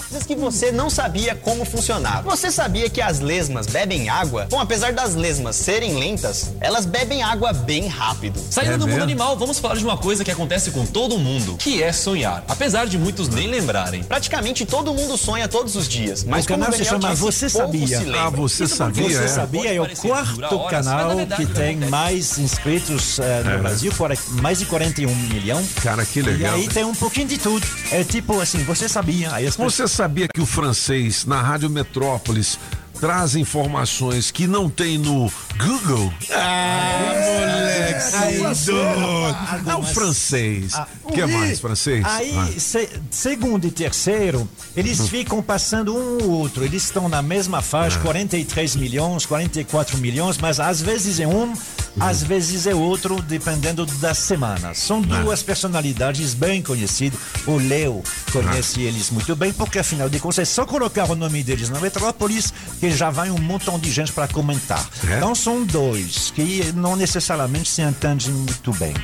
[0.08, 2.30] Coisas que você não sabia como funcionava.
[2.30, 4.46] Você sabia que as lesmas bebem água?
[4.48, 8.40] Bom, apesar das lesmas serem lentas, elas bebem água bem rápido.
[8.50, 11.56] Saindo É do mundo animal, vamos falar de uma coisa que acontece com todo mundo,
[11.58, 12.44] que é sonhar.
[12.46, 14.04] Apesar de muitos nem lembrarem.
[14.04, 17.22] Praticamente todo mundo sonha todos os dias, mas o canal como o se chama disse,
[17.22, 17.98] Você Sabia.
[18.20, 19.28] Ah, você Isso sabia, Você é?
[19.28, 19.74] sabia?
[19.74, 23.58] É o quarto horas, canal na verdade que tem mais inscritos eh, no É.
[23.58, 23.92] Brasil,
[24.40, 25.66] mais de 41 milhões.
[25.82, 26.54] Cara, que E legal.
[26.54, 26.72] aí né?
[26.72, 27.66] tem um pouquinho de tudo.
[27.90, 29.32] É tipo assim, você sabia?
[29.32, 32.58] Aí as Você sabia que o francês na Rádio Metrópolis
[33.00, 36.12] traz informações que não tem no Google?
[36.32, 39.70] Ah, moleque.
[39.70, 40.74] É o francês.
[40.74, 42.04] Ah, O que mais, francês?
[42.04, 42.48] Aí, Ah.
[42.60, 45.06] se- segundo e terceiro, eles Hum.
[45.08, 46.64] ficam passando um ou outro.
[46.64, 47.62] Eles estão na mesma Ah.
[47.62, 51.52] faixa, 43 milhões, 44 milhões, mas às vezes é um,
[51.98, 52.26] às Hum.
[52.26, 54.74] vezes é outro, dependendo da semana.
[54.74, 55.20] São Ah.
[55.22, 57.18] duas personalidades bem conhecidas.
[57.46, 58.82] O Leo conhece Ah.
[58.82, 62.52] eles muito bem, porque afinal de contas é só colocar o nome deles na Metrópolis
[62.80, 64.84] que já vai um montão de gente para comentar.
[65.08, 65.16] É?
[65.16, 68.94] Então são dois que não necessariamente se entendem muito bem.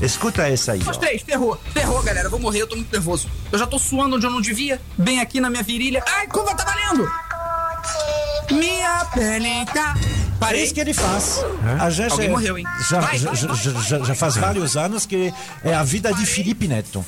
[0.00, 0.80] Escuta essa aí.
[0.80, 1.60] Os três, ferrou.
[1.72, 2.28] Ferrou, galera.
[2.28, 3.28] Vou morrer, eu tô muito nervoso.
[3.52, 4.80] Eu já tô suando onde eu não devia.
[4.98, 6.02] Bem aqui na minha virilha.
[6.06, 7.08] Ai, curva tá valendo!
[8.50, 9.94] Minha pele tá.
[9.96, 10.64] É Parei.
[10.64, 11.38] isso que ele faz.
[11.80, 12.64] A gente Alguém é- morreu, hein?
[12.90, 13.56] Já, Vai, já, vai, já- vai.
[13.56, 17.04] já- já- já faz vários anos que é a vida de Felipe Neto.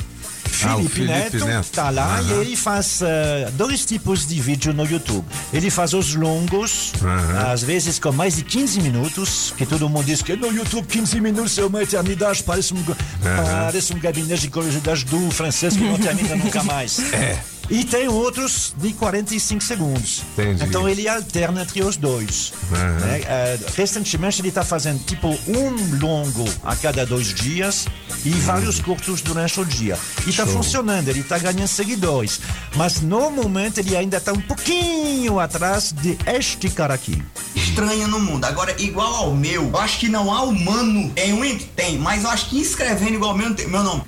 [0.63, 1.67] Ah, Felipe, Felipe Neto, Neto.
[1.73, 2.41] tá lá e Aham.
[2.41, 5.25] ele faz eh, dois tipos de vídeo no YouTube.
[5.53, 7.53] Ele faz os longos, Aham.
[7.53, 11.21] às vezes com mais de 15 minutos, que todo mundo diz que no YouTube 15
[11.21, 12.83] minutos é uma eternidade, parece um,
[13.23, 16.99] parece um gabinete de curiosidade do francês que não termina nunca mais.
[17.15, 17.39] É.
[17.71, 20.23] E tem outros de 45 segundos.
[20.33, 20.65] Entendi.
[20.65, 22.53] Então ele alterna entre os dois.
[22.73, 22.99] Aham.
[23.01, 23.21] né?
[23.25, 27.87] Eh, recentemente ele está fazendo tipo um longo a cada dois dias
[28.25, 29.99] e vários curtos durante o dia.
[30.27, 32.41] E está funcionando, ele está ganhando seguidores.
[32.77, 37.23] Mas no momento ele ainda está um pouquinho atrás de este cara aqui.
[37.55, 38.45] estranha no mundo.
[38.45, 42.31] Agora, igual ao meu, eu acho que não há humano em um tem, mas eu
[42.31, 44.03] acho que escrevendo igual ao meu, meu nome,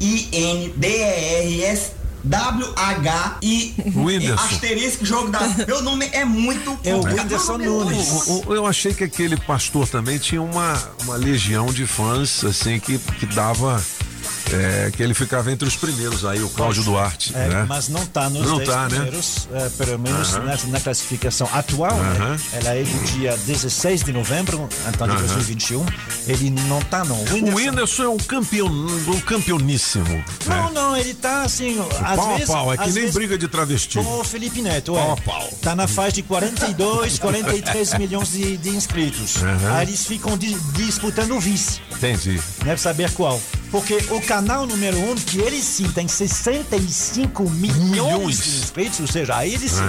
[0.00, 1.92] W-H-I-N-D-E-R-S.
[2.22, 3.74] W-H-I
[4.34, 5.40] asterisco jogo da.
[5.66, 6.78] Meu nome é muito.
[6.84, 7.02] É o.
[7.02, 8.08] Whindersson é Nunes.
[8.46, 12.98] O- Eu achei que aquele pastor também tinha uma, uma legião de fãs, assim, que,
[12.98, 13.82] que dava.
[14.54, 17.32] É, que ele ficava entre os primeiros aí, o Cláudio Duarte.
[17.34, 17.64] É, né?
[17.68, 18.88] Mas não está nos Não 10 tá, né?
[18.88, 20.44] primeiros, eh, pelo menos Aham.
[20.44, 21.94] na, na classificação atual.
[21.96, 22.16] né?
[22.18, 22.36] Aham.
[22.52, 25.22] Ela é do dia 16 de novembro, então de Aham.
[25.22, 25.86] 2021.
[26.26, 27.16] Ele não está não.
[27.16, 30.24] O Whindersson é um campeão, um campeoníssimo.
[30.46, 30.70] Não, né?
[30.72, 31.78] não, ele tá assim.
[32.02, 33.98] Às Pau a vezes, pau, é que nem vezes, briga de travesti.
[33.98, 35.12] Com o Felipe Neto, Pau é.
[35.12, 35.48] a pau.
[35.62, 39.36] Tá na faixa de 42, 43 milhões de, de inscritos.
[39.76, 41.80] Aí eles ficam di- disputando o vice.
[41.92, 42.40] Entendi.
[42.64, 43.40] Deve saber qual.
[43.70, 48.42] Porque o canal número 1, um, que ele sim tem 65 milhões, Milhões.
[48.42, 49.82] de inscritos, ou seja, aí ele sim.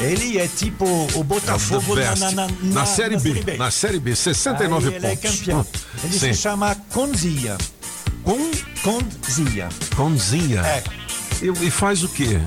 [0.00, 0.04] É.
[0.04, 4.88] Ele é tipo o Botafogo na, na, na, Na série B, na série B, 69
[4.88, 5.38] Aí ele é pontos.
[5.40, 5.60] campeão.
[5.60, 5.64] Hum,
[6.04, 6.32] Ele sim.
[6.32, 7.58] se chama Conzia.
[8.22, 8.50] Com?
[8.82, 9.68] Conzia.
[9.94, 10.62] Conzinha.
[10.62, 10.82] É.
[11.42, 12.40] E, e faz o quê?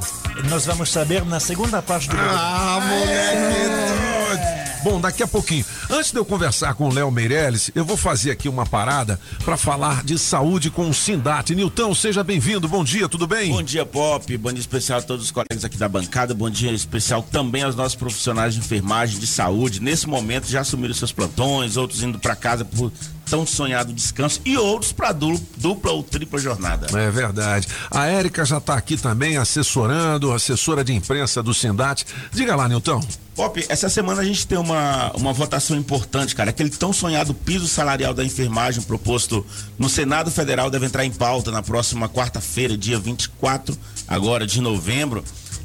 [0.50, 4.82] nós vamos saber na segunda parte do Ah, moleque!
[4.84, 5.64] Bom, daqui a pouquinho.
[5.94, 9.58] Antes de eu conversar com o Léo Meirelles, eu vou fazer aqui uma parada para
[9.58, 11.54] falar de saúde com o Sindate.
[11.54, 12.66] Nilton, seja bem-vindo.
[12.66, 13.52] Bom dia, tudo bem?
[13.52, 14.38] Bom dia, Pop.
[14.38, 16.34] Bom dia especial a todos os colegas aqui da bancada.
[16.34, 19.82] Bom dia especial também aos nossos profissionais de enfermagem, de saúde.
[19.82, 22.90] Nesse momento já assumiram seus plantões, outros indo para casa por
[23.30, 26.88] tão sonhado descanso e outros para dupla ou tripla jornada.
[26.98, 27.68] É verdade.
[27.90, 32.06] A Érica já está aqui também assessorando, assessora de imprensa do Sindate.
[32.32, 33.02] Diga lá, Nilton.
[33.34, 36.52] Pop, essa semana a gente tem uma, uma votação importante, cara.
[36.52, 39.46] Aquele tão sonhado piso salarial da enfermagem proposto
[39.78, 43.78] no Senado Federal deve entrar em pauta na próxima quarta-feira, dia 24,
[44.08, 45.24] agora de novembro.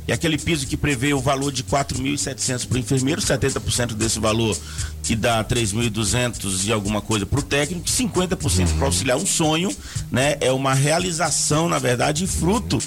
[0.09, 4.57] E aquele piso que prevê o valor de 4.700 para o enfermeiro, 70% desse valor
[5.03, 9.17] que dá 3.200 e alguma coisa para o técnico, 50% para auxiliar.
[9.17, 9.75] Um sonho,
[10.11, 10.37] né?
[10.41, 12.79] É uma realização, na verdade, fruto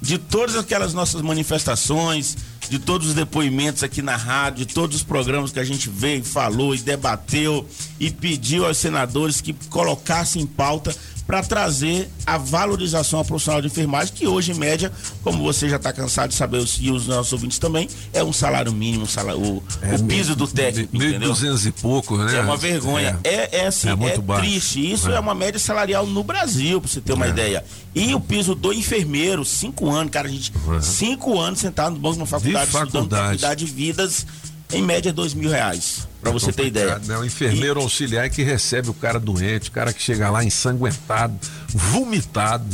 [0.00, 2.36] de todas aquelas nossas manifestações,
[2.68, 6.24] de todos os depoimentos aqui na rádio, de todos os programas que a gente veio,
[6.24, 7.66] falou e debateu
[7.98, 10.94] e pediu aos senadores que colocassem em pauta
[11.28, 14.90] para trazer a valorização ao profissional de enfermagem, que hoje, em média,
[15.22, 18.72] como você já está cansado de saber, e os nossos ouvintes também, é um salário
[18.72, 21.30] mínimo, um salário, o, É, o piso do técnico, entendeu?
[21.34, 22.34] 1.200 e pouco, né?
[22.34, 23.20] É uma vergonha.
[23.22, 24.42] É, é assim, É é, muito baixo.
[24.42, 24.90] triste.
[24.90, 25.16] Isso É.
[25.16, 25.20] é.
[25.20, 27.28] uma média salarial no Brasil, pra você ter uma É.
[27.28, 27.62] ideia.
[27.94, 30.50] E o piso do enfermeiro, cinco anos, cara, a gente.
[30.80, 33.28] Cinco anos sentado no banco de uma faculdade, estudando pra faculdade.
[33.38, 34.26] cuidar de vidas,
[34.72, 36.06] em média, dois mil reais.
[36.20, 36.98] Pra você ter ideia.
[36.98, 37.16] Né?
[37.16, 41.38] O enfermeiro auxiliar que recebe o cara doente, o cara que chega lá ensanguentado,
[41.68, 42.66] vomitado,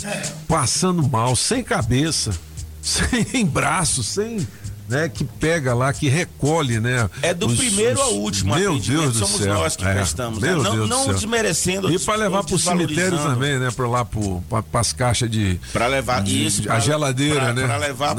[0.48, 2.32] passando mal, sem cabeça,
[2.80, 4.46] sem braço, sem.
[4.94, 7.08] Né, que pega lá, que recolhe, né?
[7.22, 9.54] É do os- primeiro os- ao último Meu Deus do somos céu.
[9.54, 9.92] nós que é.
[9.94, 10.48] prestamos, né?
[10.48, 11.14] Meu Não- Deus não céu.
[11.14, 13.70] desmerecendo, E para levar ou pro cemitério também, né?
[13.70, 15.60] Para lá pro, pra, pras caixas de.
[15.72, 16.62] Pra levar de- isso.
[16.62, 17.66] pra- a geladeira, pra- né?
[17.66, 18.16] Pra levar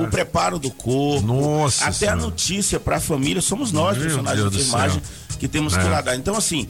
[0.00, 1.26] o preparo do corpo.
[1.26, 2.18] Nossa Até Senhora.
[2.18, 5.36] a notícia pra família, somos nós, Meu profissionais Deus de enfermagem, céu.
[5.38, 5.86] que temos que É.
[5.86, 6.16] ir lá dar.
[6.16, 6.68] Então, assim.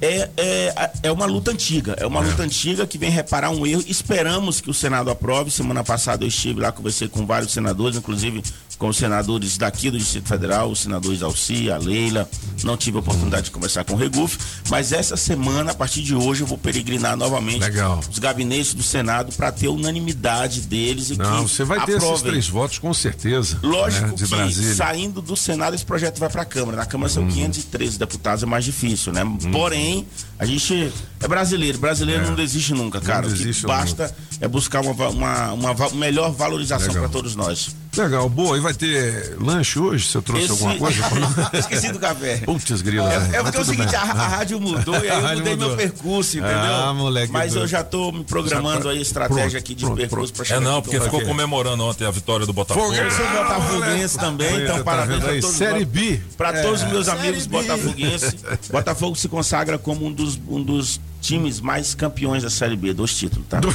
[0.00, 3.82] É, é, é uma luta antiga, é uma luta antiga que vem reparar um erro.
[3.86, 5.50] Esperamos que o Senado aprove.
[5.50, 8.42] Semana passada eu estive lá, conversei com vários senadores, inclusive
[8.78, 12.28] com os senadores daqui do Distrito Federal, os senadores Alci, a Leila.
[12.62, 14.38] Não tive a oportunidade de conversar com o Reguf,
[14.70, 18.00] mas essa semana, a partir de hoje, eu vou peregrinar novamente Legal.
[18.10, 22.30] os gabinetes do Senado para ter unanimidade deles e Não, você vai ter esses aprovem.
[22.30, 23.58] três votos com certeza.
[23.62, 24.74] Lógico né, de que Brasília.
[24.74, 26.76] saindo do Senado esse projeto vai para a Câmara.
[26.76, 29.22] Na Câmara são 513 deputados, é mais difícil, né?
[29.52, 30.06] Porém,
[30.38, 31.78] a gente é brasileiro.
[31.78, 32.26] Brasileiro É.
[32.26, 33.22] não desiste nunca, cara.
[33.22, 37.74] Não o que desiste basta é buscar uma, uma, uma melhor valorização para todos nós.
[37.96, 38.56] Legal, boa.
[38.56, 40.06] E vai ter lanche hoje?
[40.06, 41.00] Você trouxe Esse- alguma coisa?
[41.58, 42.36] Esqueci do café.
[42.38, 43.12] Putz, grila.
[43.12, 43.30] É, né?
[43.38, 45.76] é porque é o seguinte, a, a rádio mudou e aí eu mudei meu mudou.
[45.76, 46.56] percurso, entendeu?
[46.56, 47.70] Ah, moleque Mas eu doido.
[47.70, 50.36] já tô me programando Já aí a estratégia Pronto, aqui de pronto, percurso pronto.
[50.36, 50.90] para É chegar não, aqui.
[50.90, 52.94] porque ficou comemorando ontem a vitória do Botafogo.
[52.94, 55.84] Eu sou botafoguense também, Olha, então tá parabéns a todos Série.
[55.84, 56.20] B.
[56.36, 56.62] Pra É.
[56.62, 58.36] todos os meus amigos botafoguenses,
[58.70, 63.14] Botafogo se consagra como um dos, um dos times mais campeões da Série B, dois
[63.14, 63.60] títulos, tá?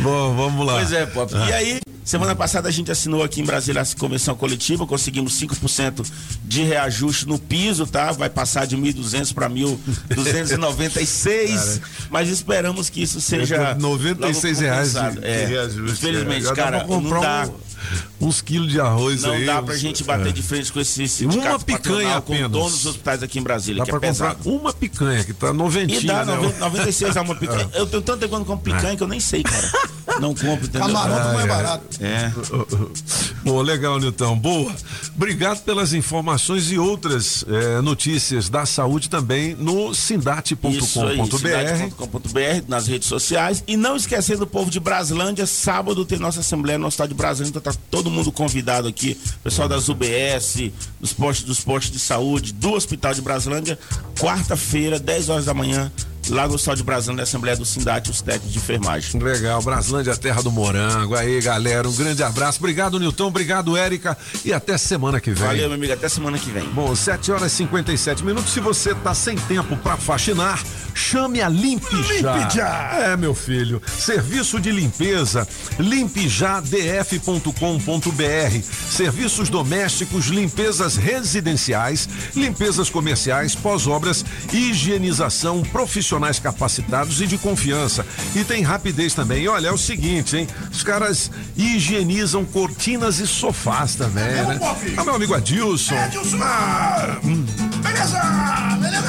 [0.00, 0.74] Bom, vamos lá.
[0.74, 1.32] Pois é, Pop.
[1.34, 1.48] Ah.
[1.48, 6.06] E aí, semana passada a gente assinou aqui em Brasília a convenção coletiva, conseguimos 5%
[6.44, 8.12] de reajuste no piso, tá?
[8.12, 11.80] Vai passar de 1.200 para 1.296, Cara.
[12.10, 15.20] mas esperamos que isso seja 96 logo reais de, compensado.
[15.20, 15.92] de É, reajuste.
[16.06, 17.48] Infelizmente, Já dá cara, não dá.
[17.48, 17.65] um-
[18.20, 19.44] uns quilos de arroz Não aí.
[19.46, 20.32] dá uns- pra gente bater é.
[20.32, 22.50] de frente com esse Uma sindicato picanha patronal, com apenas.
[22.50, 24.50] donos dos hospitais aqui em Brasília, Dá que pra é comprar pesado.
[24.56, 26.00] uma picanha, que tá noventinha.
[26.00, 26.34] E dá né?
[26.36, 27.68] 90, 96 a uma picanha.
[27.74, 29.70] Eu tenho tanto não como picanha que eu nem sei, cara.
[30.20, 30.80] Não compro, entendeu?
[30.86, 31.48] Camarão tá mais Ai, ai.
[31.48, 31.84] barato.
[32.00, 32.32] É.
[33.44, 34.36] Pô, legal, Nilton.
[34.38, 34.72] Boa.
[35.14, 42.64] Obrigado pelas informações e outras eh, notícias da saúde também no sindate.com.br.
[42.68, 43.62] nas redes sociais.
[43.66, 47.50] E não esquecendo o povo de Braslândia, sábado tem nossa assembleia no estado de Braslândia,
[47.50, 49.18] então tá todo mundo convidado aqui.
[49.42, 50.70] Pessoal das UBS,
[51.00, 53.78] dos postos, dos postos de saúde, do Hospital de Braslândia,
[54.18, 55.90] quarta-feira, 10 horas da manhã,
[56.28, 59.20] lá no estado de Braslândia, Assembleia do Sindate, os técnicos de enfermagem.
[59.20, 61.14] Legal, Braslândia, terra do morango.
[61.14, 62.58] Aí, galera, um grande abraço.
[62.58, 63.26] Obrigado, Nilton.
[63.26, 64.16] Obrigado, Érica.
[64.44, 65.46] E até semana que vem.
[65.46, 66.68] Valeu, meu amigo, até semana que vem.
[66.70, 68.52] Bom, 7 horas e 57 minutos.
[68.52, 70.62] Se você tá sem tempo pra faxinar,
[70.96, 72.36] chame a Limpe Já.
[72.36, 72.90] Limpe Já.
[72.94, 73.82] É, meu filho.
[73.98, 75.46] Serviço de limpeza,
[75.78, 78.62] limpejadf.com.br.
[78.90, 88.06] Serviços domésticos, limpezas residenciais, limpezas comerciais, pós-obras, higienização, profissionais capacitados e de confiança.
[88.34, 89.44] E tem rapidez também.
[89.44, 90.48] E olha, é o seguinte, hein?
[90.72, 94.58] Os caras higienizam cortinas e sofás também, né?
[94.96, 95.94] Ah, meu amigo Adilson.
[95.94, 96.38] É, Adilson.
[97.82, 98.20] Beleza,
[98.80, 99.08] beleza.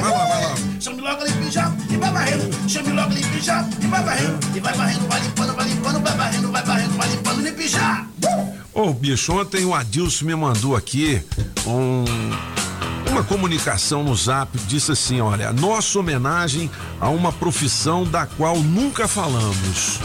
[0.00, 0.54] Vai lá, vai lá.
[0.84, 2.68] Chame logo a Limpe Já e vai varrendo.
[2.68, 3.68] Chame logo a Limpe Já pijar.
[3.80, 7.08] E vai varrendo, e vai varrendo, vai limpando, vai limpando, vai varrendo, vai varrendo, vai
[7.08, 8.06] limpando, nem pijar.
[8.70, 11.22] Ô, bicho, ontem o Adilson me mandou aqui
[11.66, 12.04] um,
[13.10, 16.70] uma comunicação no zap, disse assim, olha, nossa homenagem
[17.00, 20.00] a uma profissão da qual nunca falamos,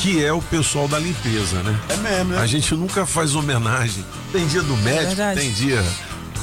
[0.00, 1.78] que é o pessoal da limpeza, né?
[1.88, 2.40] É mesmo, né?
[2.40, 4.04] A gente nunca faz homenagem.
[4.32, 5.40] Tem dia do médico, verdade.
[5.40, 5.84] tem dia...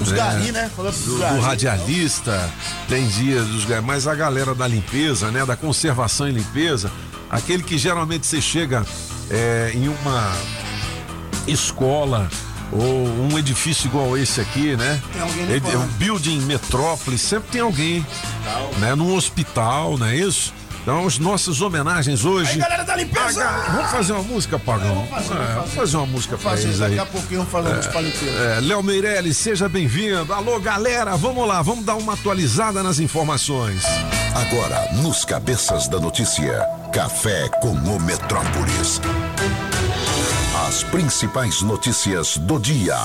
[0.01, 0.69] Os gari, né?
[0.75, 1.39] Falando Do, dos do gari.
[1.41, 2.49] radialista,
[2.87, 5.45] tem dia dos gari, mas a galera da limpeza, né?
[5.45, 6.91] Da conservação e limpeza,
[7.29, 8.85] aquele que geralmente você chega
[9.29, 10.31] é, em uma
[11.47, 12.29] escola
[12.71, 15.01] ou um edifício igual esse aqui, né?
[15.11, 18.05] Tem alguém É, é um building metrópole, sempre tem alguém,
[18.79, 18.95] né?
[18.95, 20.53] Num hospital, não é isso?
[20.83, 22.51] Então, as nossas homenagens hoje.
[22.51, 23.41] Aí, galera da limpeza!
[23.41, 24.93] Ah, vamos fazer uma música, Pagão?
[24.95, 26.99] Vamos fazer, É, vamos vamos fazer uma música pra Fazer, eles daqui aí.
[26.99, 28.31] a pouquinho falamos pra limpeza.
[28.37, 30.33] É, Léo Meirelles, seja bem-vindo.
[30.33, 33.81] Alô, galera, vamos lá, vamos dar uma atualizada nas informações.
[34.35, 38.99] Agora, nos cabeças da notícia, café com o Metrópolis.
[40.67, 42.97] As principais notícias do dia.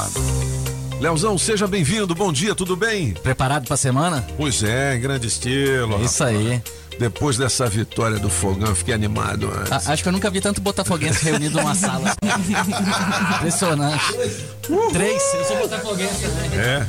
[1.00, 3.12] Leozão, seja bem-vindo, bom dia, tudo bem?
[3.12, 4.26] Preparado pra semana?
[4.36, 5.94] Pois é, em grande estilo.
[6.00, 6.60] É isso aí.
[6.98, 9.70] Depois dessa vitória do Fogão, eu fiquei animado antes.
[9.88, 12.14] A- acho que eu nunca vi tanto botafoguense reunido numa sala.
[13.36, 14.04] Impressionante.
[14.92, 15.22] Três?
[15.34, 16.58] Eu sou botafoguense também.
[16.60, 16.86] É,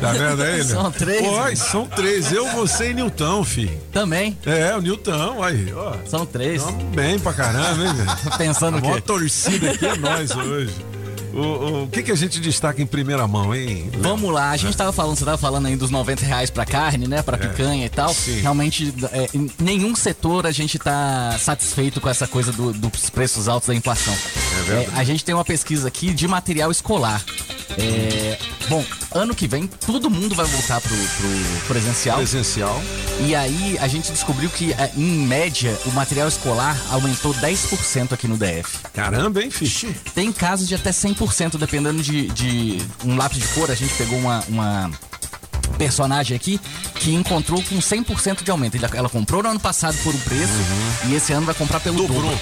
[0.00, 0.64] tá vendo aí, né?
[0.64, 1.26] São três.
[1.26, 2.32] Pois, são três.
[2.32, 3.78] Eu, você e Nilton, filho.
[3.92, 4.36] Também?
[4.46, 5.94] É, o Nilton, aí, ó.
[6.06, 6.62] São três.
[6.62, 8.10] Tamo bem pra caramba, hein, velho?
[8.38, 9.00] Pensando A o maior quê?
[9.02, 10.74] torcida aqui é nós hoje.
[11.32, 13.90] O, o, que, que a gente destaca em primeira mão, hein?
[13.98, 17.06] Vamos lá, a gente tava falando, você tava falando aí dos 90 reais pra carne,
[17.06, 17.22] né?
[17.22, 17.40] Pra É.
[17.48, 18.14] picanha e tal.
[18.40, 23.48] Realmente, é, em nenhum setor a gente tá satisfeito com essa coisa do- dos preços
[23.48, 24.14] altos da inflação.
[24.66, 24.90] verdade.
[24.96, 27.22] É, a gente tem uma pesquisa aqui de material escolar.
[27.78, 32.16] É, bom, ano que vem todo mundo vai voltar pro, pro presencial.
[32.16, 32.82] Presencial.
[33.26, 38.26] E aí a gente descobriu que, é, em média, o material escolar aumentou 10% aqui
[38.26, 38.78] no DF.
[38.92, 39.94] Caramba, hein, Fichi?
[40.14, 43.70] Tem casos de até 100%, dependendo de, de um lápis de cor.
[43.70, 44.90] A gente pegou uma, uma
[45.82, 46.60] personagem aqui
[46.94, 48.76] que encontrou com 100% de aumento.
[48.94, 50.52] Ela comprou no ano passado por um preço
[51.06, 52.22] e esse ano vai comprar pelo Dobrou.
[52.22, 52.40] dobro.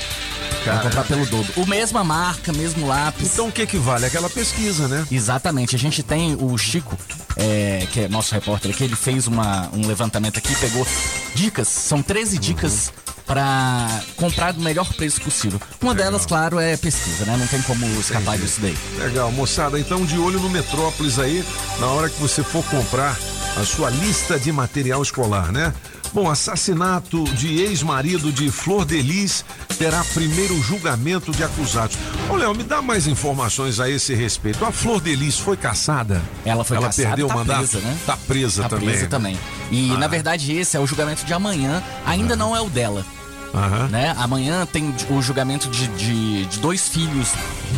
[0.64, 1.52] Vai comprar pelo dobro.
[1.56, 3.32] O mesma marca, mesmo lápis.
[3.32, 4.04] Então o que que vale?
[4.04, 5.06] Aquela pesquisa, né?
[5.10, 5.74] Exatamente.
[5.74, 6.98] A gente tem o Chico,
[7.36, 10.86] é, que é nosso repórter aqui, ele fez uma, um levantamento aqui, pegou
[11.34, 12.92] dicas, são 13 dicas
[13.30, 15.60] pra comprar do melhor preço possível.
[15.80, 17.36] Uma delas, claro, é pesquisa, né?
[17.38, 18.76] Não tem como escapar disso daí.
[18.98, 19.78] Legal, moçada.
[19.78, 21.44] Então, de olho no Metrópolis aí,
[21.78, 23.16] na hora que você for comprar
[23.56, 25.72] a sua lista de material escolar, né?
[26.12, 29.44] Bom, assassinato de ex-marido de Flor Delis
[29.78, 31.96] terá primeiro julgamento de acusados.
[32.28, 34.64] Ô, Léo, me dá mais informações a esse respeito.
[34.64, 36.20] A Flor Delis foi caçada?
[36.44, 37.58] Ela foi Ela caçada, perdeu tá o mandato?
[37.58, 37.96] presa, né?
[38.04, 38.88] Tá presa Tá também.
[38.88, 39.38] presa também.
[39.70, 39.98] E, Ah.
[39.98, 41.80] na verdade, esse é o julgamento de amanhã.
[42.04, 43.06] Ainda não é o dela.
[43.54, 43.88] Aham.
[43.88, 44.14] Né?
[44.18, 47.28] Amanhã tem o julgamento de, de- de dois filhos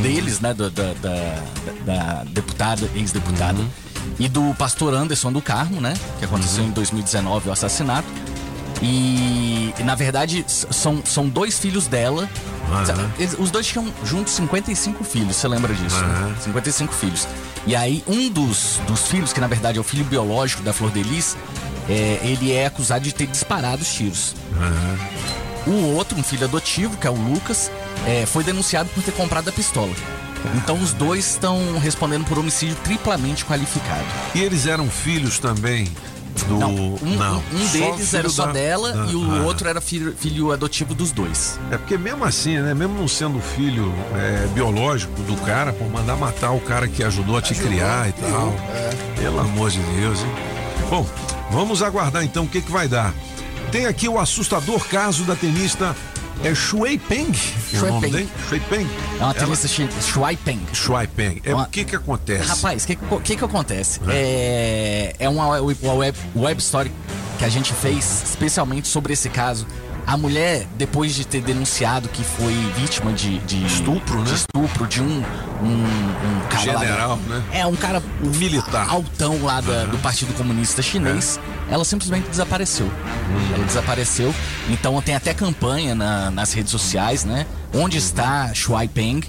[0.03, 0.53] deles, né?
[0.53, 1.43] Da, da, da-
[1.85, 3.59] da deputada, ex-deputada.
[3.61, 3.69] Uhum.
[4.19, 5.95] E do pastor Anderson do Carmo, né?
[6.19, 6.71] Que aconteceu Uhum.
[6.71, 8.07] em 2019 o assassinato.
[8.83, 12.29] E, na verdade são, são dois filhos dela.
[13.19, 16.01] Eles- os dois tinham juntos 55 filhos, você lembra disso?
[16.01, 16.35] né?
[16.43, 17.29] 55 filhos.
[17.67, 20.91] E aí, um dos, dos filhos, que na verdade é o filho biológico da Flor
[20.91, 21.37] Delis,
[21.89, 24.35] é, ele é acusado de ter disparado os tiros.
[25.67, 27.71] O outro, um filho adotivo, que é o Lucas,
[28.07, 29.93] é, foi denunciado por ter comprado a pistola.
[30.57, 34.05] Então os dois estão respondendo por homicídio triplamente qualificado.
[34.35, 35.85] E eles eram filhos também
[36.49, 36.57] do.
[36.59, 39.43] Não, um, Não, um- um deles era só da- dela da- e o Ah.
[39.45, 41.61] outro era filho, filho adotivo dos dois.
[41.71, 42.75] É porque mesmo assim, né?
[42.75, 47.37] Mesmo não sendo filho é, biológico do cara, por mandar matar o cara que ajudou
[47.37, 48.53] a te criar e tal.
[49.17, 50.33] Pelo amor de Deus, hein?
[50.91, 51.07] Bom,
[51.53, 53.15] vamos aguardar então o que, que vai dar.
[53.73, 55.97] Tem aqui o assustador caso da tenista
[56.45, 57.31] é Shui Peng.
[57.73, 58.29] É Shui Peng.
[58.49, 58.89] Shui Peng.
[59.19, 60.61] É uma tenista chi- Shuai Peng.
[60.75, 61.41] Shui Peng.
[61.45, 62.49] É Uma- o que que acontece?
[62.49, 64.01] Rapaz, o que, que, que acontece?
[64.09, 66.93] É, é uma, uma web, web story
[67.39, 69.67] que a gente fez especialmente sobre esse caso.
[70.07, 74.25] A mulher, depois de ter denunciado que foi vítima de, de Estupro, né?
[74.25, 75.05] de estupro de um,
[75.63, 77.43] um, um cara lá General, né?
[77.53, 78.89] É, um cara militar.
[78.91, 81.39] altão lá da- do Partido Comunista Chinês.
[81.71, 81.75] É.
[81.75, 82.87] Ela simplesmente desapareceu.
[82.87, 83.55] Hum.
[83.55, 84.35] Ela desapareceu.
[84.69, 87.47] Então tem até campanha na- nas redes sociais, né?
[87.73, 89.23] Onde está Shuai Peng?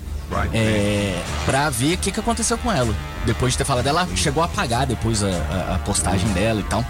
[0.51, 2.93] É, pra ver o que, que aconteceu com ela.
[3.25, 6.63] Depois de ter falado dela, chegou a apagar depois a, a- a postagem dela e
[6.63, 6.83] tal.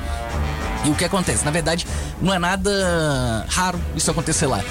[0.86, 1.46] E o que acontece?
[1.46, 1.88] Na verdade,
[2.22, 4.62] não é nada raro isso acontecer lá.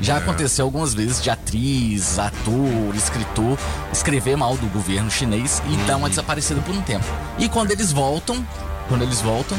[0.00, 3.58] Já aconteceu algumas vezes de atriz, ator, escritor
[3.92, 7.04] escrever mal do governo chinês e dar uma desaparecida por um tempo.
[7.38, 8.46] E quando eles voltam,
[8.88, 9.58] quando eles voltam,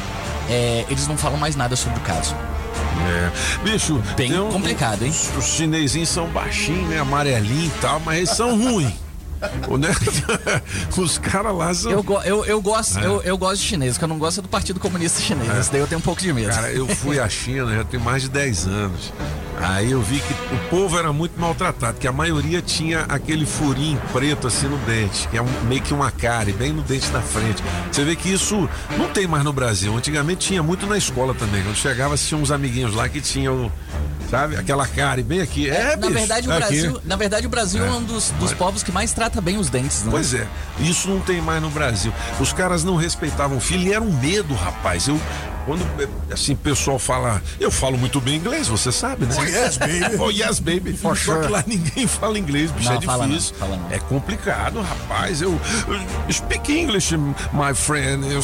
[0.49, 2.33] é, eles não falam mais nada sobre o caso.
[3.07, 3.63] É.
[3.63, 5.09] Bicho, Bem um- complicado, hein?
[5.11, 6.99] Os, os chinesinhos são baixinhos, né?
[6.99, 8.93] Amarelinho e tal, mas eles são ruins.
[10.97, 11.91] Os caras lá são.
[11.91, 13.05] Eu, eu, eu, gosto, É.
[13.05, 15.67] eu, eu gosto de chinês, porque eu não gosto do Partido Comunista Chinês.
[15.67, 15.71] É.
[15.71, 16.49] Daí eu tenho um pouco de medo.
[16.53, 19.13] Cara, eu fui à China já tem mais de 10 anos.
[19.61, 24.01] Aí eu vi que o povo era muito maltratado, que a maioria tinha aquele furinho
[24.13, 27.21] preto assim no dente, que é um- meio que uma cárie, bem no dente da
[27.21, 27.61] frente.
[27.91, 29.93] Você vê que isso não tem mais no Brasil.
[29.95, 31.61] Antigamente tinha muito na escola também.
[31.61, 33.69] Quando chegava, tinha uns amiguinhos lá que tinham,
[34.31, 35.69] sabe, aquela cárie bem aqui.
[35.69, 36.59] É, na bicho, verdade, o aqui.
[36.61, 37.91] Brasil, na verdade, o Brasil é, É.
[37.91, 40.11] um dos, dos Mas- povos que mais trata bem os dentes, né?
[40.11, 40.47] Pois é,
[40.79, 42.11] isso não tem mais no Brasil.
[42.39, 45.07] Os caras não respeitavam o filho e era um medo, rapaz.
[45.07, 45.19] Eu,
[45.69, 45.85] quando,
[46.33, 47.43] assim, o pessoal fala.
[47.59, 49.35] Eu falo muito bem inglês, você sabe, né?
[49.37, 50.17] Oh, yes, baby.
[50.19, 50.93] oh, yes, baby.
[50.93, 51.45] For Só sure.
[51.45, 53.55] que lá ninguém fala inglês, bicho, Não, é fala não, difícil.
[53.55, 53.91] fala não.
[53.91, 55.43] É complicado, rapaz.
[55.43, 55.61] Eu.
[56.27, 58.25] eu Speak English, my friend.
[58.31, 58.41] Eu,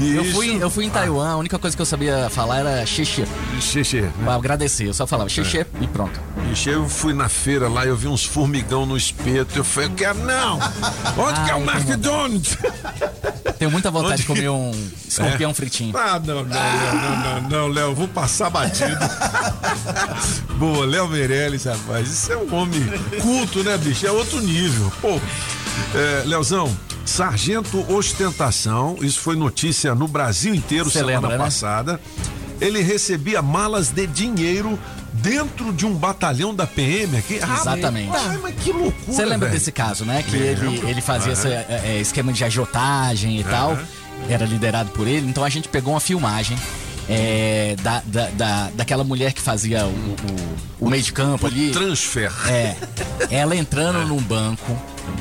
[0.00, 3.24] Eu fui, eu fui em Taiwan, a única coisa que eu sabia falar era xixi.
[3.60, 4.00] Xixi.
[4.00, 4.12] né?
[4.24, 6.18] Pra agradecer, eu só falava xixi e pronto.
[6.52, 9.58] Ixi, eu fui na feira lá, eu vi uns formigão no espeto.
[9.58, 10.58] Eu falei, eu quero não!
[11.18, 12.56] Onde que é o Ah, McDonald's?
[13.58, 14.70] Tenho muita vontade Onde de comer um
[15.08, 15.54] escorpião É?
[15.54, 15.96] fritinho.
[15.96, 18.98] Ah, não, não, não, não, não, Léo, vou passar batido.
[20.58, 22.82] Boa, Léo Meirelles, rapaz, isso é um homem
[23.20, 24.06] culto, né, bicho?
[24.06, 24.92] É outro nível.
[25.00, 25.20] Pô,
[25.94, 26.74] é, Leozão,
[27.04, 31.44] Sargento Ostentação, isso foi notícia no Brasil inteiro Cê semana lembra, né?
[32.60, 34.78] Ele recebia malas de dinheiro
[35.12, 37.38] dentro de um batalhão da PM aqui.
[37.42, 38.08] Ah, Exatamente.
[38.10, 39.12] Rapaz, mas que loucura.
[39.12, 39.52] Você lembra velho.
[39.52, 40.22] desse caso, né?
[40.22, 41.40] Que ele, ele fazia Aham.
[41.40, 43.78] esse é, é, esquema de agiotagem e tal.
[44.28, 45.28] Era liderado por ele.
[45.28, 46.56] Então a gente pegou uma filmagem
[47.08, 49.90] é, da, da, da- daquela mulher que fazia o,
[50.80, 51.70] o, o meio de campo ali.
[51.70, 52.32] Transfer.
[52.48, 52.74] É.
[53.30, 54.76] Ela entrando num banco,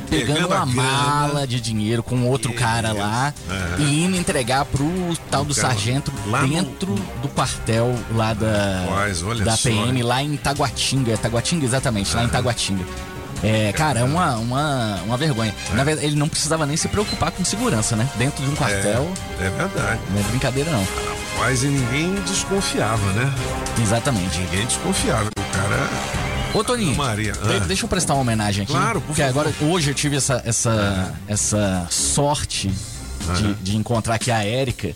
[0.10, 3.84] pegando Pegando a uma mala de dinheiro com outro cara lá Aham.
[3.86, 4.86] e indo entregar pro
[5.30, 8.84] tal do sargento lá no- dentro do quartel lá da,
[9.26, 11.18] olha da PM, lá em Taguatinga.
[11.18, 12.84] Taguatinga, exatamente, lá em Taguatinga.
[13.44, 15.54] É, cara, é uma, uma, uma vergonha.
[15.74, 18.08] Na verdade, ele não precisava nem se preocupar com segurança, né?
[18.16, 20.00] Dentro de um quartel, É, é verdade.
[20.12, 20.88] não é brincadeira não.
[21.40, 23.34] Mas e ninguém desconfiava, né?
[23.82, 24.38] Exatamente.
[24.40, 25.26] Ninguém desconfiava.
[25.28, 25.90] O cara.
[26.54, 27.60] Ô, Toninho, Maria, de- ah.
[27.68, 28.72] deixa eu prestar uma homenagem aqui.
[28.72, 29.48] Claro, por Porque favor.
[29.48, 33.56] agora, hoje eu tive essa, essa, essa sorte de, Aham.
[33.62, 34.92] de encontrar aqui a Érica,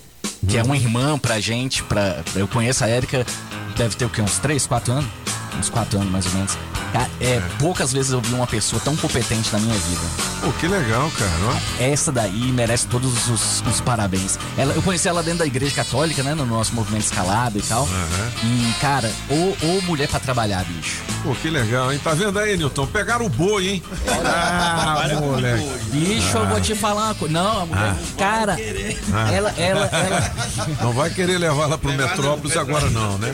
[0.48, 1.82] que é uma irmã pra gente.
[1.82, 3.26] Pra, eu conheço a Érica,
[3.76, 4.22] deve ter o quê?
[4.22, 5.10] Uns 3, 4 anos?
[5.58, 6.56] Uns 4 anos mais ou menos.
[6.92, 10.00] Cara, é, poucas vezes eu vi uma pessoa tão competente na minha vida.
[10.40, 11.60] Pô, que legal, cara.
[11.78, 14.38] Essa daí merece todos os, os parabéns.
[14.56, 16.34] Ela, eu conheci ela dentro da igreja católica, né?
[16.34, 17.86] No nosso movimento escalado e tal.
[18.42, 21.02] E, cara, ô, ô mulher pra trabalhar, bicho.
[21.22, 22.00] Pô, que legal, hein?
[22.02, 22.86] Tá vendo aí, Nilton?
[22.86, 23.82] Pegaram o boi, hein?
[24.24, 25.68] Ah, moleque.
[25.90, 27.34] Bicho, eu vou te falar uma coisa.
[27.34, 28.56] Não, a mulher, cara,
[29.12, 29.32] Ah.
[29.32, 30.32] ela, ela, ela.
[30.80, 33.32] Não vai querer levar ela pro Metrópolis agora, não, né?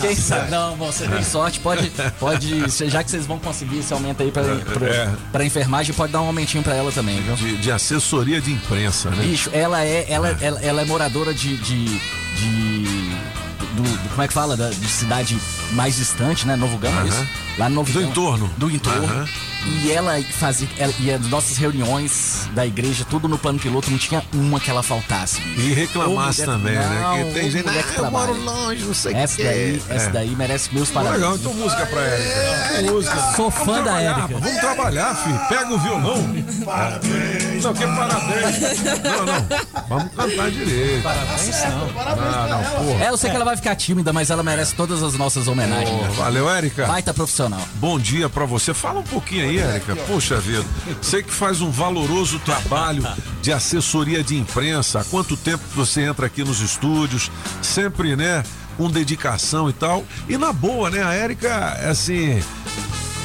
[0.00, 0.50] Quem sabe?
[0.50, 2.70] Não, bom, você tem sorte, pode, pode.
[2.88, 5.12] Já que vocês vão conseguir esse aumento aí pra, pra, É.
[5.32, 7.34] pra enfermagem, pode dar um aumentinho pra ela também, viu?
[7.34, 9.22] De, de assessoria de imprensa, né?
[9.24, 11.56] Bicho, ela é, ela, ela, ela é moradora de.
[11.58, 13.30] de, de-
[13.76, 14.56] do, do- como é que fala?
[14.56, 15.38] Da, de cidade
[15.72, 16.56] mais distante, né?
[16.56, 17.26] Novo Gama, isso?
[17.58, 18.10] Lá no Novo Do Gama.
[18.10, 18.50] entorno.
[18.56, 19.28] Do entorno.
[19.66, 20.68] E ela fazia.
[20.78, 24.70] Ela, e as nossas reuniões da igreja, tudo no plano piloto, não tinha uma que
[24.70, 25.40] ela faltasse.
[25.40, 25.60] bicho.
[25.60, 27.00] E reclamasse também, né?
[27.02, 28.58] Não, Que tem ô, gente, ah, que eu moro trabalha.
[28.60, 29.42] longe, não sei o Essa quê.
[29.44, 30.10] daí, essa É.
[30.12, 31.20] daí merece meus parabéns.
[31.20, 32.92] legal, então música pra Érica.
[32.92, 33.16] Música.
[33.36, 34.38] Sou Vamos fã da trabalhar, Érica.
[34.40, 35.40] Vamos trabalhar, filho.
[35.48, 36.34] Pega o violão.
[36.64, 37.64] Parabéns.
[37.64, 38.82] Não, que parabéns.
[39.02, 39.46] Não, não.
[39.88, 41.02] Vamos cantar direito.
[41.02, 41.90] Parabéns, não.
[42.00, 43.04] Ah, não, porra.
[43.04, 46.06] É, eu sei que ela vai ficar tímida, mas ela merece todas as nossas homenagens.
[46.06, 46.86] Pô, valeu, Érica.
[46.86, 47.60] Baita profissional.
[47.74, 48.72] Bom dia pra você.
[48.72, 49.96] Fala um pouquinho aí, Érica.
[49.96, 50.64] Poxa vida,
[51.00, 53.02] você que faz um valoroso trabalho
[53.42, 55.00] de assessoria de imprensa.
[55.00, 57.30] Há quanto tempo que você entra aqui nos estúdios?
[57.62, 58.42] Sempre, né?
[58.76, 60.04] Com dedicação e tal.
[60.28, 61.02] E na boa, né?
[61.02, 62.42] A Érica, assim.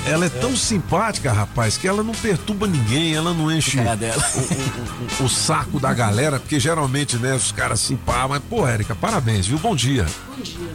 [0.08, 5.26] Ela é tão simpática, rapaz, que ela não perturba ninguém, ela não enche o, o-
[5.26, 9.48] o saco da galera, porque geralmente, né, os caras assim, pá, mas, pô, Érica, parabéns,
[9.48, 9.58] viu?
[9.58, 10.06] Bom dia.
[10.38, 10.70] Bom dia.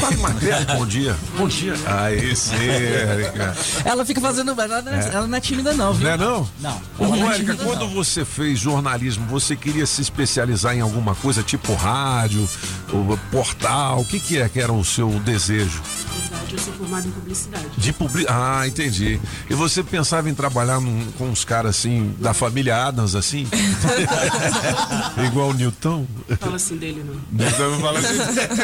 [0.00, 1.16] Fala uma credo, bom dia.
[1.36, 1.74] Bom dia.
[1.86, 3.56] Aí sim, Érica.
[3.84, 4.52] Ela fica fazendo.
[4.60, 5.08] Ela não é, É.
[5.14, 6.04] ela não é tímida, não, viu?
[6.06, 6.48] Não é não?
[6.60, 6.80] Não.
[6.98, 7.88] Ô, não é Érica, quando não.
[7.94, 12.48] você fez jornalismo, você queria se especializar em alguma coisa tipo rádio,
[12.92, 14.00] ou portal?
[14.00, 15.82] O que, que é que era o seu desejo?
[15.82, 17.64] Publicidade, eu sou formada em publicidade.
[17.76, 18.26] De publi...
[18.28, 19.20] Ah, entendi.
[19.50, 23.46] E você pensava em trabalhar num- com uns caras assim, da família Adams, assim?
[25.26, 26.06] Igual o Newton?
[26.40, 27.20] Fala assim dele, não.
[27.46, 28.18] Newton não fala assim.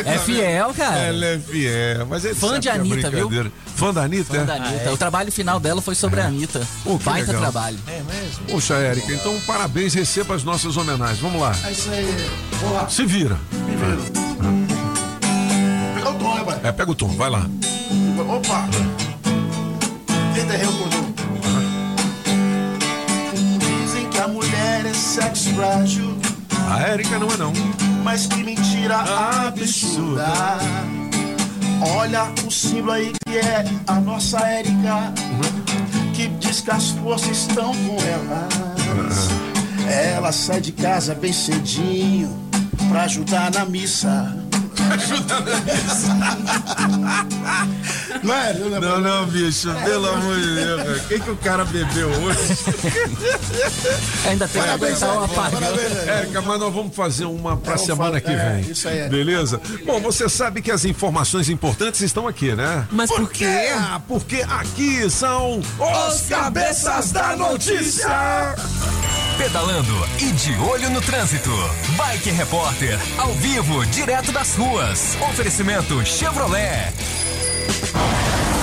[0.07, 0.97] É fiel, cara.
[0.99, 2.07] Ela é fiel.
[2.07, 3.29] Mas ele Fã de é Anitta, viu?
[3.75, 4.35] Fã da Anitta?
[4.35, 4.45] Fã é?
[4.45, 4.93] da Anitta.
[4.93, 6.67] O trabalho final dela foi sobre a Anitta.
[6.85, 7.43] Pô, que Baita legal.
[7.43, 7.79] trabalho.
[7.87, 8.45] É mesmo?
[8.51, 11.19] Poxa, Érica, então parabéns, receba as nossas homenagens.
[11.21, 11.55] Vamos lá.
[11.65, 12.17] É isso aí.
[12.61, 12.89] Vamos lá.
[12.89, 13.39] Se vira.
[15.95, 16.61] Pegar o tom, né, pai?
[16.65, 17.47] É, pega o tom, vai lá.
[18.29, 18.69] Opa!
[20.35, 21.15] Quem derreu o cordão?
[23.59, 26.17] Dizem que a mulher é sexo frágil,
[26.71, 27.53] A Érica não é não.
[28.03, 28.99] mas que mentira
[29.47, 30.27] absurda.
[31.97, 35.13] Olha o símbolo aí que é a nossa Érica,
[36.15, 38.49] que diz que as forças estão com ela.
[39.91, 42.31] Ela sai de casa bem cedinho
[42.89, 44.42] pra ajudar na missa.
[48.23, 48.53] Não é?
[48.55, 50.99] Não, é Não, não, bicho, pelo amor de Deus.
[51.03, 52.39] O que, que o cara bebeu hoje?
[54.29, 55.25] Ainda tem que o Érica.
[55.25, 55.61] apagão.
[56.07, 58.71] Érica, mas nós vamos fazer uma pra É, vamos semana fazer- que é, vem.
[58.71, 59.09] isso aí, é.
[59.09, 59.61] Beleza?
[59.85, 62.87] Bom, você sabe que as informações importantes estão aqui, né?
[62.91, 63.71] Mas por quê?
[63.77, 68.09] Ah, porque aqui são os cabeças da notícia.
[69.39, 71.51] Pedalando e de olho no trânsito.
[71.97, 74.62] Bike Repórter, ao vivo, direto das ruas.
[75.29, 76.95] Oferecimento Chevrolet.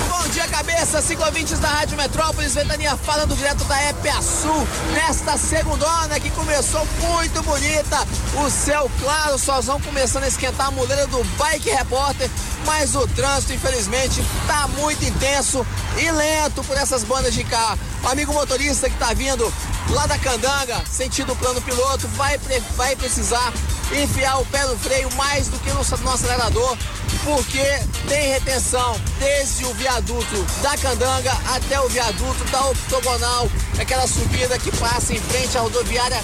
[0.08, 6.18] Bom dia, cabeça, ciclovintes da Rádio Metrópolis, Ventania falando direto da EPA Sul, nesta segundona
[6.18, 7.98] que começou muito bonita,
[8.42, 12.30] o céu claro, solzão começando a esquentar a muleira do Bike Repórter,
[12.64, 15.66] mas o trânsito, infelizmente, tá muito intenso
[15.98, 17.76] e lento por essas bandas de cá.
[18.02, 19.52] O amigo motorista que tá vindo
[19.90, 22.38] lá da Candanga, sentido plano piloto, vai,
[22.74, 23.52] vai precisar
[23.92, 26.76] enfiar o pé no freio mais do que no, no acelerador,
[27.24, 27.64] porque
[28.08, 34.74] tem retenção desde o viaduto da Candanga até o viaduto da Octogonal, aquela subida que
[34.76, 36.22] passa em frente à rodoviária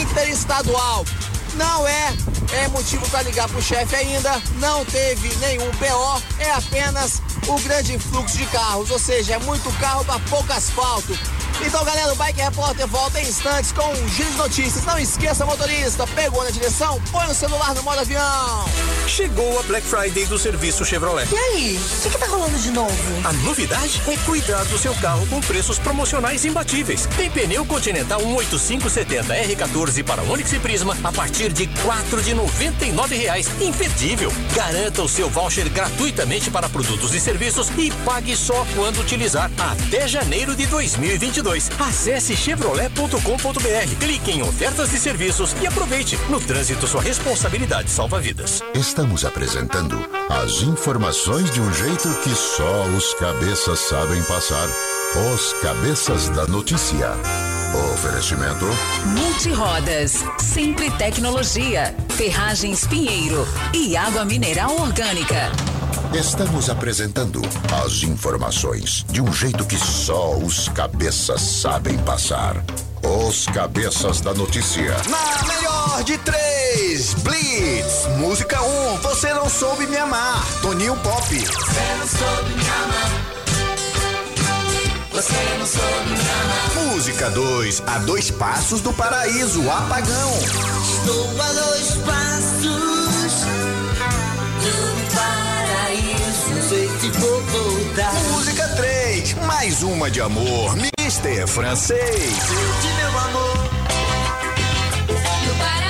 [0.00, 1.04] interestadual.
[1.54, 2.14] Não é,
[2.52, 7.98] é motivo para ligar pro chefe ainda, não teve nenhum BO, é apenas o grande
[7.98, 11.18] fluxo de carros, ou seja, é muito carro para pouco asfalto.
[11.60, 14.84] Então, galera, o Bike Repórter volta em instantes com um giro de notícias.
[14.84, 18.64] Não esqueça, motorista, pegou na direção, põe o celular no modo avião.
[19.06, 21.28] Chegou a Black Friday do serviço Chevrolet.
[21.30, 22.94] E aí, o que, que tá rolando de novo?
[23.24, 27.06] A novidade é cuidar do seu carro com preços promocionais imbatíveis.
[27.16, 33.16] Tem pneu Continental 18570 R14 para Onix e Prisma a partir de quatro de 99
[33.16, 33.48] reais.
[33.60, 34.32] Imperdível.
[34.54, 40.08] Garanta o seu voucher gratuitamente para produtos e serviços e pague só quando utilizar até
[40.08, 41.41] janeiro de 2022.
[41.78, 46.16] Acesse chevrolet.com.br, clique em ofertas de serviços e aproveite.
[46.28, 48.62] No trânsito, sua responsabilidade salva vidas.
[48.74, 54.68] Estamos apresentando as informações de um jeito que só os cabeças sabem passar.
[55.34, 57.51] Os cabeças da notícia.
[57.74, 58.66] Oferecimento.
[59.06, 65.50] Multirodas, Sempre Tecnologia, Ferragens Pinheiro e Água Mineral Orgânica.
[66.12, 67.40] Estamos apresentando
[67.84, 72.62] as informações de um jeito que só os cabeças sabem passar.
[73.02, 74.94] Os cabeças da notícia.
[75.08, 81.24] Na melhor de três, Blitz, música 1, um, você não soube me amar, Toninho Pop.
[81.26, 83.41] Você não soube me amar.
[85.12, 86.86] Você não soube me amar.
[86.86, 90.38] Música 2, a dois passos do paraíso, apagão.
[90.38, 93.44] Estou a dois passos
[94.62, 96.68] do paraíso.
[96.68, 98.14] Sei que vou voltar.
[98.30, 102.38] Música 3, mais uma de amor, Mister Francês.
[102.96, 103.70] Meu amor.
[105.46, 105.81] No paraíso.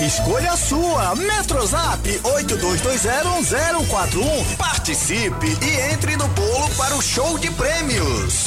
[0.00, 1.16] Escolha sua.
[1.16, 4.56] Metrozap 82201041.
[4.56, 8.44] Participe e entre no bolo para o show de prêmios.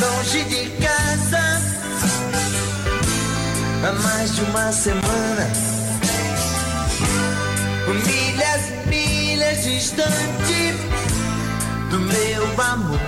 [0.00, 1.62] Longe de casa
[3.88, 5.50] há mais de uma semana.
[8.04, 10.74] Milhas milhas distante
[11.90, 13.00] do meu amor.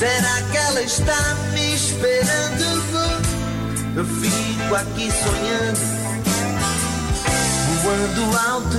[0.00, 2.79] Será que ela está me esperando?
[3.96, 5.80] Eu fico aqui sonhando,
[7.82, 8.78] voando alto,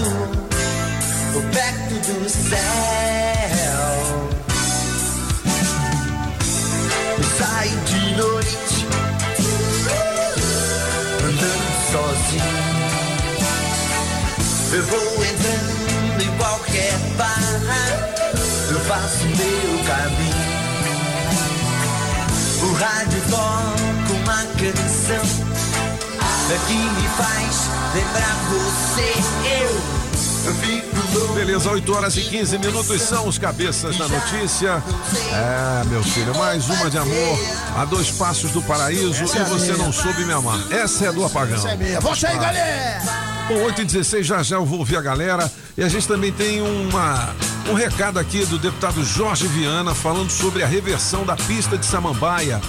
[1.52, 2.60] perto do céu.
[7.38, 8.88] Saio de noite
[11.24, 12.62] Andando sozinho.
[14.74, 17.84] Eu vou entrando em qualquer barra
[18.70, 20.52] Eu faço meu caminho.
[22.80, 23.91] Rádio toca
[24.42, 25.52] uma canção
[26.68, 29.14] que me faz lembrar você.
[29.62, 29.92] Eu.
[31.36, 34.84] Beleza, 8 horas e 15 minutos são os cabeças da notícia.
[35.32, 37.40] É, meu filho, mais uma de amor
[37.78, 39.86] a dois passos do paraíso Essa é e a você minha.
[39.86, 40.60] não soube me amar.
[40.72, 41.58] Essa é do apagão.
[41.58, 42.00] Essa é minha.
[42.02, 43.02] Você aí, galera!
[43.48, 45.50] Bom, 8 e 16 já já eu vou ouvir a galera.
[45.78, 47.30] E a gente também tem uma,
[47.70, 52.60] um recado aqui do deputado Jorge Viana falando sobre a reversão da pista de Samambaia,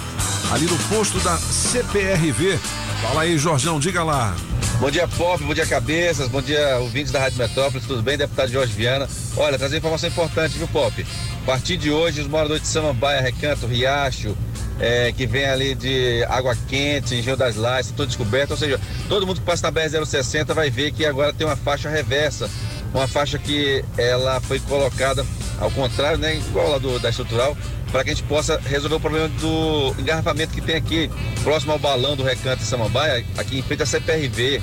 [0.53, 2.59] ali no posto da CPRV.
[3.01, 4.35] Fala aí, Jorjão, diga lá.
[4.79, 8.17] Bom dia, Pop, bom dia, Cabeças, bom dia, ouvintes da Rádio Metrópolis, tudo bem?
[8.17, 9.09] Deputado Jorge Viana.
[9.35, 11.05] Olha, trazer informação importante, viu, Pop?
[11.41, 14.37] A partir de hoje, os moradores de Samambaia, Recanto, Riacho,
[14.79, 18.79] é, que vem ali de Água Quente, Engenho das Lajes, tudo descoberto, ou seja,
[19.09, 22.47] todo mundo que passa na BR-060 vai ver que agora tem uma faixa reversa,
[22.93, 25.25] uma faixa que ela foi colocada
[25.59, 27.57] ao contrário, né, igual lá do, da estrutural,
[27.93, 31.11] para que a gente possa resolver o problema do engarrafamento que tem aqui,
[31.43, 34.59] próximo ao balão do Recanto de Samambaia, aqui em frente à CPRV,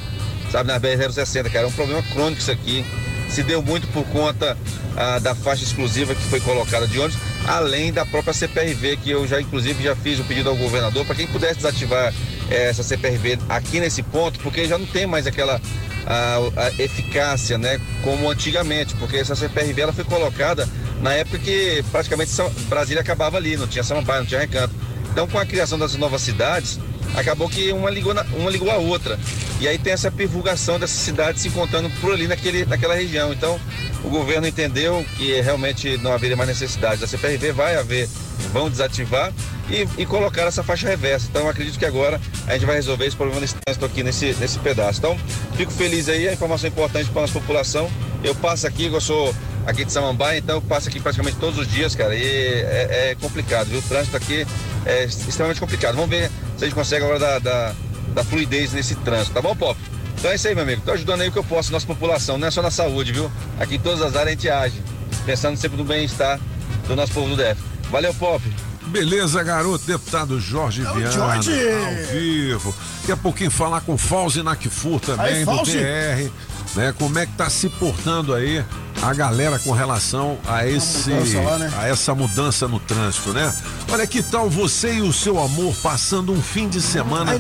[0.51, 2.85] sabe, na BR-060, cara, é um problema crônico isso aqui.
[3.29, 4.59] Se deu muito por conta
[4.97, 7.17] ah, da faixa exclusiva que foi colocada de ônibus,
[7.47, 11.15] além da própria CPRV, que eu já, inclusive, já fiz um pedido ao governador para
[11.15, 12.13] quem pudesse desativar
[12.51, 15.61] eh, essa CPRV aqui nesse ponto, porque já não tem mais aquela
[16.07, 20.69] ah, a eficácia, né, como antigamente, porque essa CPRV ela foi colocada
[21.01, 22.31] na época que praticamente
[22.69, 24.75] Brasília acabava ali, não tinha Samambaia, não tinha recanto.
[25.11, 26.79] Então, com a criação das novas cidades,
[27.17, 29.19] acabou que uma ligou, na- uma ligou a outra.
[29.61, 33.33] E aí tem essa divulgação dessas cidades se encontrando por ali naquele, naquela região.
[33.33, 33.61] Então,
[34.03, 38.09] o governo entendeu que realmente não haveria mais necessidade da CPRV, vai haver,
[38.53, 39.31] vão desativar
[39.69, 41.27] e, e colocar essa faixa reversa.
[41.29, 44.59] Então, acredito que agora a gente vai resolver esse problema nesse trânsito aqui nesse, nesse
[44.61, 44.99] pedaço.
[44.99, 45.19] Então,
[45.57, 47.91] fico feliz aí, a informação é importante para a nossa população.
[48.25, 49.35] Eu passo aqui, eu sou
[49.67, 53.17] aqui de Samambaia, então eu passo aqui praticamente todos os dias, cara, e é, é
[53.21, 53.79] complicado, viu?
[53.79, 54.47] O trânsito aqui
[54.87, 55.95] é extremamente complicado.
[55.97, 56.31] Vamos ver
[56.61, 57.75] se a gente consegue agora dar, dar,
[58.15, 59.81] dar fluidez nesse trânsito, tá bom, Pop?
[60.19, 60.83] Então é isso aí, meu amigo.
[60.85, 63.33] Tô ajudando aí o que eu posso, nossa população, não é só na saúde, viu?
[63.59, 64.83] Aqui em todas as áreas a gente age,
[65.25, 66.39] pensando sempre no bem-estar
[66.87, 67.59] do nosso povo do DF.
[67.91, 68.45] Valeu, Pop!
[68.89, 71.09] Beleza, garoto, deputado Jorge Viana.
[71.09, 71.51] É Jorge!
[71.51, 72.75] Ao vivo.
[73.01, 75.79] Daqui a pouquinho falar com Fauzi Nakfur também, Aí, do Fauzi.
[75.79, 76.31] DR.
[76.75, 78.63] Né, como é que tá se portando aí
[79.03, 81.73] a galera com relação a esse lá, né?
[81.77, 83.53] a essa mudança no trânsito, né?
[83.91, 87.33] Olha que tal você e o seu amor passando um fim de semana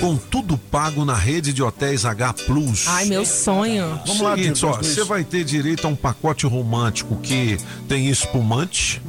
[0.00, 2.86] com tudo pago na rede de hotéis H Plus.
[2.86, 4.00] Ai, meu sonho.
[4.06, 7.56] Vamos lá, Seguinte, ó, você vai ter direito a um pacote romântico que
[7.88, 9.00] tem espumante,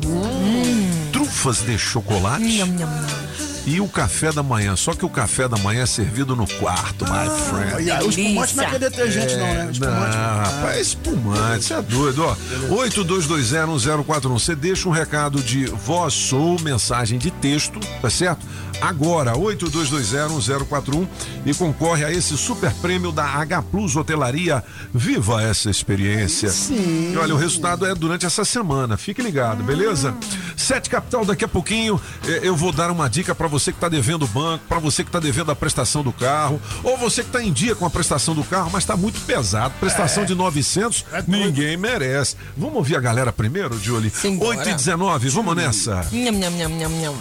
[1.12, 3.27] trufas de chocolate nham, nham.
[3.68, 4.78] E o café da manhã.
[4.78, 7.84] Só que o café da manhã é servido no quarto, my friend.
[7.84, 9.66] E aí, o espumante não é aquele detergente, não, né?
[9.68, 10.18] O espumante.
[10.18, 12.36] Não, rapaz, é espumante, você é doido, ó.
[12.70, 14.30] 82201041.
[14.30, 18.46] Você deixa um recado de voz ou mensagem de texto, tá certo?
[18.80, 21.08] Agora, 82201041
[21.46, 24.64] e concorre a esse super prêmio da H Plus Hotelaria.
[24.94, 26.50] Viva essa experiência.
[26.50, 27.14] Sim.
[27.14, 28.96] E olha, o resultado é durante essa semana.
[28.96, 30.16] Fique ligado, beleza?
[30.56, 33.90] Sete Capital, daqui a pouquinho eh, eu vou dar uma dica pra você que tá
[33.90, 37.30] devendo o banco, pra você que tá devendo a prestação do carro, ou você que
[37.32, 39.74] tá em dia com a prestação do carro, mas tá muito pesado.
[39.80, 42.36] Prestação de 900, ninguém merece.
[42.56, 44.12] Vamos ouvir a galera primeiro, Julie?
[44.40, 46.08] 8 e 19, vamos nessa.
[46.12, 47.16] Nham, nham, nham, nham, nham.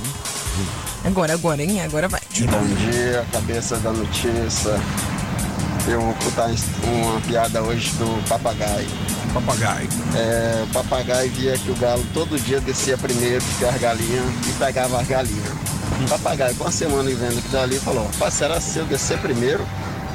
[1.04, 1.80] Agora, agora, hein?
[1.80, 2.20] Agora vai.
[2.40, 4.80] Bom dia, cabeça da notícia.
[5.86, 6.50] Eu vou contar
[6.82, 8.88] uma piada hoje do papagaio.
[9.32, 9.88] Papagaio.
[10.16, 14.52] É, o papagaio via que o galo todo dia descia primeiro que as galinhas e
[14.58, 15.52] pegava as galinhas.
[16.04, 19.64] O papagaio, com uma semana vendo que ali, falou: "Pá, será se eu descer primeiro,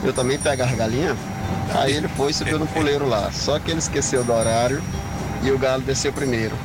[0.03, 1.17] eu também pego as galinhas?
[1.73, 3.31] Aí ele foi e subiu no puleiro lá.
[3.31, 4.81] Só que ele esqueceu do horário
[5.41, 6.55] e o galo desceu primeiro.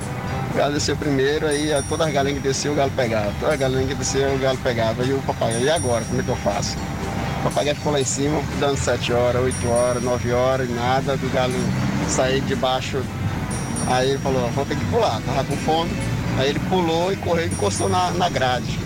[0.57, 3.31] O galo desceu primeiro, aí todas as galinhas que desceu, o galo pegava.
[3.39, 5.05] Todas as galinhas que desceu, o galo pegava.
[5.05, 6.03] E o papagaio, e agora?
[6.07, 6.79] Como é que eu faço?
[7.41, 11.15] O papagaio ficou lá em cima, dando 7 horas, 8 horas, 9 horas, e nada,
[11.19, 11.53] do galo
[12.09, 13.03] sair de baixo.
[13.87, 15.91] Aí ele falou, vou ter que pular, tava com fome.
[16.39, 18.81] Aí ele pulou e correu e encostou na, na grade.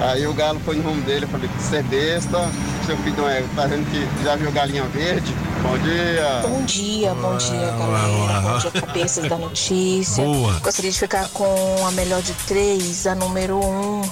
[0.00, 2.50] Aí o galo foi no rumo dele, eu falei, você é besta,
[2.84, 5.32] seu filho não é, tá vendo que já viu galinha verde?
[5.62, 6.40] Bom dia.
[6.42, 8.40] Bom dia, bom dia, galera.
[8.40, 10.24] Bom dia, cabeças da notícia.
[10.24, 10.58] Boa.
[10.60, 14.02] Gostaria de ficar com a melhor de três, a número um.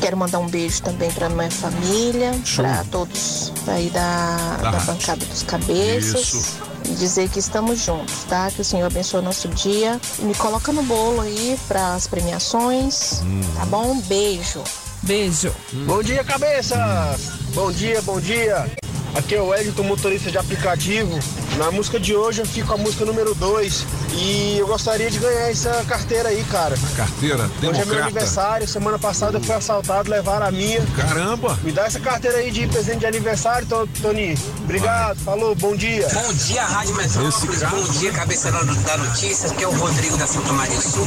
[0.00, 5.24] Quero mandar um beijo também para minha família, para todos aí da, Da da bancada
[5.24, 6.34] dos cabeças.
[6.34, 6.58] Isso.
[6.86, 8.50] E dizer que estamos juntos, tá?
[8.50, 10.00] Que o Senhor abençoe o nosso dia.
[10.18, 13.22] Me coloca no bolo aí para as premiações,
[13.56, 13.98] tá bom?
[14.02, 14.62] Beijo.
[15.02, 15.52] Beijo.
[15.86, 17.20] Bom dia, cabeças!
[17.54, 18.83] Bom dia, bom dia!
[19.14, 21.18] Aqui é o Wellington, motorista de aplicativo.
[21.58, 23.86] Na música de hoje eu fico com a música número 2
[24.16, 26.76] e eu gostaria de ganhar essa carteira aí, cara.
[26.96, 28.02] Carteira Hoje é meu democrata.
[28.04, 30.84] aniversário, semana passada eu fui assaltado, levaram a minha.
[30.96, 31.56] Caramba!
[31.62, 33.66] Me dá essa carteira aí de presente de aniversário,
[34.02, 34.36] Toninho.
[34.64, 36.08] Obrigado, falou, bom dia.
[36.12, 37.62] Bom dia, Rádio Metrópolis.
[37.62, 39.50] Bom dia, cabeça da notícia.
[39.50, 41.06] Aqui é o Rodrigo da Santa Maria do Sul.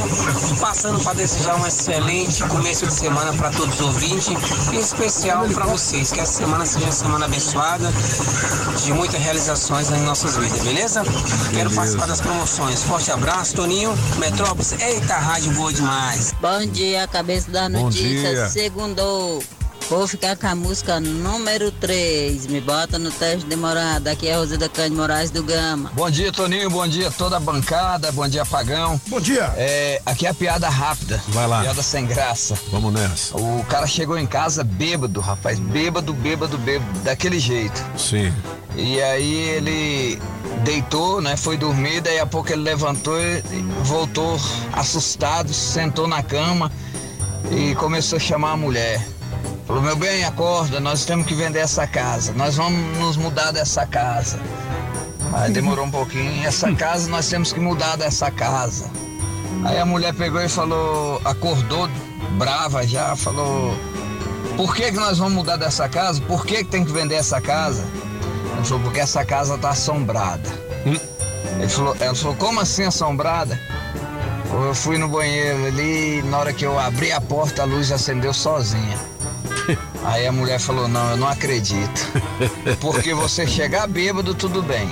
[0.60, 4.28] Passando para desejar um excelente começo de semana para todos os ouvintes.
[4.72, 6.10] Em especial para vocês.
[6.10, 7.92] Que essa semana seja uma semana abençoada,
[8.82, 11.02] de muitas realizações em nossas beleza?
[11.52, 12.82] Quero participar das promoções.
[12.82, 13.92] Forte abraço, Toninho.
[14.18, 14.72] Metrópolis.
[14.72, 16.32] Eita, rádio boa demais.
[16.40, 18.30] Bom dia, cabeça da Bom notícia.
[18.30, 18.48] dia.
[18.48, 19.42] Segundo.
[19.88, 22.46] Vou ficar com a música número 3.
[22.48, 24.06] Me bota no teste demorado.
[24.08, 25.90] Aqui é a Rosida Cândido Moraes do Gama.
[25.94, 26.68] Bom dia, Toninho.
[26.68, 28.12] Bom dia, toda a bancada.
[28.12, 29.00] Bom dia, Pagão.
[29.06, 29.50] Bom dia.
[29.56, 31.22] É, aqui é a piada rápida.
[31.28, 31.62] Vai lá.
[31.62, 32.54] Piada sem graça.
[32.70, 33.34] Vamos nessa.
[33.34, 35.58] O cara chegou em casa bêbado, rapaz.
[35.58, 37.00] Bêbado, bêbado, bêbado.
[37.00, 37.82] Daquele jeito.
[37.96, 38.30] Sim.
[38.76, 40.20] E aí ele
[40.64, 41.34] deitou, né?
[41.34, 43.42] Foi dormir, daí a pouco ele levantou e
[43.84, 44.38] voltou
[44.74, 46.70] assustado, sentou na cama
[47.50, 49.17] e começou a chamar a mulher.
[49.68, 53.84] Falou, meu bem, acorda, nós temos que vender essa casa, nós vamos nos mudar dessa
[53.84, 54.40] casa.
[55.30, 58.90] Aí demorou um pouquinho, essa casa nós temos que mudar dessa casa.
[59.66, 61.86] Aí a mulher pegou e falou, acordou
[62.38, 63.76] brava já, falou,
[64.56, 66.18] por que, que nós vamos mudar dessa casa?
[66.22, 67.84] Por que, que tem que vender essa casa?
[68.54, 70.48] Ela falou, porque essa casa tá assombrada.
[71.58, 73.60] Ele falou, ela falou, como assim assombrada?
[74.50, 78.32] Eu fui no banheiro ali, na hora que eu abri a porta, a luz acendeu
[78.32, 79.17] sozinha.
[80.04, 82.06] Aí a mulher falou, não, eu não acredito.
[82.80, 84.88] Porque você chegar bêbado, tudo bem.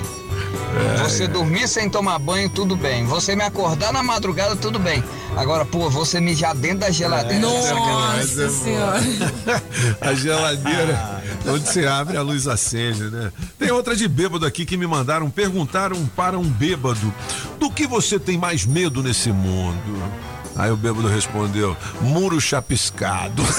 [0.99, 3.05] Você dormir sem tomar banho, tudo bem.
[3.05, 5.03] Você me acordar na madrugada, tudo bem.
[5.35, 7.39] Agora, pô, você mijar dentro da geladeira.
[7.39, 8.99] Nossa Senhora.
[10.01, 13.31] a geladeira, onde você abre, a luz acende, né?
[13.57, 17.13] Tem outra de bêbado aqui que me mandaram, perguntaram para um bêbado:
[17.59, 19.77] do que você tem mais medo nesse mundo?
[20.57, 23.43] Aí o bêbado respondeu: muro chapiscado.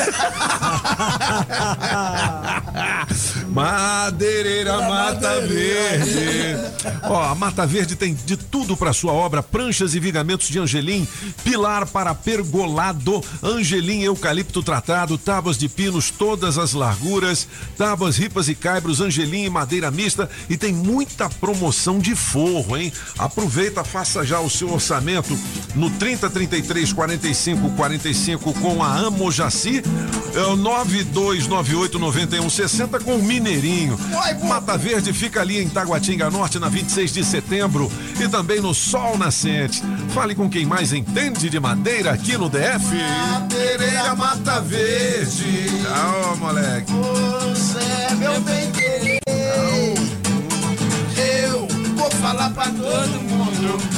[3.49, 6.57] Madeireira Mata Verde.
[7.05, 11.07] Ó, a Mata Verde tem de tudo para sua obra: pranchas e vigamentos de angelim,
[11.45, 18.55] pilar para pergolado, angelim eucalipto tratado, tábuas de pinos, todas as larguras, tábuas, ripas e
[18.55, 22.93] caibros, angelim e madeira mista e tem muita promoção de forro, hein?
[23.19, 25.39] Aproveita, faça já o seu orçamento
[25.75, 29.83] no 3033 45 45 com a Amo Jaci,
[30.35, 33.99] é o 9298 9160 com o Mineirinho.
[34.45, 37.91] Mata Verde fica ali em Taguatinga Norte na 26 de setembro
[38.21, 39.83] e também no Sol Nascente.
[40.11, 42.95] Fale com quem mais entende de madeira aqui no DF.
[43.33, 45.69] Madeireira Mata Verde.
[45.83, 46.93] Tchau, moleque.
[46.93, 47.79] Você
[48.11, 49.19] é meu bem querer.
[51.17, 51.67] Eu
[51.97, 53.28] vou falar pra todo mundo.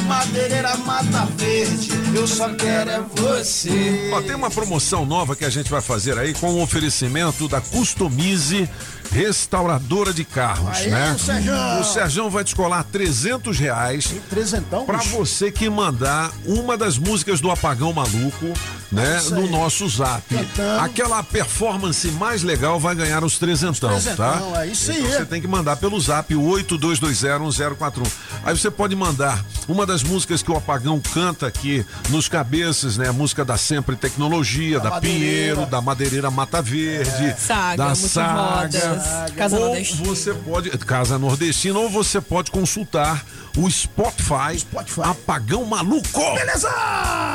[0.07, 1.91] Madeireira Mata Verde.
[2.15, 4.11] Eu só quero é você.
[4.15, 7.61] Ó, tem uma promoção nova que a gente vai fazer aí com o oferecimento da
[7.61, 8.69] Customize
[9.11, 11.13] Restauradora de Carros, Aí, né?
[11.15, 11.81] o Serjão.
[11.81, 17.51] O Serjão vai descolar 300 reais Trezentão, pra você que mandar uma das músicas do
[17.51, 18.53] Apagão Maluco,
[18.91, 19.21] né?
[19.31, 19.51] No aí.
[19.51, 20.23] nosso zap.
[20.29, 20.81] Cantando.
[20.81, 24.65] Aquela performance mais legal vai ganhar os trezentão, Trezentão, tá?
[24.65, 24.99] é isso aí.
[24.99, 28.07] Então você tem que mandar pelo zap 82201041.
[28.45, 33.09] Aí você pode mandar uma das músicas que o Apagão canta aqui nos cabeças, né?
[33.09, 39.31] A música da Sempre Tecnologia, da, Pinheiro, da Madeireira Mata Verde, Saga, da Saga.
[39.37, 40.05] Casa ou Nordestina.
[40.05, 43.25] você pode, Casa Nordestina, ou você pode consultar
[43.57, 44.65] o Spotify,
[45.03, 46.21] Apagão Maluco.
[46.35, 46.71] Beleza!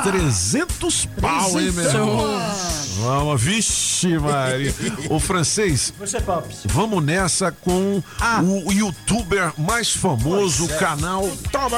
[0.04, 2.42] 300 pau, hein, meu irmão?
[3.00, 4.74] Vamos, vixe, Maria.
[5.10, 6.60] Ô, francês, Você, Pops.
[6.66, 8.02] vamos nessa com
[8.66, 11.30] o youtuber mais famoso, o canal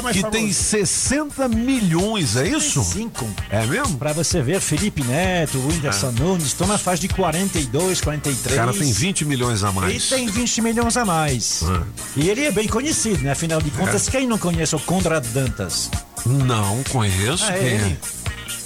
[0.04, 0.30] mais que famoso.
[0.40, 2.84] tem 60 milhões, é isso?
[2.84, 3.28] 5.
[3.50, 3.98] É mesmo?
[3.98, 8.54] Pra você ver, Felipe Neto, Whindersson Nunes, estão na faixa de 42, 43.
[8.54, 10.10] O cara tem 20 milhões a Ele mais.
[10.10, 11.64] tem 20 milhões a mais.
[11.66, 11.82] Ah.
[12.16, 13.32] E ele é bem conhecido, né?
[13.32, 14.12] Afinal de contas, É.
[14.12, 15.90] quem não conhece o Conrad Dantas?
[16.26, 17.46] Não conheço.
[17.46, 17.72] Ah, quem é?
[17.74, 18.00] ele.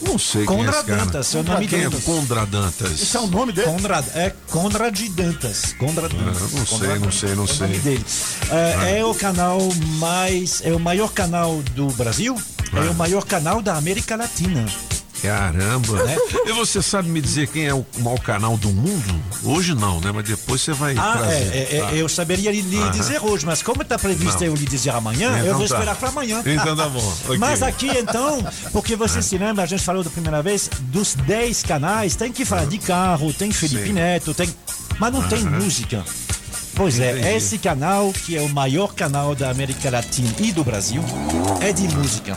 [0.02, 1.06] Não sei quem é Conrad esse cara.
[1.06, 1.96] Dantas, é o nome quem dele.
[1.96, 2.92] é Condra Dantas?
[3.02, 3.68] Esse é o nome dele?
[3.68, 5.74] Conrad, é Conrad Dantas.
[5.74, 6.42] Conrad Dantas.
[6.42, 7.80] Ah, não sei, Conrad não sei, não é o nome sei.
[7.80, 8.06] dele.
[8.50, 9.60] É, é o canal
[10.00, 10.62] mais.
[10.66, 12.36] É o maior canal do Brasil.
[12.74, 12.92] É Ah.
[12.92, 14.66] o maior canal da América Latina.
[15.22, 16.04] Caramba.
[16.04, 16.18] Né?
[16.46, 19.22] E você sabe me dizer quem é o maior canal do mundo?
[19.44, 20.12] Hoje não, né?
[20.14, 21.34] Mas depois você vai Ah, trazer.
[21.54, 24.48] é, é, eu saberia lhe, lhe dizer hoje, mas como está previsto Não.
[24.48, 25.76] eu lhe dizer amanhã, Então eu vou tá.
[25.76, 26.42] esperar para amanhã.
[26.46, 27.38] Então tá bom, ok.
[27.38, 31.64] Mas aqui então, porque você se lembra, a gente falou da primeira vez, dos 10
[31.64, 33.94] canais, tem que falar de carro, tem Felipe Sim.
[33.94, 34.54] Neto, tem.
[35.00, 36.04] Mas não tem música.
[36.76, 37.28] Pois é, Entendi.
[37.36, 41.04] esse canal, que é o maior canal da América Latina e do Brasil,
[41.62, 42.36] é de música.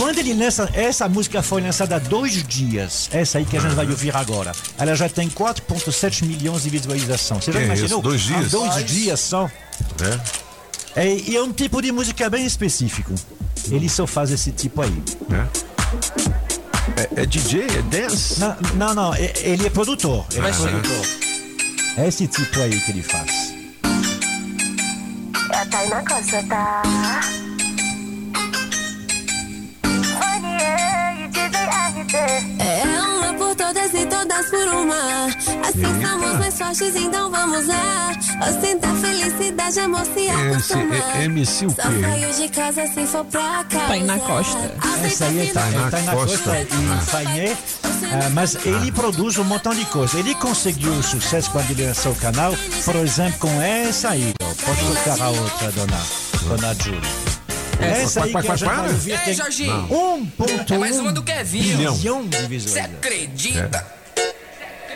[0.00, 3.74] Quando ele lança, essa música foi lançada há dois dias, essa aí que a gente
[3.74, 4.50] vai ouvir agora.
[4.78, 7.44] Ela já tem 4,7 milhões de visualizações.
[7.44, 7.98] Você já é imaginou?
[8.00, 8.50] isso, dois Há dias?
[8.50, 9.50] dois Mas- dias só.
[10.96, 11.02] É?
[11.02, 13.14] É, e é um tipo de música bem específico.
[13.70, 15.02] Ele só faz esse tipo aí.
[16.96, 17.64] É, é DJ?
[17.66, 18.40] É dance?
[18.40, 20.24] Não, não, não, é- ele é produtor.
[20.30, 20.62] Ele é Mas sim.
[20.62, 21.06] produtor.
[21.98, 23.52] É esse tipo aí que ele faz.
[25.52, 26.82] É a Tainá Costa, tá?
[32.12, 35.26] É uma por todas e todas por uma.
[35.26, 38.10] Assim somos mais fortes, então vamos lá.
[38.48, 40.94] Ostentar felicidade, amor se Esse acostuma.
[40.96, 42.00] é MC o Só quê?
[42.00, 43.86] saio de casa se for pra casa.
[43.86, 44.74] Tainá Costa.
[45.04, 46.38] Essa aí é Tainá Tainá Costa.
[46.38, 47.56] Costa e Fainê.
[48.12, 50.18] Ah, mas ele produz um montão de coisa.
[50.18, 52.52] Ele conseguiu sucesso quando ele lançou o canal,
[52.84, 54.32] por exemplo, com essa aí.
[54.42, 54.46] ó.
[54.66, 56.00] Pode tocar a outra, dona,
[56.48, 57.29] dona Júlia.
[57.80, 58.94] Essa aí Qual- que qual- a gente qual- vai qual?
[58.94, 59.88] ouvir Ei, tem Jorginho.
[59.88, 61.62] 1.1 É mais uma do Kevin.
[61.62, 62.26] bilhão, Bilhão.
[62.26, 62.94] de Você visualizações.
[62.96, 63.86] acredita?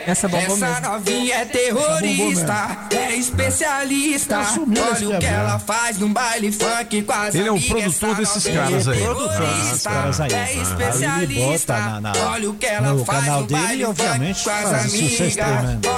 [0.05, 0.81] Essa bombou Essa mesmo.
[0.91, 4.41] novinha é terrorista, é especialista.
[4.41, 7.97] Esse Olha o que ela faz num baile funk com as Ele é um amigas.
[7.97, 9.01] produtor desses caras aí.
[9.01, 10.31] caras.
[10.33, 11.73] É especialista.
[11.73, 15.35] bota na- na- Olha o que ela no faz no baile funk com as amigas.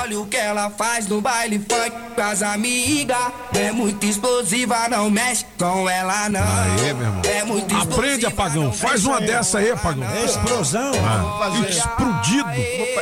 [0.01, 3.17] Olha o que ela faz no baile funk com as amigas.
[3.55, 6.39] É muito explosiva, não mexe com ela não.
[6.41, 7.21] Aê, meu irmão.
[7.25, 8.71] É muito Aprende, apagão.
[8.71, 10.05] Faz uma dessa aí, apagão.
[10.23, 10.91] Explosão.
[11.05, 12.47] Ah, explodido.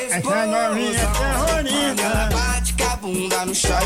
[0.10, 2.30] Essa novinha é terrorista.
[2.32, 3.78] Bate com a bunda no chão.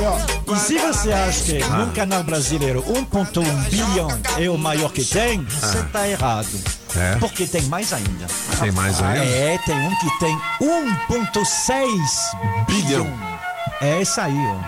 [0.48, 4.08] E se você acha que num canal brasileiro 1.1 bilhão
[4.38, 6.48] é o maior que tem, você tá errado.
[6.96, 7.16] É?
[7.18, 8.26] Porque tem mais ainda.
[8.60, 9.26] Tem mais ainda?
[9.26, 11.86] É, tem um que tem 1.6
[12.68, 13.08] bilhão.
[13.82, 14.60] É esse aí, ó.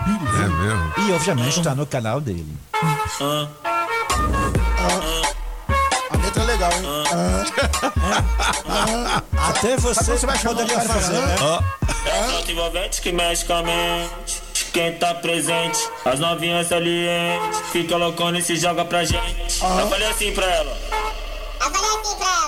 [0.42, 0.92] É mesmo?
[0.98, 2.56] E obviamente tá no canal dele.
[4.82, 5.21] A letra
[6.62, 7.52] é legal, hein?
[9.36, 11.26] Até você, Você vai poderia pra fazer, fazer?
[11.26, 11.36] né?
[12.46, 15.78] É envolvente que mexe com a mente quem tá presente.
[16.04, 19.60] As novinhas salientes, fica loucona e se joga pra gente.
[19.62, 20.76] Eu falei assim pra ela.
[21.60, 22.41] Você não Vai- tem, vai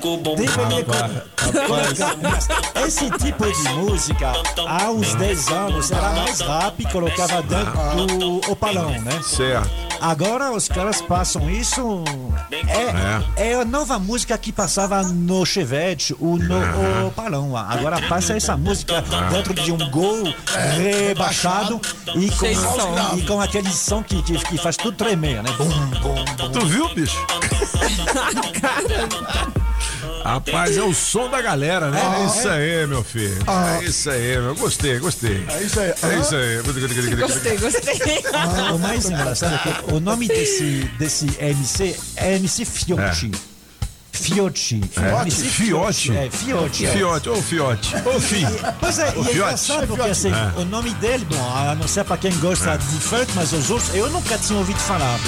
[0.00, 1.12] com o bom deveria rapaz.
[1.36, 2.86] colocar.
[2.86, 4.32] Esse tipo de música,
[4.66, 9.20] há uns 10 anos, era mais rápido e colocava dentro do opalão, né?
[9.22, 9.70] Certo.
[10.00, 12.02] Agora os caras passam isso.
[13.36, 17.56] É, é a nova música que passava no Chevette, o no opalão.
[17.56, 20.24] Agora passa essa música dentro de um gol
[20.76, 21.80] rebaixado
[22.14, 25.50] e com, e com aquele som que, que, que faz tudo tremer, né?
[25.58, 26.50] Bum, bum, bum.
[26.50, 27.24] Tu viu, bicho?
[30.24, 32.00] Rapaz, é o som da galera, né?
[32.02, 33.36] Ah, é isso aí, meu filho.
[33.46, 33.78] Ah.
[33.80, 34.54] É isso aí, meu.
[34.54, 35.44] Gostei, gostei.
[35.48, 35.88] É isso aí.
[35.90, 36.62] É isso aí.
[37.26, 38.24] Gostei, gostei.
[38.32, 43.30] Ah, o mais engraçado é que o nome desse, desse MC é MC Fiote.
[44.18, 44.80] Fiote.
[44.96, 45.20] É.
[45.22, 46.12] MC Fiote?
[46.16, 46.86] É, Fiote.
[46.86, 47.94] Fiote, ô Fiote.
[48.06, 48.46] Ô Fi.
[48.80, 50.60] Pois é, e é engraçado porque assim, É.
[50.60, 53.94] o nome dele, bom, a não ser pra quem gosta de funk, mas os outros,
[53.94, 55.18] eu nunca tinha ouvido falar.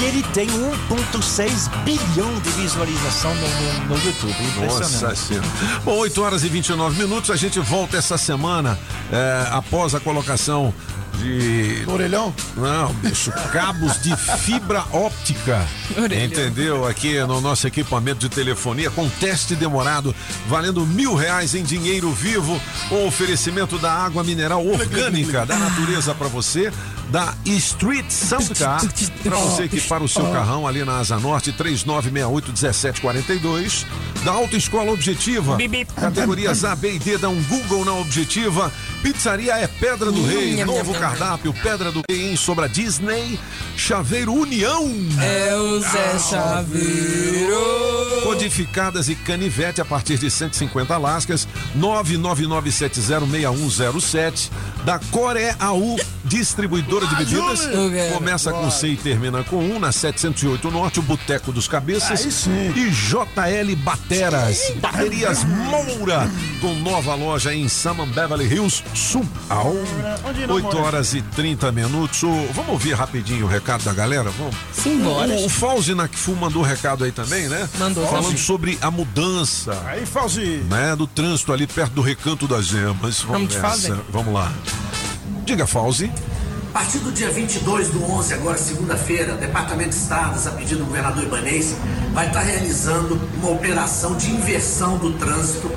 [0.00, 4.34] E ele tem 1,6 bilhão de visualização no, no, no YouTube.
[4.66, 5.14] Nossa.
[5.14, 5.46] Senhora.
[5.84, 7.30] Bom, 8 horas e 29 minutos.
[7.30, 8.78] A gente volta essa semana
[9.12, 10.72] é, após a colocação
[11.18, 11.84] de.
[11.86, 12.34] Orelhão?
[12.56, 15.66] Não, bicho, cabos de fibra óptica.
[15.96, 16.24] Orelhão.
[16.24, 16.86] Entendeu?
[16.86, 20.14] Aqui no nosso equipamento de telefonia, com teste demorado,
[20.46, 22.60] valendo mil reais em dinheiro vivo.
[22.90, 26.72] O oferecimento da água mineral orgânica da natureza para você.
[27.10, 28.82] Da Street Soundcar,
[29.22, 33.86] para você equipar o seu carrão ali na Asa Norte, 3968-1742.
[34.24, 35.56] Da Autoescola Objetiva,
[35.94, 38.72] categorias A, B e D, dá um Google na Objetiva.
[39.02, 43.38] Pizzaria é Pedra do Rei, novo cardápio, Pedra do Rei em Sobra Disney,
[43.76, 44.90] Chaveiro União.
[45.20, 47.56] É o Zé Chaveiro.
[48.24, 51.46] Codificadas e canivete a partir de 150 lascas,
[51.78, 54.50] 999706107.
[54.84, 55.96] Da Coré AU,
[57.06, 58.12] distribuidora de bebidas.
[58.14, 62.46] Começa com C e termina com 1, na 708 Norte, o Boteco dos Cabeças.
[62.46, 66.30] E JL Bateras, Baterias Moura,
[66.60, 68.82] com nova loja em Saman Beverly Hills,
[70.46, 70.78] não 8 mora?
[70.78, 72.20] horas e 30 minutos.
[72.52, 74.30] Vamos ouvir rapidinho o recado da galera?
[74.30, 74.54] Vamos.
[74.72, 75.28] Simbora.
[75.32, 77.68] O, o Fauzi Nakfu mandou recado aí também, né?
[77.78, 78.06] Mandou.
[78.06, 80.62] Falando sobre a mudança Aí, Fauzi.
[80.68, 83.20] né, do trânsito ali perto do Recanto das Gemas.
[83.22, 83.96] Vamos fazer.
[84.10, 84.52] Vamos lá.
[85.44, 86.10] Diga, Fauzi.
[86.78, 90.84] Partir do dia 22 do 11, agora segunda-feira, o Departamento de Estradas, a pedido do
[90.84, 91.74] governador Ibanez,
[92.14, 95.68] vai estar realizando uma operação de inversão do trânsito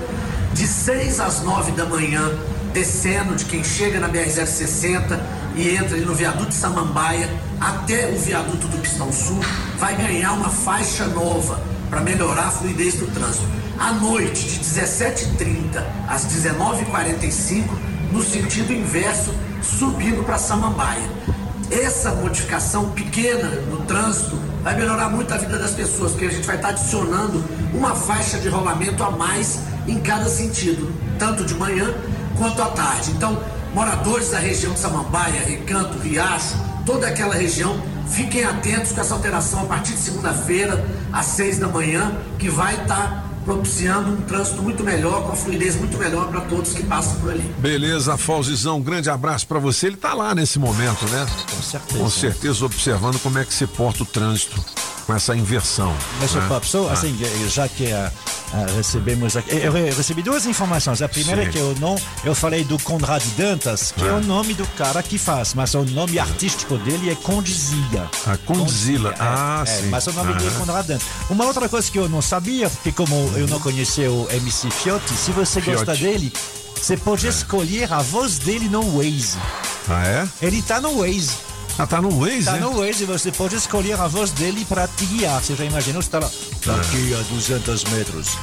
[0.53, 2.31] de 6 às 9 da manhã,
[2.71, 5.19] descendo de quem chega na BR-060
[5.55, 7.27] e entra no viaduto de Samambaia
[7.59, 9.39] até o viaduto do Pistão Sul,
[9.79, 11.59] vai ganhar uma faixa nova
[11.89, 13.47] para melhorar a fluidez do trânsito.
[13.79, 17.69] À noite, de 17h30 às 19h45,
[18.11, 21.09] no sentido inverso, subindo para Samambaia.
[21.69, 26.45] Essa modificação pequena no trânsito vai melhorar muito a vida das pessoas, porque a gente
[26.45, 27.43] vai estar adicionando
[27.73, 31.93] uma faixa de rolamento a mais em cada sentido, tanto de manhã
[32.37, 33.11] quanto à tarde.
[33.11, 33.41] Então,
[33.73, 36.55] moradores da região de Samambaia, Recanto, Riacho,
[36.85, 41.67] toda aquela região, fiquem atentos com essa alteração a partir de segunda-feira, às seis da
[41.67, 46.41] manhã, que vai estar propiciando um trânsito muito melhor, com a fluidez muito melhor para
[46.41, 47.43] todos que passam por ali.
[47.57, 49.87] Beleza, Fauzizão, um grande abraço pra você.
[49.87, 51.25] Ele tá lá nesse momento, né?
[51.55, 51.99] Com certeza.
[51.99, 54.63] Com certeza observando como é que se porta o trânsito
[55.05, 55.95] com essa inversão.
[56.19, 56.61] Mas, né?
[56.63, 56.93] Só, Ah.
[56.93, 57.17] assim,
[57.49, 58.11] já que ah,
[58.53, 59.55] ah, recebemos aqui.
[59.55, 61.01] Eu re- recebi duas informações.
[61.01, 61.47] A primeira Sim.
[61.47, 61.95] é que eu não.
[62.23, 64.09] Eu falei do Conrad Dantas, que é.
[64.09, 64.15] Ah.
[64.15, 68.09] o nome do cara que faz, mas o nome artístico dele é Condzilla.
[68.27, 69.13] A Condzilla.
[69.19, 69.89] Ah, é, sim.
[69.89, 70.59] Mas o nome dele é Aham.
[70.65, 71.07] Conrad Dantas.
[71.29, 75.13] Uma outra coisa que eu não sabia, porque como eu não conhecia o MC Fiotti,
[75.13, 76.01] se você gosta Fiotti.
[76.03, 76.33] dele,
[76.75, 79.37] você pode escolher a voz dele no Waze.
[79.87, 80.27] Ah, é?
[80.41, 81.31] Ele tá no Waze.
[81.77, 82.59] Ah, tá no Waze, Tá é?
[82.59, 85.41] no Waze, você pode escolher a voz dele para te guiar.
[85.41, 86.01] Você já imaginou?
[86.01, 86.29] Você tá lá,
[86.65, 88.37] daqui a 200 metros.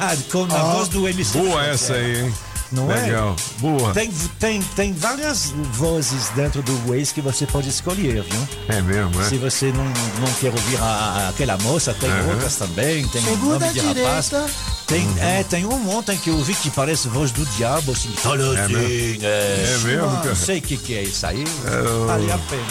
[0.00, 1.38] Ah, Com a voz do MC.
[1.38, 2.00] Boa essa é.
[2.00, 2.34] aí, hein?
[2.72, 3.34] Não Legal.
[3.36, 3.60] é?
[3.60, 3.92] Boa.
[3.92, 8.48] Tem, tem, tem várias vozes dentro do Waze que você pode escolher, viu?
[8.68, 9.24] É mesmo, é?
[9.24, 12.28] Se você não, não quer ouvir a- a- aquela moça, tem Aham.
[12.34, 14.30] outras também, tem Segunda nome de rapaz.
[14.30, 14.50] direita.
[14.86, 18.56] Tem, é, tem um monte que eu ouvi que parece voz do diabo, assim, fala
[18.56, 19.24] É assim, mesmo?
[19.24, 20.34] é, É mesmo, Não cara?
[20.34, 22.62] sei o que, que é isso aí, É, vale a pena.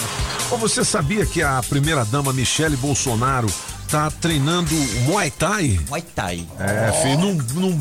[0.52, 3.48] Ô, você sabia que a primeira dama Michele Bolsonaro
[3.90, 4.74] tá treinando
[5.06, 5.80] Muay Thai?
[5.90, 6.48] Muay Thai.
[6.60, 7.34] É, filho, não.
[7.34, 7.80] não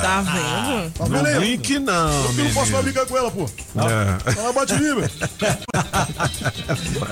[0.00, 0.92] Tá vendo?
[0.92, 2.24] Tá não brinque, não.
[2.24, 3.50] Eu não posso mais brigar com ela, pô.
[3.76, 4.38] É.
[4.38, 5.10] Ela bate velho.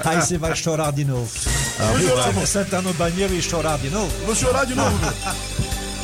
[0.05, 1.31] Aí você vai chorar de novo.
[1.79, 4.11] Vou chorar, Você sentar no banheiro e chorar de novo?
[4.25, 4.97] Vou chorar de novo.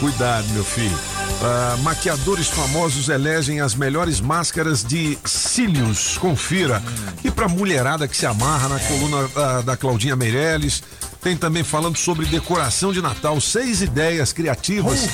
[0.01, 0.99] Cuidado, meu filho.
[1.43, 6.19] Ah, maquiadores famosos elegem as melhores máscaras de cílios.
[6.19, 6.83] Confira.
[7.25, 10.83] E pra mulherada que se amarra na coluna ah, da Claudinha Meirelles.
[11.27, 15.09] Tem também falando sobre decoração de Natal, seis ideias criativas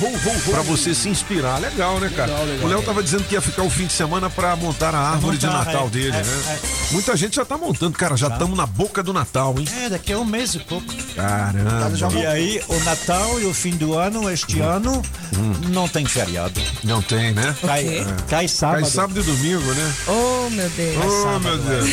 [0.45, 1.59] pra você se inspirar.
[1.59, 2.31] Legal, né, cara?
[2.33, 2.67] Legal, legal.
[2.67, 5.39] o Léo tava dizendo que ia ficar o fim de semana pra montar a árvore
[5.39, 6.43] de montar, Natal é, dele, é, né?
[6.49, 6.93] é.
[6.93, 8.15] Muita gente já tá montando, cara.
[8.15, 9.67] Já estamos na boca do Natal, hein?
[9.75, 10.93] É, daqui a um mês e pouco.
[11.17, 11.97] Caramba.
[11.97, 15.01] já E aí, o Natal e o fim do ano, este ano,
[15.71, 16.61] não tem feriado.
[16.85, 17.57] Não tem, né?
[17.63, 18.05] Cai, quê?
[18.29, 18.83] cai sábado.
[18.83, 19.95] Cai sábado e domingo, né?
[20.07, 21.05] Oh, meu Deus.
[21.07, 21.89] Oh, meu Deus.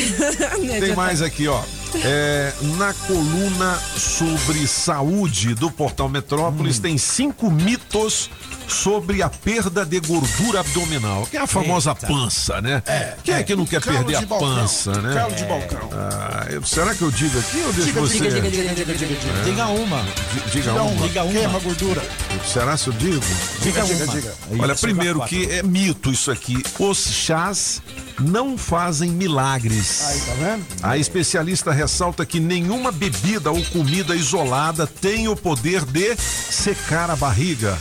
[0.59, 1.63] Né, Tem mais aqui, ó.
[1.95, 6.81] É, na coluna sobre saúde do Portal Metrópolis Hum.
[6.81, 8.29] tem cinco mitos
[8.67, 12.05] sobre a perda de gordura abdominal, que é a famosa Eita.
[12.05, 12.83] pança, né?
[13.23, 14.47] Quem é que não quer perder de a balcão.
[14.55, 15.15] pança, né?
[15.15, 15.89] Calo de balcão.
[15.91, 18.13] Ah, será que eu digo aqui ou deixo Diga, você?
[18.19, 19.43] diga, diga, diga, diga, diga, diga.
[19.43, 20.03] Diga uma.
[20.03, 20.83] Di- Diga Diga uma.
[20.83, 21.07] uma.
[21.07, 21.33] Diga uma.
[21.33, 22.01] Queima gordura.
[22.45, 23.25] Será se eu digo?
[23.63, 24.13] Diga, diga, uma.
[24.13, 24.33] diga.
[24.51, 26.61] Aí Olha, primeiro que é mito isso aqui.
[26.77, 27.81] Os chás
[28.19, 30.03] não fazem milagres.
[30.09, 30.65] Aí, tá vendo?
[30.83, 37.15] A especialista ressalta que nenhuma bebida ou comida isolada tem o poder de secar a
[37.15, 37.77] barriga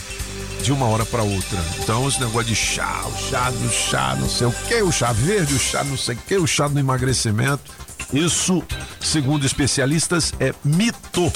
[0.62, 1.59] de uma hora para outra.
[1.81, 5.12] Então, esse negócio de chá, o chá do chá, não sei o que, o chá
[5.12, 7.73] verde, o chá não sei o que, o chá do emagrecimento.
[8.12, 8.62] Isso,
[9.01, 11.33] segundo especialistas, é mito.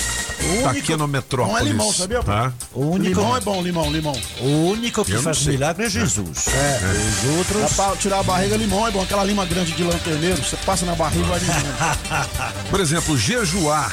[0.62, 1.60] Tá aqui no Metrópolis.
[1.60, 2.22] Não é limão, sabia?
[2.22, 2.52] Tá?
[2.72, 4.20] O único, Limão é bom, limão, limão.
[4.40, 5.52] o único que faz sei.
[5.52, 6.46] milagre é Jesus.
[6.48, 6.80] É.
[6.92, 7.72] Os Dá outros.
[7.76, 9.02] pra tirar a barriga, limão é bom.
[9.02, 12.68] Aquela lima grande de lanterneiro, você passa na barriga e vai diminuindo.
[12.70, 13.92] Por exemplo, jejuar.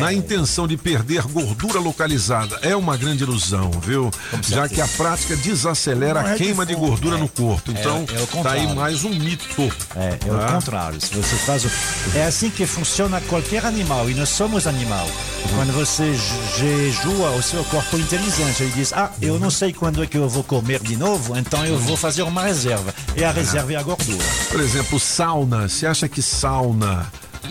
[0.00, 4.10] Na intenção de perder gordura localizada é uma grande ilusão, viu?
[4.42, 7.70] Já que a prática desacelera é a de queima de gordura no corpo.
[7.70, 9.72] Então, é tá aí mais um mito.
[9.96, 10.52] É, é o Ah.
[10.52, 11.00] contrário.
[11.00, 11.70] Se você faz o...
[12.14, 15.06] É assim que funciona qualquer animal e nós somos animal.
[15.54, 18.62] Quando você je- jejua, o seu corpo é inteligente.
[18.62, 21.64] Ele diz: Ah, eu não sei quando é que eu vou comer de novo, então
[21.66, 22.94] eu vou fazer uma reserva.
[23.16, 24.24] E a reserva é a gordura.
[24.50, 25.68] Por exemplo, sauna.
[25.68, 27.06] Você acha que sauna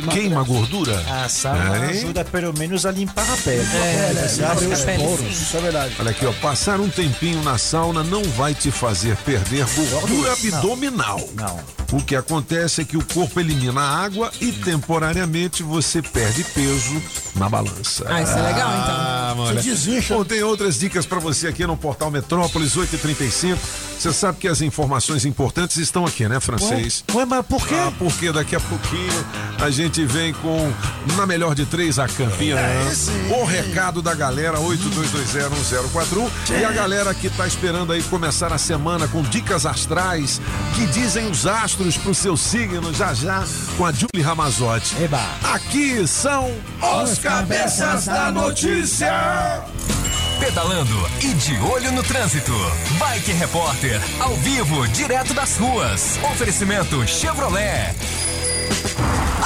[0.10, 1.00] queima a gordura?
[1.24, 3.62] A sauna É, ajuda pelo menos a limpar a pele.
[3.62, 5.42] É, você abre os poros.
[5.42, 5.96] Isso é verdade.
[6.00, 6.32] Olha aqui, ó.
[6.34, 11.20] Passar um tempinho na sauna não vai te fazer perder gordura abdominal.
[11.36, 11.60] Não.
[11.92, 17.02] O que acontece é que o corpo elimina a água e temporariamente você perde peso
[17.36, 18.06] na balança.
[18.08, 18.96] Ah, isso é legal, então.
[18.96, 19.62] Ah, mano.
[19.62, 20.16] Você desincha.
[20.16, 23.60] Bom, tem outras dicas pra você aqui no Portal Metrópolis 835.
[24.00, 27.04] Você sabe que as informações importantes estão aqui, né, francês?
[27.14, 27.76] Ué, mas por quê?
[27.76, 29.26] Ah, porque daqui a pouquinho
[29.60, 30.72] a gente vem com,
[31.18, 32.58] na melhor de três, a campeã.
[33.30, 36.30] o recado da galera, 82201041.
[36.60, 40.40] E a galera que tá esperando aí começar a semana com dicas astrais
[40.76, 43.44] que dizem os astros pro seu signo já já
[43.78, 44.96] com a Julie Ramazotti.
[45.04, 45.22] Eba.
[45.54, 46.50] Aqui são
[47.04, 49.62] os cabeças da notícia.
[50.40, 52.54] Pedalando e de olho no trânsito.
[52.98, 56.18] Bike Repórter, ao vivo, direto das ruas.
[56.32, 57.94] Oferecimento Chevrolet.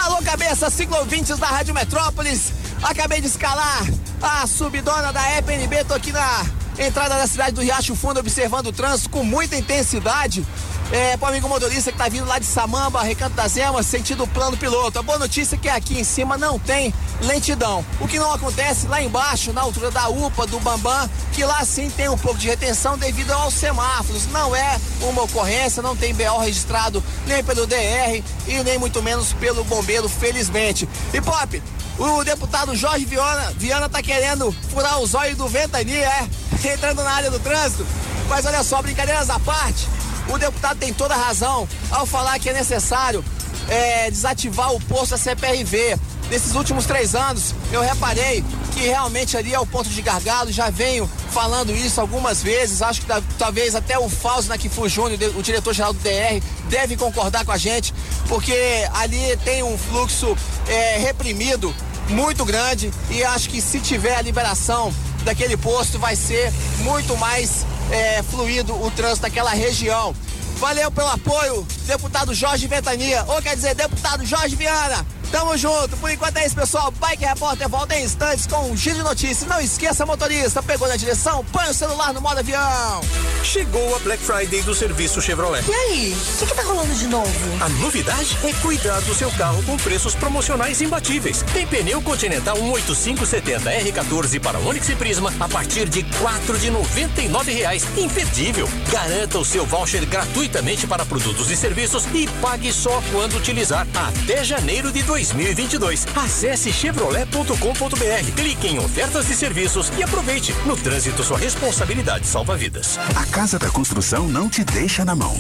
[0.03, 2.53] Alô, cabeça, ciclovintes da Rádio Metrópolis.
[2.83, 3.83] Acabei de escalar
[4.21, 5.83] a subidona da EPNB.
[5.85, 6.45] Tô aqui na
[6.77, 10.45] entrada da cidade do Riacho Fundo, observando o trânsito com muita intensidade.
[10.91, 14.55] É, pro amigo motorista que tá vindo lá de Samamba, Recanto das Emas, sentido plano
[14.55, 14.99] piloto.
[14.99, 17.83] A boa notícia é que aqui em cima não tem lentidão.
[17.99, 21.89] O que não acontece lá embaixo, na altura da UPA, do Bambam, que lá sim
[21.89, 24.27] tem um pouco de retenção devido aos semáforos.
[24.27, 29.33] Não é uma ocorrência, não tem BO registrado nem pelo DR e nem muito menos
[29.33, 30.87] pelo bombeiro, felizmente.
[31.13, 31.61] E Pop,
[31.97, 36.29] o deputado Jorge Viana, Viana tá querendo furar os olhos do Ventania, é?
[36.73, 37.85] Entrando na área do trânsito.
[38.27, 39.87] Mas olha só, brincadeiras à parte,
[40.29, 43.23] o deputado tem toda a razão ao falar que é necessário
[43.69, 45.97] é, desativar o posto da CPRV.
[46.29, 48.43] Nesses últimos três anos, eu reparei
[48.73, 53.01] que realmente ali é o ponto de gargalo, já venho falando isso algumas vezes, acho
[53.01, 57.51] que da- talvez até o Fausto Nakfu Júnior, o diretor-geral do DR, deve concordar com
[57.51, 57.93] a gente,
[58.27, 58.55] porque
[58.95, 60.35] ali tem um fluxo
[60.67, 61.73] é, reprimido
[62.09, 64.91] muito grande e acho que se tiver a liberação
[65.25, 70.15] daquele posto vai ser muito mais é, fluido o trânsito daquela região.
[70.57, 75.05] Valeu pelo apoio, deputado Jorge Ventania, ou quer dizer, deputado Jorge Viana.
[75.31, 75.97] Tamo junto.
[75.97, 76.91] Por enquanto é isso, pessoal.
[76.91, 79.49] Bike Repórter volta em instantes com um giro de notícias.
[79.49, 83.01] Não esqueça, motorista, pegou na direção, põe o celular no modo avião.
[83.43, 85.63] Chegou a Black Friday do serviço Chevrolet.
[85.69, 87.63] E aí, o que, que tá rolando de novo?
[87.63, 91.43] A novidade é cuidar do seu carro com preços promocionais imbatíveis.
[91.53, 97.21] Tem pneu Continental 18570 R14 para Onix e Prisma a partir de quatro de noventa
[97.21, 97.85] e nove reais.
[97.97, 98.67] Imperdível.
[98.91, 104.43] Garanta o seu voucher gratuitamente para produtos e serviços e pague só quando utilizar até
[104.43, 106.07] janeiro de 2022.
[106.13, 110.53] Acesse chevrolet.com.br, clique em ofertas de serviços e aproveite.
[110.65, 112.99] No trânsito, sua responsabilidade salva vidas.
[113.15, 115.33] A Casa da Construção não te deixa na mão.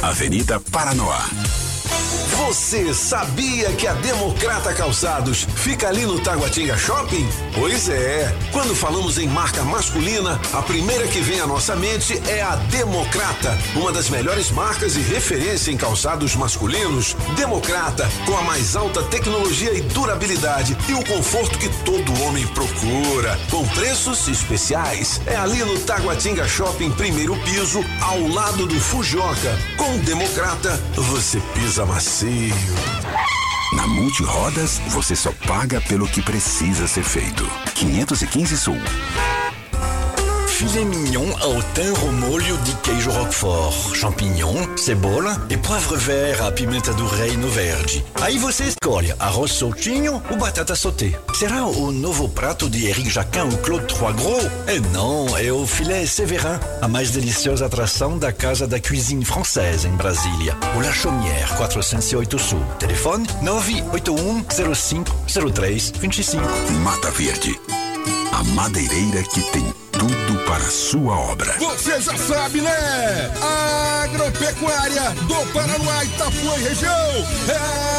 [0.00, 1.28] Avenida Paranoá.
[2.46, 7.28] Você sabia que a Democrata Calçados fica ali no Taguatinga Shopping?
[7.52, 8.32] Pois é.
[8.52, 13.58] Quando falamos em marca masculina, a primeira que vem à nossa mente é a Democrata,
[13.74, 17.16] uma das melhores marcas e referência em calçados masculinos.
[17.36, 23.36] Democrata, com a mais alta tecnologia e durabilidade e o conforto que todo homem procura,
[23.50, 25.20] com preços especiais.
[25.26, 29.58] É ali no Taguatinga Shopping, primeiro piso, ao lado do Fujoca.
[29.76, 32.27] Com Democrata, você pisa macio.
[33.72, 37.42] Na Multirodas, você só paga pelo que precisa ser feito.
[37.74, 38.76] 515 Sul.
[40.58, 46.50] Filet mignon ao thym ao molho de queijo roquefort, champignon, cebola e poivre vert à
[46.50, 48.04] do reino verde.
[48.20, 51.12] Aí você escolhe arroz soltinho ou batata sauté.
[51.32, 54.50] Será o novo prato de Eric Jacquin ou Claude Trois Gros?
[54.66, 59.86] É não, é o filé Séverin, a mais deliciosa atração da Casa da Cuisine Française
[59.86, 60.56] em Brasília.
[60.76, 62.64] O La Chaumière, 408 Sul.
[62.80, 66.42] Telefone 981 05 03 25.
[66.82, 67.56] Mata Verde.
[68.38, 71.56] A madeireira que tem tudo para sua obra.
[71.58, 73.32] Você já sabe, né?
[74.04, 76.92] Agropecuária do Paraná, Itapuã e região.
[77.48, 77.98] É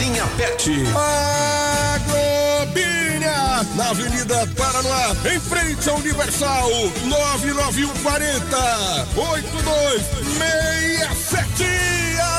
[0.01, 0.71] linha PET.
[1.95, 3.63] Agrobinha.
[3.75, 6.69] Na Avenida Paraná, em frente ao Universal.
[7.05, 11.63] 99140 8267.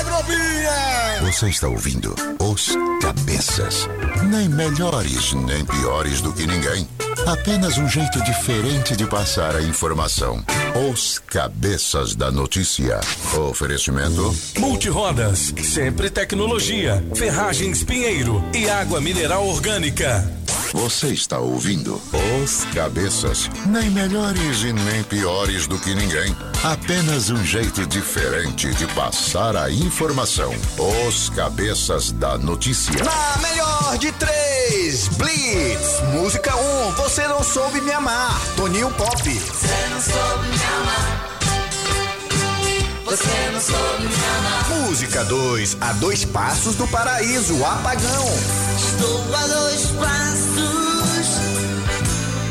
[0.00, 1.20] Agrobinha.
[1.22, 3.88] Você está ouvindo Os Cabeças.
[4.24, 6.88] Nem melhores, nem piores do que ninguém.
[7.26, 10.42] Apenas um jeito diferente de passar a informação.
[10.90, 13.00] Os Cabeças da Notícia.
[13.48, 14.34] Oferecimento.
[14.58, 20.28] Multirodas, sempre tecnologia, ferragens Pinheiro e água mineral orgânica.
[20.72, 22.00] Você está ouvindo
[22.42, 23.50] Os Cabeças.
[23.66, 26.34] Nem melhores e nem piores do que ninguém.
[26.64, 30.54] Apenas um jeito diferente de passar a informação.
[31.06, 32.94] Os Cabeças da Notícia.
[33.04, 36.00] Na melhor de três, Blitz.
[36.14, 38.40] Música 1, um, Você Não Soube Me Amar.
[38.56, 39.20] Toninho Pop.
[39.28, 41.38] Você não soube me amar.
[43.04, 44.68] Você não soube me amar.
[44.86, 47.62] Música 2, A Dois Passos do Paraíso.
[47.64, 48.26] Apagão.
[48.76, 51.26] Estou a dois passos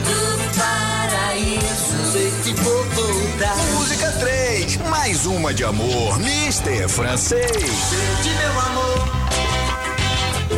[0.03, 2.11] do paraíso.
[2.11, 3.55] Sei que vou voltar.
[3.75, 6.19] Música 3, Mais uma de amor.
[6.19, 7.49] Mister Francês.
[8.21, 9.07] De meu amor.
[10.49, 10.57] Do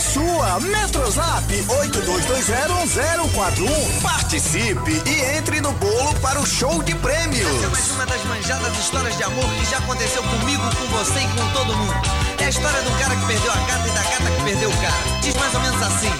[0.00, 0.58] sua.
[0.60, 4.00] Metrozap 82201041.
[4.02, 7.46] Participe e entre no bolo para o show de prêmios.
[7.46, 11.20] Essa é mais uma das manjadas histórias de amor que já aconteceu comigo, com você
[11.20, 11.94] e com todo mundo.
[12.38, 14.76] É a história do cara que perdeu a gata e da gata que perdeu o
[14.78, 14.96] cara.
[15.20, 16.10] Diz mais ou menos assim: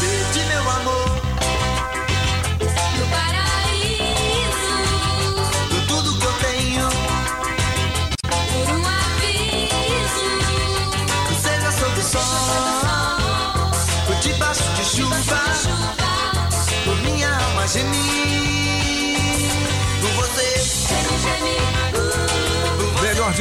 [0.00, 1.19] Perdi meu amor.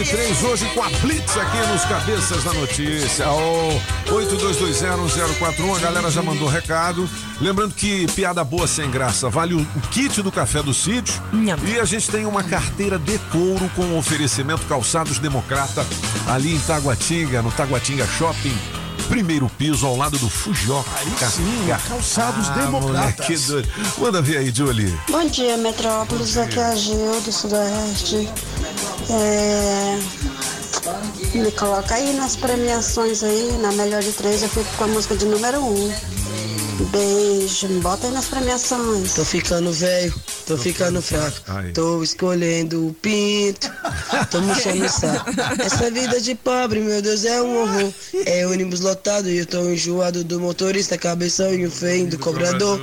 [0.03, 3.29] De hoje com a Blitz aqui nos Cabeças da Notícia.
[3.29, 7.09] O 82201041, a galera já mandou recado.
[7.41, 11.21] Lembrando que piada boa sem graça vale o, o kit do café do sítio.
[11.67, 15.85] E a gente tem uma carteira de couro com oferecimento Calçados Democrata
[16.29, 18.78] ali em Taguatinga, no Taguatinga Shopping.
[19.09, 20.87] Primeiro piso ao lado do Fujoca.
[21.29, 23.49] sim, Calçados Ah, Democratas.
[23.49, 23.69] moleque.
[23.99, 24.95] Manda ver aí, Julie.
[25.09, 26.37] Bom dia, Metrópolis.
[26.37, 28.29] Aqui é a Gil do Sudoeste.
[29.09, 29.97] É,
[31.33, 35.15] Me coloca aí nas premiações aí, na melhor de três, eu fico com a música
[35.15, 35.91] de número um.
[36.85, 39.13] Beijo, me bota aí nas premiações.
[39.13, 40.13] Tô ficando velho,
[40.47, 41.37] tô ficando fraco.
[41.73, 43.69] Tô escolhendo o pinto,
[44.31, 45.29] tô murchando o saco.
[45.61, 47.93] Essa vida de pobre, meu Deus, é um horror.
[48.25, 52.79] É ônibus lotado e eu tô enjoado do motorista, cabeção e o feio do cobrador.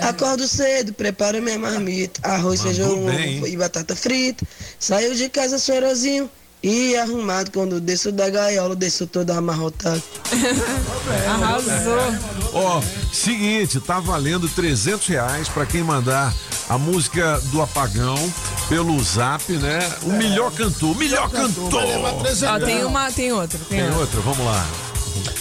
[0.00, 4.46] Acordo cedo, preparo minha marmita, arroz, feijão bem, ovo e batata frita.
[4.78, 6.30] Saio de casa cheirosinho
[6.64, 7.50] e arrumado.
[7.52, 10.02] Quando desço da gaiola, desço todo amarrotado.
[11.28, 11.98] Arrasou.
[12.54, 12.80] Ó,
[13.12, 16.32] seguinte, tá valendo 300 reais pra quem mandar
[16.68, 18.16] a música do Apagão
[18.68, 19.78] pelo Zap, né?
[20.02, 21.70] O melhor cantor, o melhor cantor.
[21.74, 23.58] Ó, tem uma, tem outra.
[23.68, 24.00] Tem, Tem outra.
[24.00, 24.66] outra, vamos lá.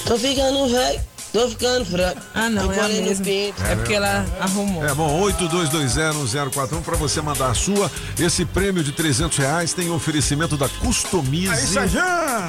[0.05, 1.01] Tô ficando velho,
[1.33, 2.21] tô ficando fraco.
[2.33, 3.25] Ah, não, tô é a mesma.
[3.25, 3.63] pinto.
[3.63, 4.85] É porque ela arrumou.
[4.85, 7.91] É bom, 82201041 pra você mandar a sua.
[8.17, 11.49] Esse prêmio de 300 reais tem oferecimento da Customize.
[11.51, 12.01] Aí, Sajão!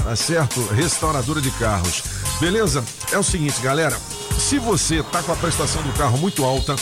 [0.04, 0.64] Tá certo?
[0.66, 2.02] Restauradora de carros.
[2.38, 2.84] Beleza?
[3.10, 3.96] É o seguinte, galera.
[4.38, 6.76] Se você tá com a prestação do carro muito alta,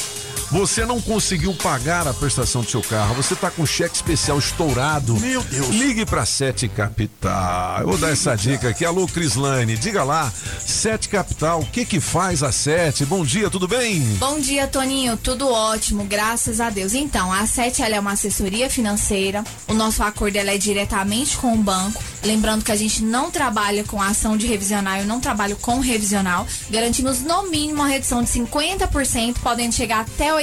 [0.52, 5.18] você não conseguiu pagar a prestação do seu carro, você tá com cheque especial estourado.
[5.18, 5.68] Meu Deus.
[5.68, 7.80] Ligue pra Sete Capital.
[7.80, 8.84] Eu vou dar essa dica aqui.
[8.84, 10.30] Alô, Crislane, diga lá.
[10.60, 13.06] Sete Capital, o que que faz a Sete?
[13.06, 14.00] Bom dia, tudo bem?
[14.18, 15.16] Bom dia, Toninho.
[15.16, 16.92] Tudo ótimo, graças a Deus.
[16.92, 19.42] Então, a Sete ela é uma assessoria financeira.
[19.66, 22.04] O nosso acordo ela é diretamente com o banco.
[22.22, 26.46] Lembrando que a gente não trabalha com ação de revisional, eu não trabalho com revisional.
[26.68, 30.41] Garantimos no mínimo uma redução de 50%, podendo chegar até 80%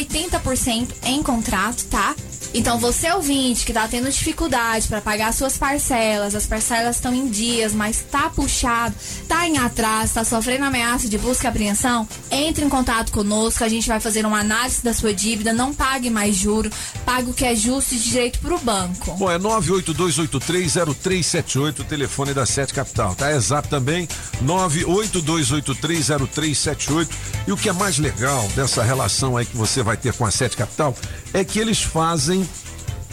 [1.04, 2.16] em contrato, tá?
[2.54, 7.28] Então, você ouvinte que tá tendo dificuldade para pagar suas parcelas, as parcelas estão em
[7.28, 8.96] dias, mas tá puxado,
[9.28, 13.70] tá em atraso, tá sofrendo ameaça de busca e apreensão, entre em contato conosco, a
[13.70, 16.72] gente vai fazer uma análise da sua dívida, não pague mais juro,
[17.06, 19.12] pague o que é justo e de direito pro banco.
[19.14, 23.30] Bom, é 982830378, o telefone da Sete Capital, tá?
[23.30, 24.08] É zap também,
[24.44, 27.08] 982830378.
[27.48, 30.32] E o que é mais legal dessa relação aí que você vai ter com a
[30.32, 30.96] Sete Capital
[31.34, 32.48] é que eles fazem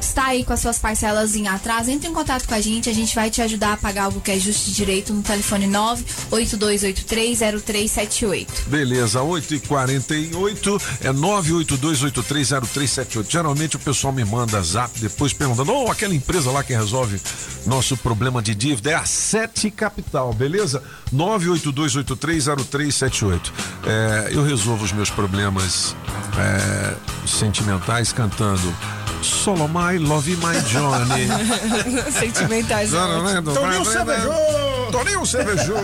[0.00, 2.92] está aí com as suas parcelas em atraso, entre em contato com a gente, a
[2.92, 8.46] gente vai te ajudar a pagar algo que é justo e direito no telefone 982830378.
[8.66, 13.30] Beleza, 8 e 48 é 982830378.
[13.30, 17.20] Geralmente o pessoal me manda zap depois perguntando: oh, aquela empresa lá que resolve
[17.66, 20.82] nosso problema de dívida é a Sete Capital, beleza?
[21.14, 23.52] 982830378.
[23.86, 25.94] É, eu resolvo os meus problemas
[26.38, 26.94] é,
[27.26, 28.74] sentimentais cantando.
[29.22, 31.28] Solomai, Love My Johnny.
[32.12, 32.90] Sentimentais.
[32.90, 34.92] Toninho Cervejou!
[34.92, 35.76] Toninho Cervejou!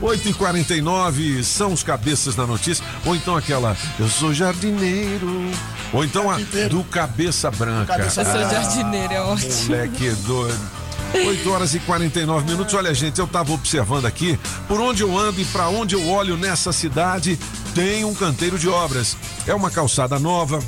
[0.00, 2.84] 8 e 49 são os cabeças da notícia.
[3.06, 5.50] Ou então aquela, eu sou jardineiro.
[5.92, 6.38] Ou então a
[6.68, 7.96] do Cabeça Branca.
[7.96, 9.64] Eu sou jardineiro, é ótimo.
[9.66, 10.82] Moleque doido.
[11.14, 12.74] 8 horas e 49 minutos.
[12.74, 16.36] Olha, gente, eu tava observando aqui por onde eu ando e para onde eu olho
[16.36, 17.38] nessa cidade
[17.74, 19.16] tem um canteiro de obras.
[19.46, 20.58] É uma calçada nova,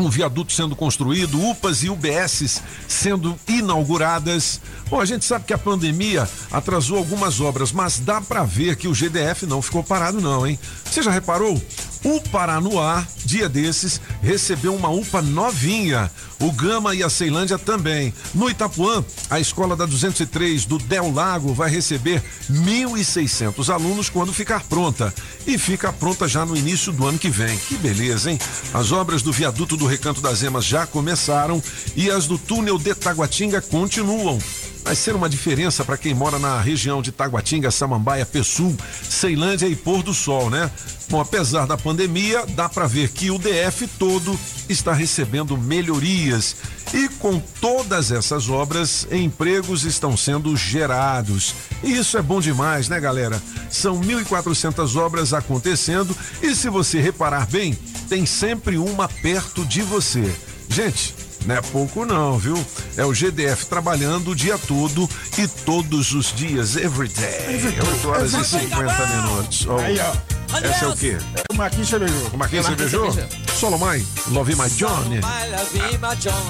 [0.00, 4.60] um viaduto sendo construído, UPAs e UBSs sendo inauguradas.
[4.88, 8.88] Bom, a gente sabe que a pandemia atrasou algumas obras, mas dá para ver que
[8.88, 10.58] o GDF não ficou parado não, hein?
[10.84, 11.60] Você já reparou?
[12.04, 16.10] O Paranoá, dia desses, recebeu uma UPA novinha.
[16.38, 18.12] O Gama e a Ceilândia também.
[18.34, 24.62] No Itapuã, a escola da 203 do Del Lago vai receber 1.600 alunos quando ficar
[24.64, 25.14] pronta.
[25.46, 27.56] E fica pronta já no início do ano que vem.
[27.56, 28.38] Que beleza, hein?
[28.74, 31.62] As obras do viaduto do Recanto das Emas já começaram
[31.96, 34.38] e as do túnel de Taguatinga continuam
[34.84, 39.74] vai ser uma diferença para quem mora na região de Taguatinga, Samambaia, Pessul, Ceilândia e
[39.74, 40.70] Pôr do Sol, né?
[41.08, 44.38] Bom, apesar da pandemia, dá para ver que o DF todo
[44.68, 46.56] está recebendo melhorias
[46.92, 51.54] e com todas essas obras, empregos estão sendo gerados.
[51.82, 53.42] E isso é bom demais, né, galera?
[53.70, 57.76] São 1.400 obras acontecendo e se você reparar bem,
[58.08, 60.34] tem sempre uma perto de você.
[60.68, 61.14] Gente,
[61.44, 62.54] não é pouco não, viu?
[62.96, 65.08] É o GDF trabalhando o dia todo
[65.38, 67.60] e todos os dias, every day.
[67.80, 69.66] 8 horas e 50 minutos.
[69.68, 69.76] Oh.
[69.78, 70.34] Aí, ó.
[70.62, 71.18] Essa é o quê?
[71.50, 72.28] O Marquinhos cervejou.
[72.32, 73.12] O Marquinhos cervejou?
[73.58, 75.20] Solomai, Love My Johnny.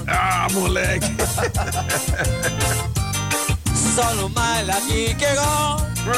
[0.07, 1.07] Ah, moleque.
[3.95, 4.65] Solomai,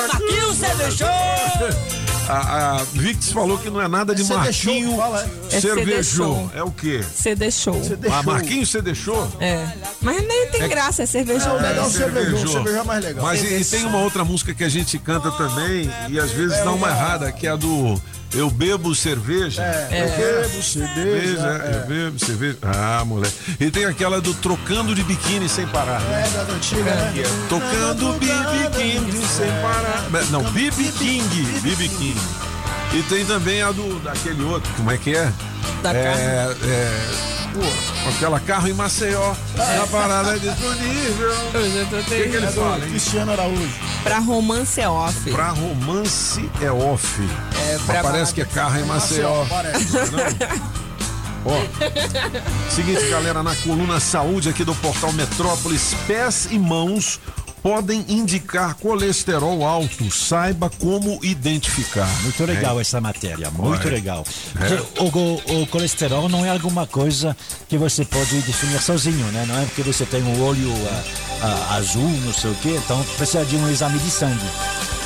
[0.09, 2.05] Marquinhos cervejou.
[2.28, 5.57] A, a Vix falou que não é nada de Cê deixou, Marquinho fala, é.
[5.57, 6.51] É cervejou.
[6.55, 7.05] É o quê?
[7.15, 7.81] CD show.
[8.11, 9.31] Ah, Marquinho você deixou?
[9.40, 9.66] É.
[10.01, 13.24] Mas nem tem graça, é cervejou É, não, cervejou, cervejou é mais legal.
[13.24, 16.57] Mas e, e tem uma outra música que a gente canta também e às vezes
[16.65, 18.01] dá uma errada, que é a do
[18.35, 19.62] Eu bebo cerveja.
[19.62, 21.62] É, eu bebo cerveja.
[21.65, 21.77] é.
[21.82, 22.59] Eu bebo cerveja.
[22.62, 23.35] Ah, moleque.
[23.59, 26.03] E tem aquela do Trocando de Biquíni Sem Parar.
[26.03, 27.12] É, da antiga, né?
[27.48, 30.05] Tocando BB King sem parar.
[30.31, 31.43] Não, BB King.
[31.62, 32.20] BB King.
[32.93, 35.32] E tem também a do daquele outro, como é que é?
[35.82, 36.57] Da é, carro.
[36.70, 37.09] é,
[37.53, 39.35] pô, aquela carro em Maceió.
[39.57, 41.32] Na parada disponível.
[41.55, 42.90] Eu já tô O que, que ele fala, hein?
[42.90, 43.74] Cristiano Araújo.
[44.05, 45.31] Pra romance é off.
[45.31, 47.20] Pra romance é off.
[47.89, 49.44] É, parece que é carro em Maceió.
[49.48, 49.86] Parece.
[51.48, 57.20] Ó, seguinte, galera, na coluna saúde aqui do portal Metrópolis, pés e mãos
[57.62, 60.11] podem indicar colesterol alto.
[60.11, 62.09] Saiba como identificar.
[62.23, 63.90] Muito legal essa matéria, muito É.
[63.90, 64.24] legal.
[64.61, 64.77] É.
[64.77, 67.36] Porque O, o colesterol não é alguma coisa
[67.69, 69.44] que você pode definir sozinho, né?
[69.48, 71.03] Não é porque você tem um olho ah,
[71.70, 74.47] ah, azul, não sei o quê, então precisa de um exame de sangue.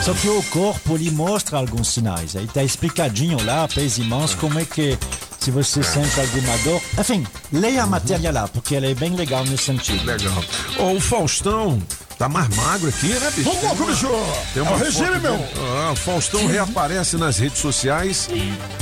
[0.02, 2.34] Só que o corpo ele mostra alguns sinais.
[2.34, 4.98] Aí tá explicadinho lá, pés e mãos, como é que
[5.38, 6.80] se você sente alguma dor.
[6.98, 10.04] Enfim, leia a matéria lá, porque ela é bem legal nesse sentido.
[10.04, 10.42] Legal.
[10.78, 11.80] Ó, o Faustão
[12.18, 13.50] tá mais magro aqui, né, bicho?
[13.50, 14.08] Vamos logo, bicho!
[14.54, 15.36] Tem É uma o regime, meu.
[15.36, 15.48] dele.
[15.86, 18.28] Ah, o Faustão reaparece nas redes sociais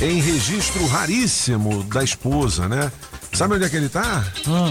[0.01, 2.91] em registro raríssimo da esposa, né?
[3.33, 4.23] Sabe onde é que ele tá?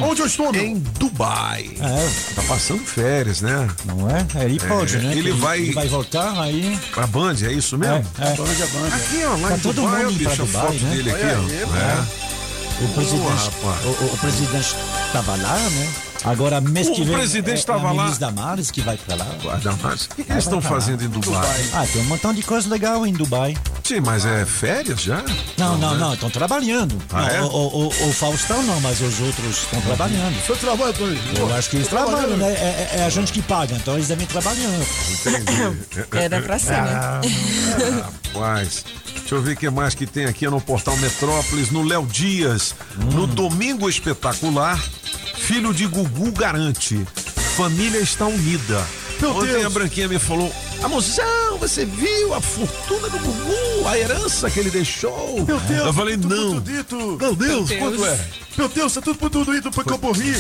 [0.03, 0.63] Onde eu estou, meu?
[0.63, 1.71] Em Dubai.
[1.81, 2.35] É.
[2.35, 3.69] Tá passando férias, né?
[3.85, 4.27] Não é?
[4.45, 5.13] Ele pode, É, né?
[5.17, 6.79] ele vai- Ele vai voltar aí.
[6.97, 8.05] A Band, é isso mesmo?
[8.19, 8.35] É, é.
[8.35, 8.95] Band é band.
[8.95, 10.97] Aqui, ó, lá Tá em todo Dubai, mundo pra bicho, a Dubai, foto né?
[10.97, 11.29] dele aqui, ó.
[11.29, 12.29] aí, É.
[12.85, 13.85] O presidente, rapaz.
[13.85, 14.77] o, o- o presidente
[15.07, 15.89] estava lá, né?
[16.25, 17.15] Agora, mês O que vem.
[17.17, 18.11] presidente é, estava é a lá.
[18.11, 19.27] Damares que vai pra lá.
[19.63, 20.69] Damares, o que, que eles estão lá.
[20.69, 21.65] fazendo em Dubai?
[21.73, 23.57] Ah, tem um montão de coisa legal em Dubai.
[23.85, 25.23] Sim, mas é férias já?
[25.57, 25.99] Não, não, né?
[26.01, 27.01] não, estão trabalhando.
[27.13, 27.41] Ah, Não, é?
[27.43, 30.35] o, o- o- o Faustão não, mas os outros estão trabalhando.
[30.47, 31.21] Você trabalha, Toninho?
[31.39, 32.47] Eu acho que eles trabalham, né?
[32.53, 34.85] É, é- é a gente que paga, então eles devem trabalhando.
[35.11, 35.79] Entendi.
[36.13, 36.91] Era pra ser, né?
[36.93, 37.21] Ah,
[38.35, 38.85] rapaz.
[39.21, 42.75] Deixa eu ver o que mais que tem aqui no portal Metrópolis, no Léo Dias.
[43.13, 44.83] No Domingo Espetacular,
[45.49, 47.07] filho de Gugu garante.
[47.57, 48.87] família está unida.
[49.19, 49.65] Meu Ontem Deus.
[49.65, 54.71] a Branquinha me falou, Amoção, você viu a fortuna do Gugu, a herança que ele
[54.71, 55.45] deixou?
[55.45, 56.55] Meu Deus, Eu falei, tudo não.
[56.55, 56.97] muito dito.
[57.21, 58.09] Meu Deus, Meu quanto Deus.
[58.09, 58.27] é?
[58.57, 60.35] Meu Deus, é tudo muito dito porque eu morri.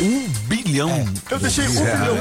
[0.00, 1.08] Um bilhão.
[1.30, 1.86] Eu deixei um bilhão.
[1.86, 2.20] Deve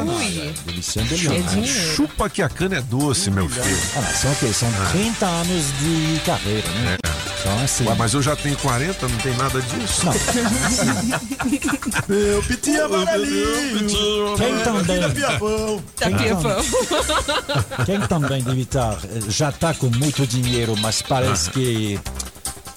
[1.02, 1.64] um bilhão.
[1.64, 1.96] É.
[1.96, 3.78] Chupa que a cana é doce, meu filho.
[3.96, 4.54] Ah, mas são o quê?
[4.54, 6.98] São 30 anos de carreira, né?
[7.40, 7.86] Então, assim.
[7.88, 10.02] Ué, mas eu já tenho 40, não tem nada disso.
[12.10, 14.36] Meu pitinho amarelinho.
[14.38, 14.84] Quem também.
[14.96, 15.84] Filha Piavão.
[15.96, 16.58] Tá Quem, piafão.
[17.86, 18.98] quem também deve estar,
[19.30, 22.00] já está com muito dinheiro, mas parece que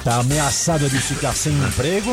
[0.00, 2.10] está ameaçado de ficar sem emprego,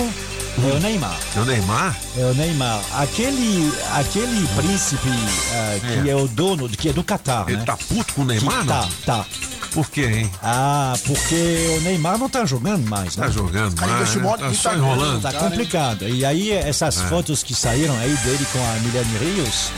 [0.58, 1.18] é o Neymar.
[1.36, 1.98] É o Neymar?
[2.18, 2.82] É o Neymar.
[2.96, 5.10] Aquele, aquele príncipe
[5.54, 6.16] ah, que é.
[6.16, 7.64] o dono, que é do Catar, Ele né?
[7.66, 8.82] tá puto com o Neymar, Que não?
[8.82, 9.26] Tá, tá.
[9.72, 10.32] Por quê, hein?
[10.42, 13.26] Ah, porque o Neymar não tá jogando mais, né?
[13.26, 14.22] Tá jogando Aí mais, né?
[14.24, 15.22] modo Tá que só tá enrolando.
[15.22, 16.08] Tá Cara, complicado.
[16.10, 17.06] E aí, essas É.
[17.08, 19.72] fotos que saíram aí dele com a Milene Rios,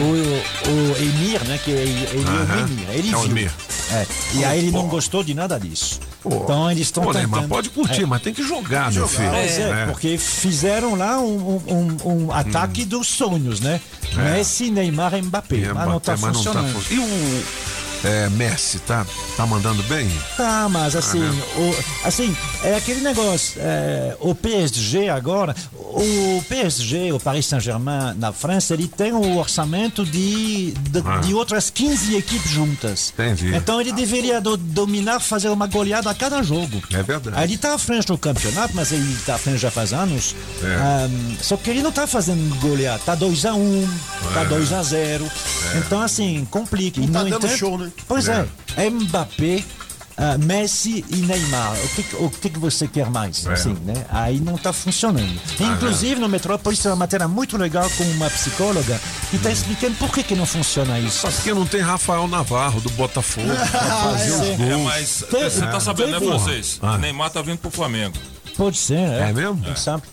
[0.00, 1.58] o, o Emir, né?
[1.64, 2.42] Que ele, ele é Hum.
[2.42, 2.56] Aham.
[2.56, 3.30] o Emir, ele É o viu.
[3.30, 3.50] Emir.
[3.92, 4.06] É.
[4.34, 5.98] E aí ele não gostou de nada disso.
[6.24, 6.40] Pô.
[6.42, 7.30] Então eles estão Pô, tentando...
[7.32, 8.06] Neymar, pode curtir, É.
[8.06, 9.28] mas tem que jogar, meu filho.
[9.30, 11.96] Pois é, porque fizeram lá um, um-
[12.26, 13.78] um- ataque dos sonhos, né?
[14.16, 14.20] Hum.
[14.20, 14.32] É.
[14.32, 15.56] Messi, Neymar e Mbappé.
[15.74, 16.72] mas não tá Mbappé, mas não tá funcionando.
[16.82, 17.44] fun- E o
[18.04, 19.06] é, Messi, tá,
[19.36, 20.08] tá mandando bem?
[20.36, 21.42] Tá, mas assim, Ah, né?
[21.56, 23.60] o, assim, é aquele negócio.
[23.60, 30.04] é, o PSG agora, o PSG, o Paris Saint-Germain na França, ele tem um orçamento
[30.04, 31.18] de, de, Ah.
[31.18, 33.12] de outras 15 equipes juntas.
[33.14, 33.54] Entendi.
[33.54, 36.82] Então ele deveria do- dominar, fazer uma goleada a cada jogo.
[36.92, 37.42] É verdade.
[37.42, 40.34] Ele tá à frente no campeonato, mas ele tá à frente já faz anos.
[40.62, 40.74] É.
[41.06, 42.98] Ahm, só que ele não tá fazendo goleada.
[43.04, 43.88] Tá 2x1, um,
[44.34, 44.44] tá É.
[44.46, 45.22] 2x0.
[45.76, 47.00] Então, assim, complica.
[47.00, 47.90] E, Não tá dando entanto- show, né?
[48.06, 48.46] Pois É.
[48.76, 49.64] é, Mbappé,
[50.16, 51.72] ah, Messi e Neymar.
[51.72, 53.44] O que, o que, que você quer mais?
[53.46, 53.52] É.
[53.52, 54.04] Assim, né?
[54.10, 55.40] Aí não está funcionando.
[55.58, 59.00] Inclusive, no Metrópolis tem uma matéria muito legal com uma psicóloga
[59.30, 61.20] que está explicando por que, que não funciona isso.
[61.20, 64.56] Só porque não tem Rafael Navarro do Botafogo pra fazer os é.
[64.56, 64.60] gols.
[64.60, 66.78] É, mas Tem- você tá sabendo, né, tem- francês?
[66.82, 66.96] Ah.
[66.98, 68.16] Neymar tá vindo pro Flamengo.
[68.56, 69.30] Pode ser, é.
[69.30, 69.60] É mesmo?
[69.62, 70.04] Quem sabe?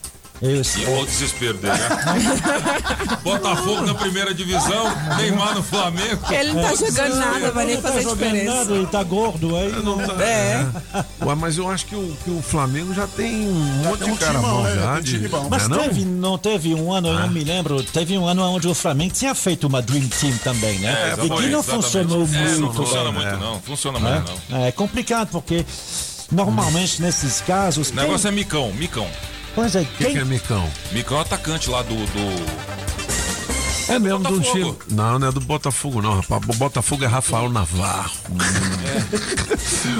[0.41, 3.18] Eu, E olha o desespero dele, né?
[3.23, 4.85] Botafogo na primeira divisão,
[5.18, 6.19] Neymar no Flamengo.
[6.34, 8.55] Ele não tá jogando nada, vai nem não tá fazer jogando diferença.
[8.55, 9.72] nada, ele tá gordo aí.
[9.84, 10.65] Não tá- É.
[11.23, 14.13] Ué, mas eu acho que o, que o Flamengo já tem um monte tem de
[14.13, 14.76] um cara timão, bom né?
[14.76, 14.93] já.
[14.95, 15.47] Tem De, bom.
[15.49, 15.88] Mas não é não?
[15.89, 19.13] teve, não teve um ano, eu não me lembro, teve um ano onde o Flamengo
[19.13, 20.91] tinha feito uma Dream Team também, né?
[20.91, 21.65] É, e que não exatamente.
[21.84, 22.59] funcionou É, muito.
[22.61, 23.38] não funciona bem, muito, é.
[23.38, 23.61] não.
[23.61, 24.15] Funciona né?
[24.26, 24.65] muito, não.
[24.65, 25.63] É complicado porque
[26.31, 27.89] normalmente nesses casos.
[27.91, 29.07] O negócio é Micão, Micão.
[29.53, 30.69] Pois é, O que, quem, que é Micão?
[30.91, 31.95] Micão é atacante lá do.
[31.95, 32.70] do...
[33.91, 34.77] É mesmo do Botafogo.
[34.85, 34.95] time.
[34.97, 36.41] Não, não é do Botafogo, não, rapaz.
[36.47, 38.11] O Botafogo é Rafael Navarro.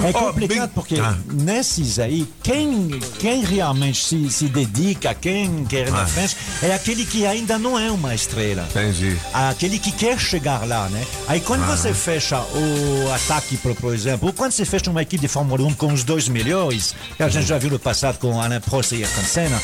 [0.04, 1.16] é Ó, complicado bem- porque Ah.
[1.32, 2.88] nesses aí, quem,
[3.18, 6.06] quem realmente se, se dedica, quem quer ir na Ah.
[6.06, 8.66] frente, é aquele que ainda não é uma estrela.
[8.70, 9.16] Entendi.
[9.32, 11.04] Aquele que quer chegar lá, né?
[11.28, 11.76] Aí quando Ah.
[11.76, 15.62] você fecha o ataque, por, por exemplo, ou quando você fecha uma equipe de Fórmula
[15.66, 18.92] 1 com os dois melhores, que a gente já viu no passado com Alain Prost
[18.92, 19.60] e Ayrton Senna,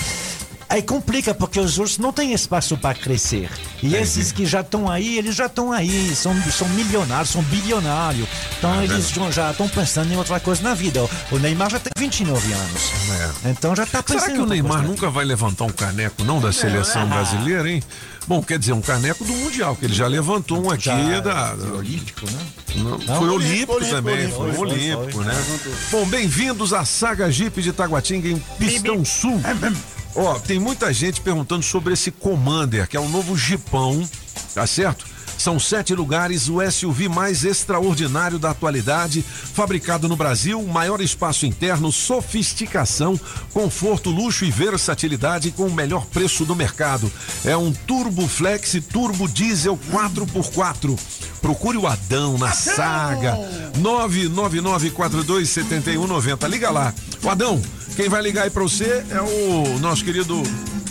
[0.69, 3.51] aí complica porque os outros não têm espaço para crescer.
[3.83, 8.29] E esses que já estão aí, eles já estão aí, são, são milionários, são bilionários.
[8.59, 11.09] Então Ah, eles já- já estão pensando em outra coisa na vida.
[11.31, 12.83] O- Neymar já tem 29 anos.
[13.45, 16.53] Então já está pensando Será que o Neymar nunca vai levantar um caneco, não, da
[16.53, 17.83] seleção brasileira, hein?
[18.27, 21.55] Bom, quer dizer, um caneco do Mundial, que ele já levantou um aqui Já- da.
[21.79, 22.39] Olímpico, né?
[22.75, 25.25] Não, Não, foi olímpico, olímpico, também, olímpico, foi, foi, olímpico, foi.
[25.25, 25.45] né?
[25.91, 29.41] Bom, bem-vindos à Saga Jeep de Taguatinga em Pistão Sul.
[30.15, 34.09] Ó, tem muita gente perguntando sobre esse Commander, que é um novo Jeepão,
[34.55, 35.07] tá certo?
[35.39, 41.93] São sete lugares, o SUV mais extraordinário da atualidade, fabricado no Brasil, maior espaço interno,
[41.93, 43.19] sofisticação,
[43.53, 47.11] conforto, luxo e versatilidade com o melhor preço do mercado.
[47.45, 50.99] É um Turbo Flex Turbo Diesel 4x4.
[51.41, 53.39] Procure o Adão na saga.
[53.79, 56.49] 999427190.
[56.49, 56.93] Liga lá.
[57.23, 57.63] O Adão,
[57.95, 60.43] quem vai ligar aí pra você é o nosso querido.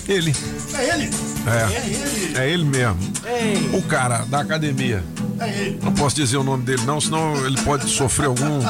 [0.07, 0.33] Ele.
[0.73, 1.09] É ele.
[1.45, 1.75] É.
[1.75, 2.37] ele.
[2.37, 2.97] É ele mesmo.
[3.25, 3.77] Ei.
[3.77, 5.03] O cara da academia.
[5.39, 5.79] É ele.
[5.83, 8.61] Não posso dizer o nome dele, não, senão ele pode sofrer algum.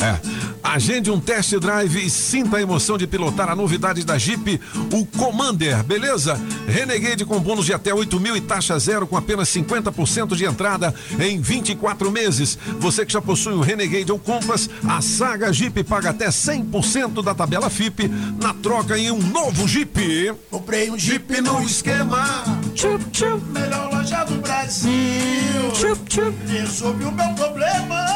[0.00, 0.20] É.
[0.62, 4.60] Agende um test drive e sinta a emoção de pilotar a novidade da Jeep,
[4.92, 6.40] o Commander, beleza?
[6.68, 10.94] Renegade com bônus de até 8 mil e taxa zero com apenas 50% de entrada
[11.18, 12.58] em 24 meses.
[12.78, 17.34] Você que já possui o Renegade ou Compass, a Saga Jeep paga até 100% da
[17.34, 18.08] tabela FIP
[18.40, 20.34] na troca em um novo Jeep.
[20.80, 22.24] Comprei um Jeep no esquema.
[22.74, 24.90] Chup, chup, Melhor loja do Brasil.
[25.74, 26.34] chup, chup.
[26.46, 28.06] Resolvi o meu problema.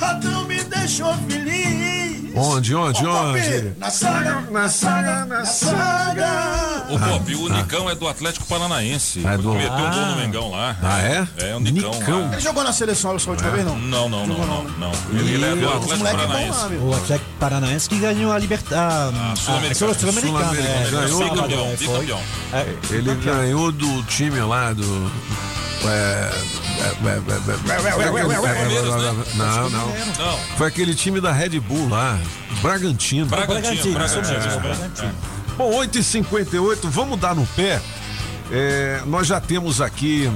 [0.00, 1.95] Adão me deixou feliz.
[2.36, 3.72] Onde, onde, Ô, Pop, onde?
[3.78, 6.86] Na saga, na saga, na saga.
[6.90, 9.22] Ô, Pop, o Nicão é do Atlético Paranaense.
[9.24, 10.06] Ah, é do- Meteu um gol Ah.
[10.10, 10.76] no Mengão lá.
[10.82, 11.26] Ah, é?
[11.38, 11.90] É, o Nicão.
[11.92, 12.20] Nicão.
[12.26, 12.32] lá.
[12.32, 13.78] Ele jogou na seleção essa última vez, não?
[13.78, 14.92] Não, não, não, não, não.
[15.12, 16.58] Ele, ele é do Atlético é bom Paranaense.
[16.60, 16.82] lá, meu.
[16.82, 19.14] O Atlético Paranaense que ganhou a libertad...
[19.14, 19.94] A Sul-Americana.
[19.94, 20.20] Sul-Americana.
[20.20, 20.86] Sul-Americana.
[20.86, 22.20] é, Ganhou bicampeão, é, bicampeão.
[22.52, 25.10] É, Ele ganhou do time lá do.
[25.88, 26.30] É,
[29.34, 29.92] Não, não.
[30.56, 32.18] Foi aquele time da Red Bull lá,
[32.62, 33.26] Bragantino.
[33.26, 33.98] Bragantino,
[35.02, 35.10] É.
[35.56, 37.80] Bom, 8h58, vamos dar no pé.
[38.50, 40.30] É, nós já temos aqui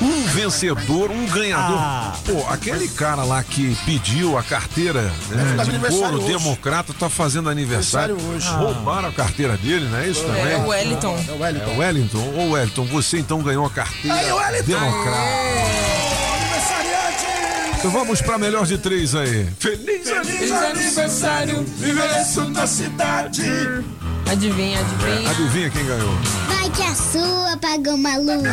[0.00, 1.78] um vencedor, um ganhador.
[1.78, 2.16] Ah.
[2.24, 8.14] Pô, aquele cara lá que pediu a carteira né, de couro democrata tá fazendo aniversário.
[8.14, 8.74] Aniversário hoje.
[8.74, 10.52] Roubaram a carteira dele, não é isso também?
[10.52, 11.24] É o Wellington.
[11.28, 11.70] É o Wellington.
[11.70, 12.34] É, Wellington.
[12.36, 14.66] Ô, Wellington, você então ganhou a carteira Aí, Wellington!
[14.66, 15.18] democrata.
[16.34, 17.78] Aniversariante!
[17.78, 19.48] Então vamos pra melhor de três aí.
[19.58, 23.42] Feliz Feliz aniversário, vivesso da cidade.
[24.30, 25.30] Adivinha, adivinha.
[25.30, 26.14] Adivinha quem ganhou?
[26.46, 28.44] Vai que a sua pagou maluco.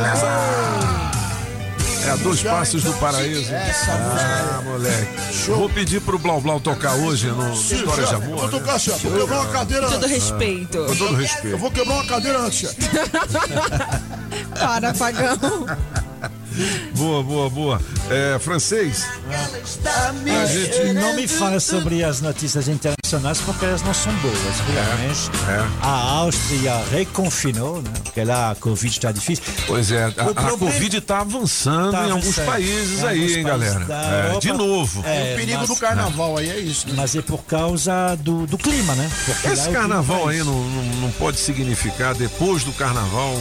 [2.05, 3.51] É a dois passos do paraíso.
[3.53, 5.07] Essa Ah, moleque.
[5.47, 8.35] Vou pedir pro Blau Blau tocar hoje no História de Eu Amor.
[8.37, 8.51] vou né?
[8.51, 9.07] tocar, chefe.
[9.07, 10.77] Vou quebrar uma cadeira Com todo respeito.
[10.85, 11.57] Com todo Eu respeito.
[11.57, 12.75] vou quebrar uma cadeira antes, chefe.
[14.59, 15.37] Para, pagão.
[16.95, 17.81] Boa, boa, boa.
[18.09, 19.05] É, francês?
[19.29, 24.35] A gente não me fala sobre as notícias internacionais porque elas não são boas,
[24.73, 25.29] realmente.
[25.49, 25.65] É.
[25.81, 27.91] A Áustria reconfinou, né?
[28.03, 29.43] Porque lá a Covid está difícil.
[29.67, 33.35] Pois é, a, O a Covid tá avançando Tá em alguns países Em aí, alguns
[33.37, 33.85] hein, países galera?
[33.89, 34.39] É, Europa.
[34.41, 35.03] de novo.
[35.05, 36.87] É, o perigo mas- do carnaval aí é isso.
[36.87, 36.93] Né?
[36.97, 39.09] Mas é por causa do, do clima, né?
[39.25, 43.33] Porque Esse carnaval aí não, não, não pode significar, depois do carnaval,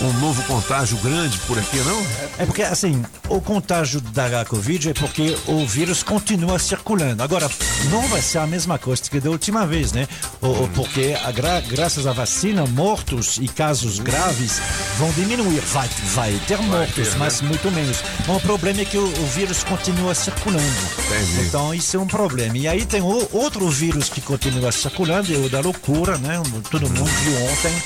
[0.00, 2.06] um, novo contágio grande por aqui, não?
[2.38, 7.22] É porque, assim, o contágio da Covid é porque o vírus continua circulando.
[7.22, 7.50] Agora,
[7.90, 10.06] não vai ser a mesma coisa que da última vez, né?
[10.40, 14.60] O- porque, a gra- graças à vacina, mortos e casos graves
[14.98, 15.60] vão diminuir.
[15.72, 17.98] Vai, vai ter mortos, ter, mas muito menos.
[18.26, 20.62] Mas o problema é que o, o vírus continua circulando.
[21.06, 21.46] Entendi.
[21.46, 22.56] Então, isso é um problema.
[22.56, 26.40] E aí tem o- outro vírus que continua circulando, é o da loucura, né?
[26.70, 27.82] Todo mundo viu ontem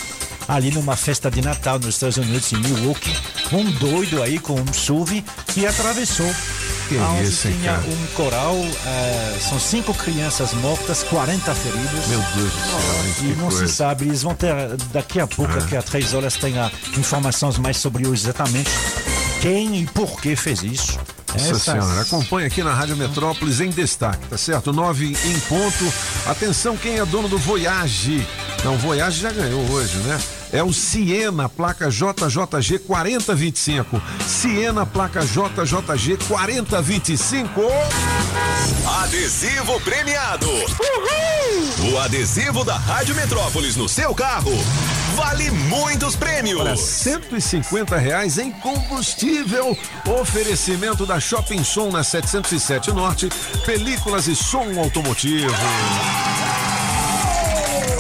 [0.49, 3.15] ali numa festa de Natal nos Estados Unidos, em Milwaukee,
[3.53, 6.31] um doido aí com um SUV que atravessou.
[6.89, 7.85] Que Onde isso, tinha cara?
[7.89, 8.57] um coral,
[8.87, 12.07] eh, são cinco crianças mortas, 40 feridos.
[12.09, 13.67] Meu Deus do céu, E não coisa.
[13.69, 14.53] se sabe, eles vão ter
[14.93, 18.71] daqui a pouco, daqui a três horas, tem a informações mais sobre o exatamente
[19.41, 20.99] quem e por que fez isso.
[21.33, 24.73] Nossa Essas- senhora, acompanha aqui na Rádio Metrópolis em destaque, tá certo?
[24.73, 25.93] Nove em ponto.
[26.27, 28.27] Atenção, quem é dono do Voyage?
[28.65, 30.21] Não, Voyage já ganhou hoje, né?
[30.53, 34.03] É o Siena, placa JJG 4025.
[34.27, 37.61] Siena, placa JJG 4025.
[39.03, 40.47] Adesivo premiado.
[41.91, 44.53] O adesivo da Rádio Metrópolis no seu carro
[45.15, 46.61] vale muitos prêmios.
[46.61, 49.77] Olha, 150 reais em combustível.
[50.21, 53.29] Oferecimento da Shopping Som na 707 Norte.
[53.65, 55.55] Películas e som automotivo.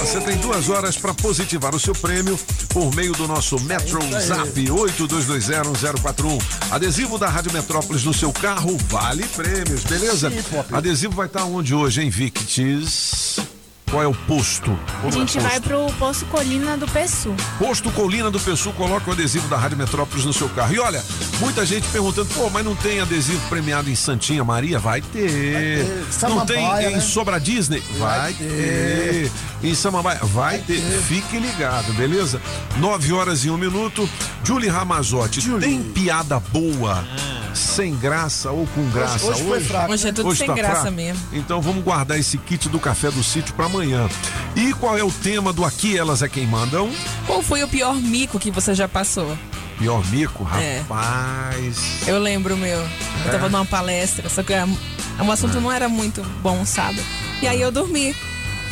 [0.00, 2.38] Você tem duas horas para positivar o seu prêmio
[2.68, 6.42] por meio do nosso Metro Zap 82201041.
[6.70, 10.32] Adesivo da Rádio Metrópolis no seu carro vale prêmios, beleza?
[10.72, 13.38] Adesivo vai estar onde hoje, hein, Victis?
[13.92, 14.70] Qual é o posto?
[14.88, 15.48] A Como é gente posto?
[15.48, 17.34] vai pro Poço Colina do Pessu.
[17.58, 20.74] Posto Colina do Pessoal, coloca o adesivo da Rádio Metrópolis no seu carro.
[20.74, 21.04] E olha,
[21.38, 24.78] muita gente perguntando, pô, mas não tem adesivo premiado em Santinha Maria?
[24.78, 25.28] Vai ter.
[25.28, 25.62] Vai
[26.10, 26.28] ter.
[26.30, 27.00] Não tem em né?
[27.00, 27.82] Sobra Disney?
[27.98, 29.30] Vai, Vai ter.
[29.62, 30.20] Em Samambaia?
[30.22, 30.80] Vai, ter.
[30.80, 32.40] Fique ligado, beleza?
[32.78, 34.08] Nove horas e um minuto.
[34.42, 37.04] Julie Ramazotti, tem piada boa,
[37.54, 39.92] sem graça ou com graça hoje foi fraco.
[39.92, 40.96] Hoje é tudo sem tá graça fraco?
[40.96, 41.22] mesmo.
[41.32, 44.08] Então vamos guardar esse kit do café do sítio pra amanhã.
[44.56, 46.90] E qual é o tema do Aqui Elas é Quem Mandam?
[47.26, 49.36] Qual foi o pior mico que você já passou?
[49.78, 50.78] Pior mico, É.
[50.78, 51.76] rapaz.
[52.06, 52.78] Eu lembro, meu.
[53.24, 53.48] Eu tava É.
[53.48, 57.02] numa palestra, só que o um assunto não era muito bom, sabe?
[57.40, 58.14] E aí eu dormi.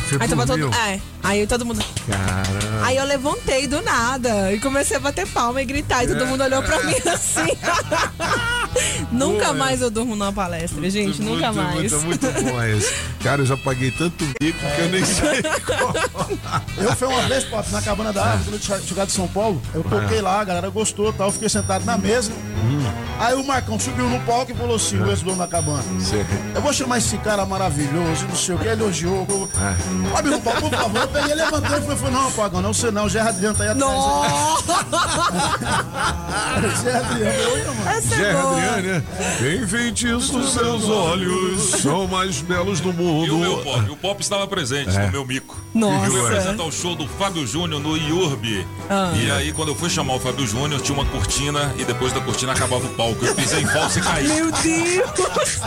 [0.07, 0.73] Você aí tava todo.
[0.73, 0.99] É.
[1.23, 1.83] Aí todo mundo.
[2.07, 2.85] Caramba.
[2.85, 6.03] Aí eu levantei do nada e comecei a bater palma e gritar.
[6.03, 7.47] E todo mundo olhou pra mim assim.
[9.11, 9.53] nunca Boa.
[9.53, 11.21] mais eu durmo numa palestra, gente.
[11.21, 11.91] nunca muito, mais.
[11.91, 12.93] Muito, muito bom esse.
[13.23, 15.41] Cara, eu já paguei tanto mico que eu nem sei
[16.77, 18.59] Eu fui uma vez, na cabana da árvore, quando eu
[19.05, 22.31] de São Paulo, eu toquei lá, a galera gostou tal, eu fiquei sentado na mesa.
[23.21, 25.83] Aí o Marcão subiu no palco e falou assim, o ex-dono da cabana.
[26.55, 29.27] Eu vou chamar esse cara maravilhoso, não sei o que, elogiou.
[29.61, 30.15] É.
[30.15, 31.01] Sobe no palco, por favor.
[31.01, 33.69] Eu peguei, levantei e falei, não, Pagão, não sei não, o Gerard Adriano tá aí
[33.69, 33.93] atrás.
[36.81, 38.01] Gerard Adriano, eu ia, mano.
[38.01, 39.03] Gerard Adriano, né?
[39.37, 43.27] Quem feitiços seus olhos são mais belos do mundo.
[43.27, 43.89] E o meu pop?
[43.91, 45.05] O pop estava presente É.
[45.05, 45.55] no meu mico.
[45.75, 46.07] Nossa.
[46.07, 48.65] Eu apresentar o show do Fábio Júnior no IURB.
[48.89, 49.13] Ah.
[49.15, 52.19] E aí, quando eu fui chamar o Fábio Júnior, tinha uma cortina e depois da
[52.19, 53.10] cortina acabava o palco.
[53.21, 54.27] Eu pisei em falso e caí.
[54.27, 55.61] Meu Deus!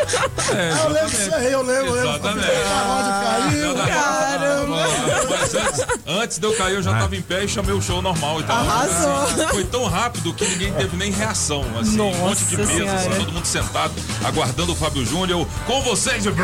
[0.54, 2.10] É, eu lembro disso aí, eu lembro, eu lembro.
[2.10, 2.46] Exatamente.
[2.46, 4.84] A caiu, Caramba!
[5.30, 8.00] Mas antes, antes de eu cair, eu já tava em pé e chamei o show
[8.02, 8.56] normal e tal.
[8.58, 9.22] Arrasou.
[9.22, 11.64] Assim, foi tão rápido que ninguém teve nem reação.
[11.80, 13.92] Assim, um monte de Nossa mesa, assim, todo mundo sentado,
[14.24, 15.40] aguardando o Fábio Júnior.
[15.40, 16.24] Eu, Com vocês!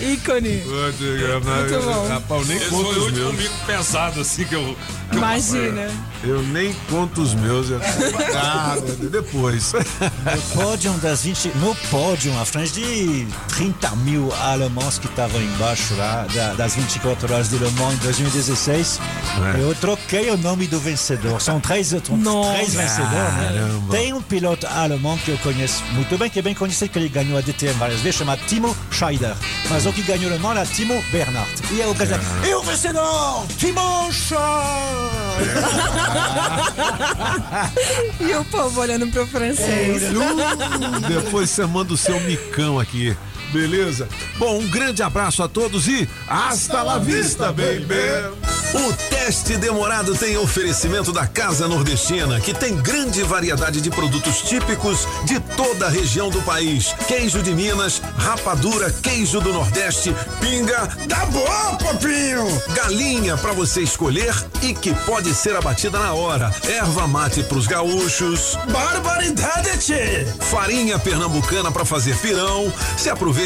[0.00, 0.62] Ícone.
[0.64, 2.08] Muito bom.
[2.08, 4.76] Rapaz, eu nem Esse conto foi o último mico pesado, assim, que eu.
[5.10, 5.90] que eu Imagina.
[6.24, 7.70] Eu nem conto os meus.
[7.70, 7.80] Eu...
[8.34, 8.76] Ah,
[9.10, 9.72] depois.
[9.72, 13.26] No pódio das 20, no pódio, à frente de
[13.56, 17.98] 30 mil alemães que estavam embaixo lá da- das 24 horas de Le Mans em
[17.98, 19.00] 2016.
[19.56, 19.60] É.
[19.60, 21.40] Eu troquei o nome do vencedor.
[21.40, 23.80] São três, três vencedores, né?
[23.90, 27.08] Tem um piloto alemão que eu conheço muito bem, que é bem conhecido, que ele
[27.08, 29.34] ganhou a DTM várias vezes, chama Timo Scheider.
[29.68, 31.50] Mas o que ganhou Le Mans é Timo Bernard.
[31.70, 34.36] E é o cara e o vencedor, Timo Scheider.
[38.20, 40.02] E o povo olhando pro francês.
[41.08, 43.16] Depois você manda o seu micão aqui.
[43.56, 44.06] Beleza?
[44.36, 47.96] Bom, um grande abraço a todos e hasta la vista, baby!
[48.74, 55.08] O teste demorado tem oferecimento da Casa Nordestina, que tem grande variedade de produtos típicos
[55.24, 56.94] de toda a região do país.
[57.08, 62.62] Queijo de Minas, rapadura, queijo do Nordeste, pinga, tá bom, papinho!
[62.74, 66.54] Galinha para você escolher e que pode ser abatida na hora.
[66.68, 68.58] Erva mate pros gaúchos.
[68.70, 70.26] Barbaridade!
[70.50, 72.70] Farinha pernambucana para fazer pirão.
[72.98, 73.45] Se aproveita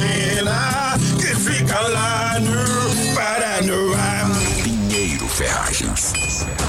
[0.00, 4.30] nordestina que fica lá no Paranoá.
[4.62, 6.29] Pinheiro Ferragens.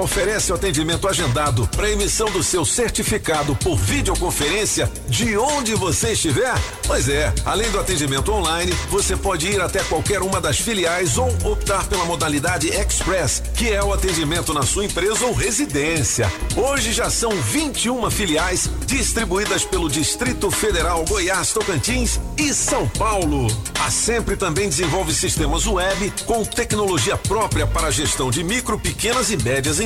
[0.00, 6.54] oferece o atendimento agendado para emissão do seu certificado por videoconferência de onde você estiver?
[6.86, 11.28] Pois é, além do atendimento online, você pode ir até qualquer uma das filiais ou
[11.44, 16.32] optar pela modalidade Express, que é o atendimento na sua empresa ou residência.
[16.56, 23.46] Hoje já são 21 filiais distribuídas pelo Distrito Federal, Goiás, Tocantins e São Paulo.
[23.80, 29.30] A Sempre também desenvolve sistemas web com tecnologia própria para a gestão de micro, pequenas
[29.30, 29.85] e médias empresas.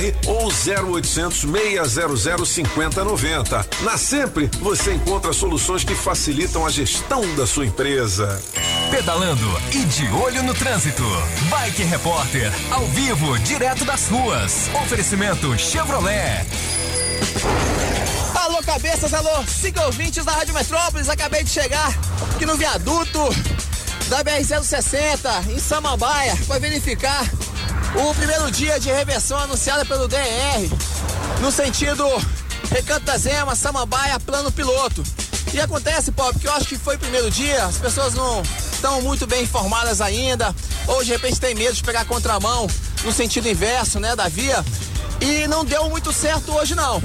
[0.00, 3.66] Sempretecnologia.com.br ou 0800 600 5090.
[3.82, 8.42] Na Sempre, você encontra soluções que facilitam a gestão da sua empresa.
[8.90, 11.04] Pedalando e de olho no trânsito.
[11.50, 14.70] Bike Repórter, ao vivo, direto das ruas.
[14.82, 16.46] Oferecimento Chevrolet.
[18.34, 21.08] Alô, cabeças, alô, cinco ouvintes da Rádio Metrópolis.
[21.08, 21.92] Acabei de chegar
[22.34, 23.18] aqui no viaduto
[24.08, 27.24] da BR-060, em Samambaia, para verificar
[27.94, 30.68] o primeiro dia de reversão anunciada pelo DR,
[31.40, 32.04] no sentido
[32.70, 35.02] Recanto das Emas, Samambaia, plano piloto.
[35.52, 38.42] E acontece, Pop, que eu acho que foi o primeiro dia, as pessoas não
[38.72, 40.54] estão muito bem informadas ainda,
[40.86, 42.68] ou de repente tem medo de pegar contramão
[43.02, 44.64] no sentido inverso, né, da via.
[45.20, 47.02] E não deu muito certo hoje não.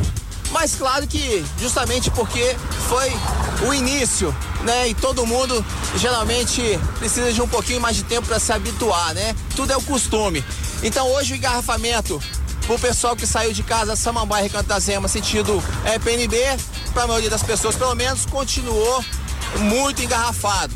[0.55, 2.55] Mas claro que justamente porque
[2.87, 3.11] foi
[3.67, 4.33] o início,
[4.63, 4.87] né?
[4.87, 5.63] E todo mundo
[5.97, 9.35] geralmente precisa de um pouquinho mais de tempo para se habituar, né?
[9.53, 10.41] Tudo é o costume.
[10.81, 12.21] Então hoje o engarrafamento
[12.65, 16.37] pro pessoal que saiu de casa Samambaia Recanto da sentido é, PNB,
[16.93, 19.03] para a maioria das pessoas pelo menos continuou
[19.59, 20.73] muito engarrafado.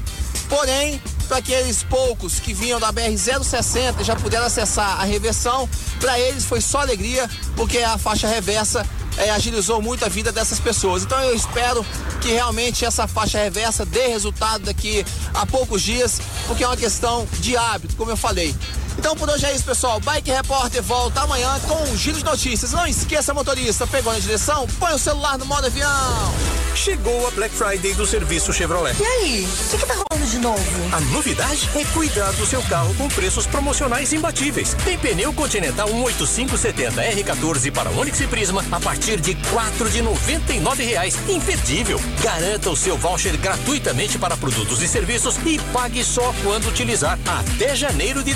[0.49, 5.69] Porém, para aqueles poucos que vinham da BR 060 já puderam acessar a reversão,
[6.01, 8.85] para eles foi só alegria, porque a faixa reversa
[9.20, 11.04] é, agilizou muito a vida dessas pessoas.
[11.04, 11.86] Então eu espero
[12.22, 17.28] que realmente essa faixa reversa dê resultado daqui a poucos dias, porque é uma questão
[17.40, 18.56] de hábito, como eu falei.
[19.00, 19.98] Então por hoje é isso, pessoal.
[20.02, 22.74] Bike Repórter volta amanhã com um giro de notícias.
[22.74, 24.68] Não esqueça, motorista, pegou na direção?
[24.78, 25.90] Põe o celular no modo avião.
[26.76, 28.96] Chegou a Black Friday do serviço Chevrolet.
[29.00, 30.96] E aí, o que, que tá rolando de novo?
[30.96, 34.76] A novidade é cuidar do seu carro com preços promocionais imbatíveis.
[34.84, 40.54] Tem pneu Continental 18570 R14 para Onix e Prisma a partir de quatro de noventa
[40.54, 41.18] e nove reais.
[41.30, 42.02] Imperdível.
[42.22, 47.76] Garanta o seu voucher gratuitamente para produtos e serviços e pague só quando utilizar até
[47.76, 48.34] janeiro de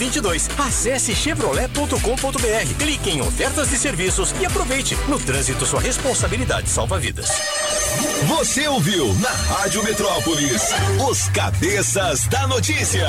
[0.00, 0.48] 2022.
[0.58, 4.96] Acesse chevrolet.com.br, clique em ofertas de serviços e aproveite.
[5.08, 7.30] No trânsito, sua responsabilidade salva vidas.
[8.26, 10.62] Você ouviu na Rádio Metrópolis
[11.08, 13.08] os cabeças da notícia.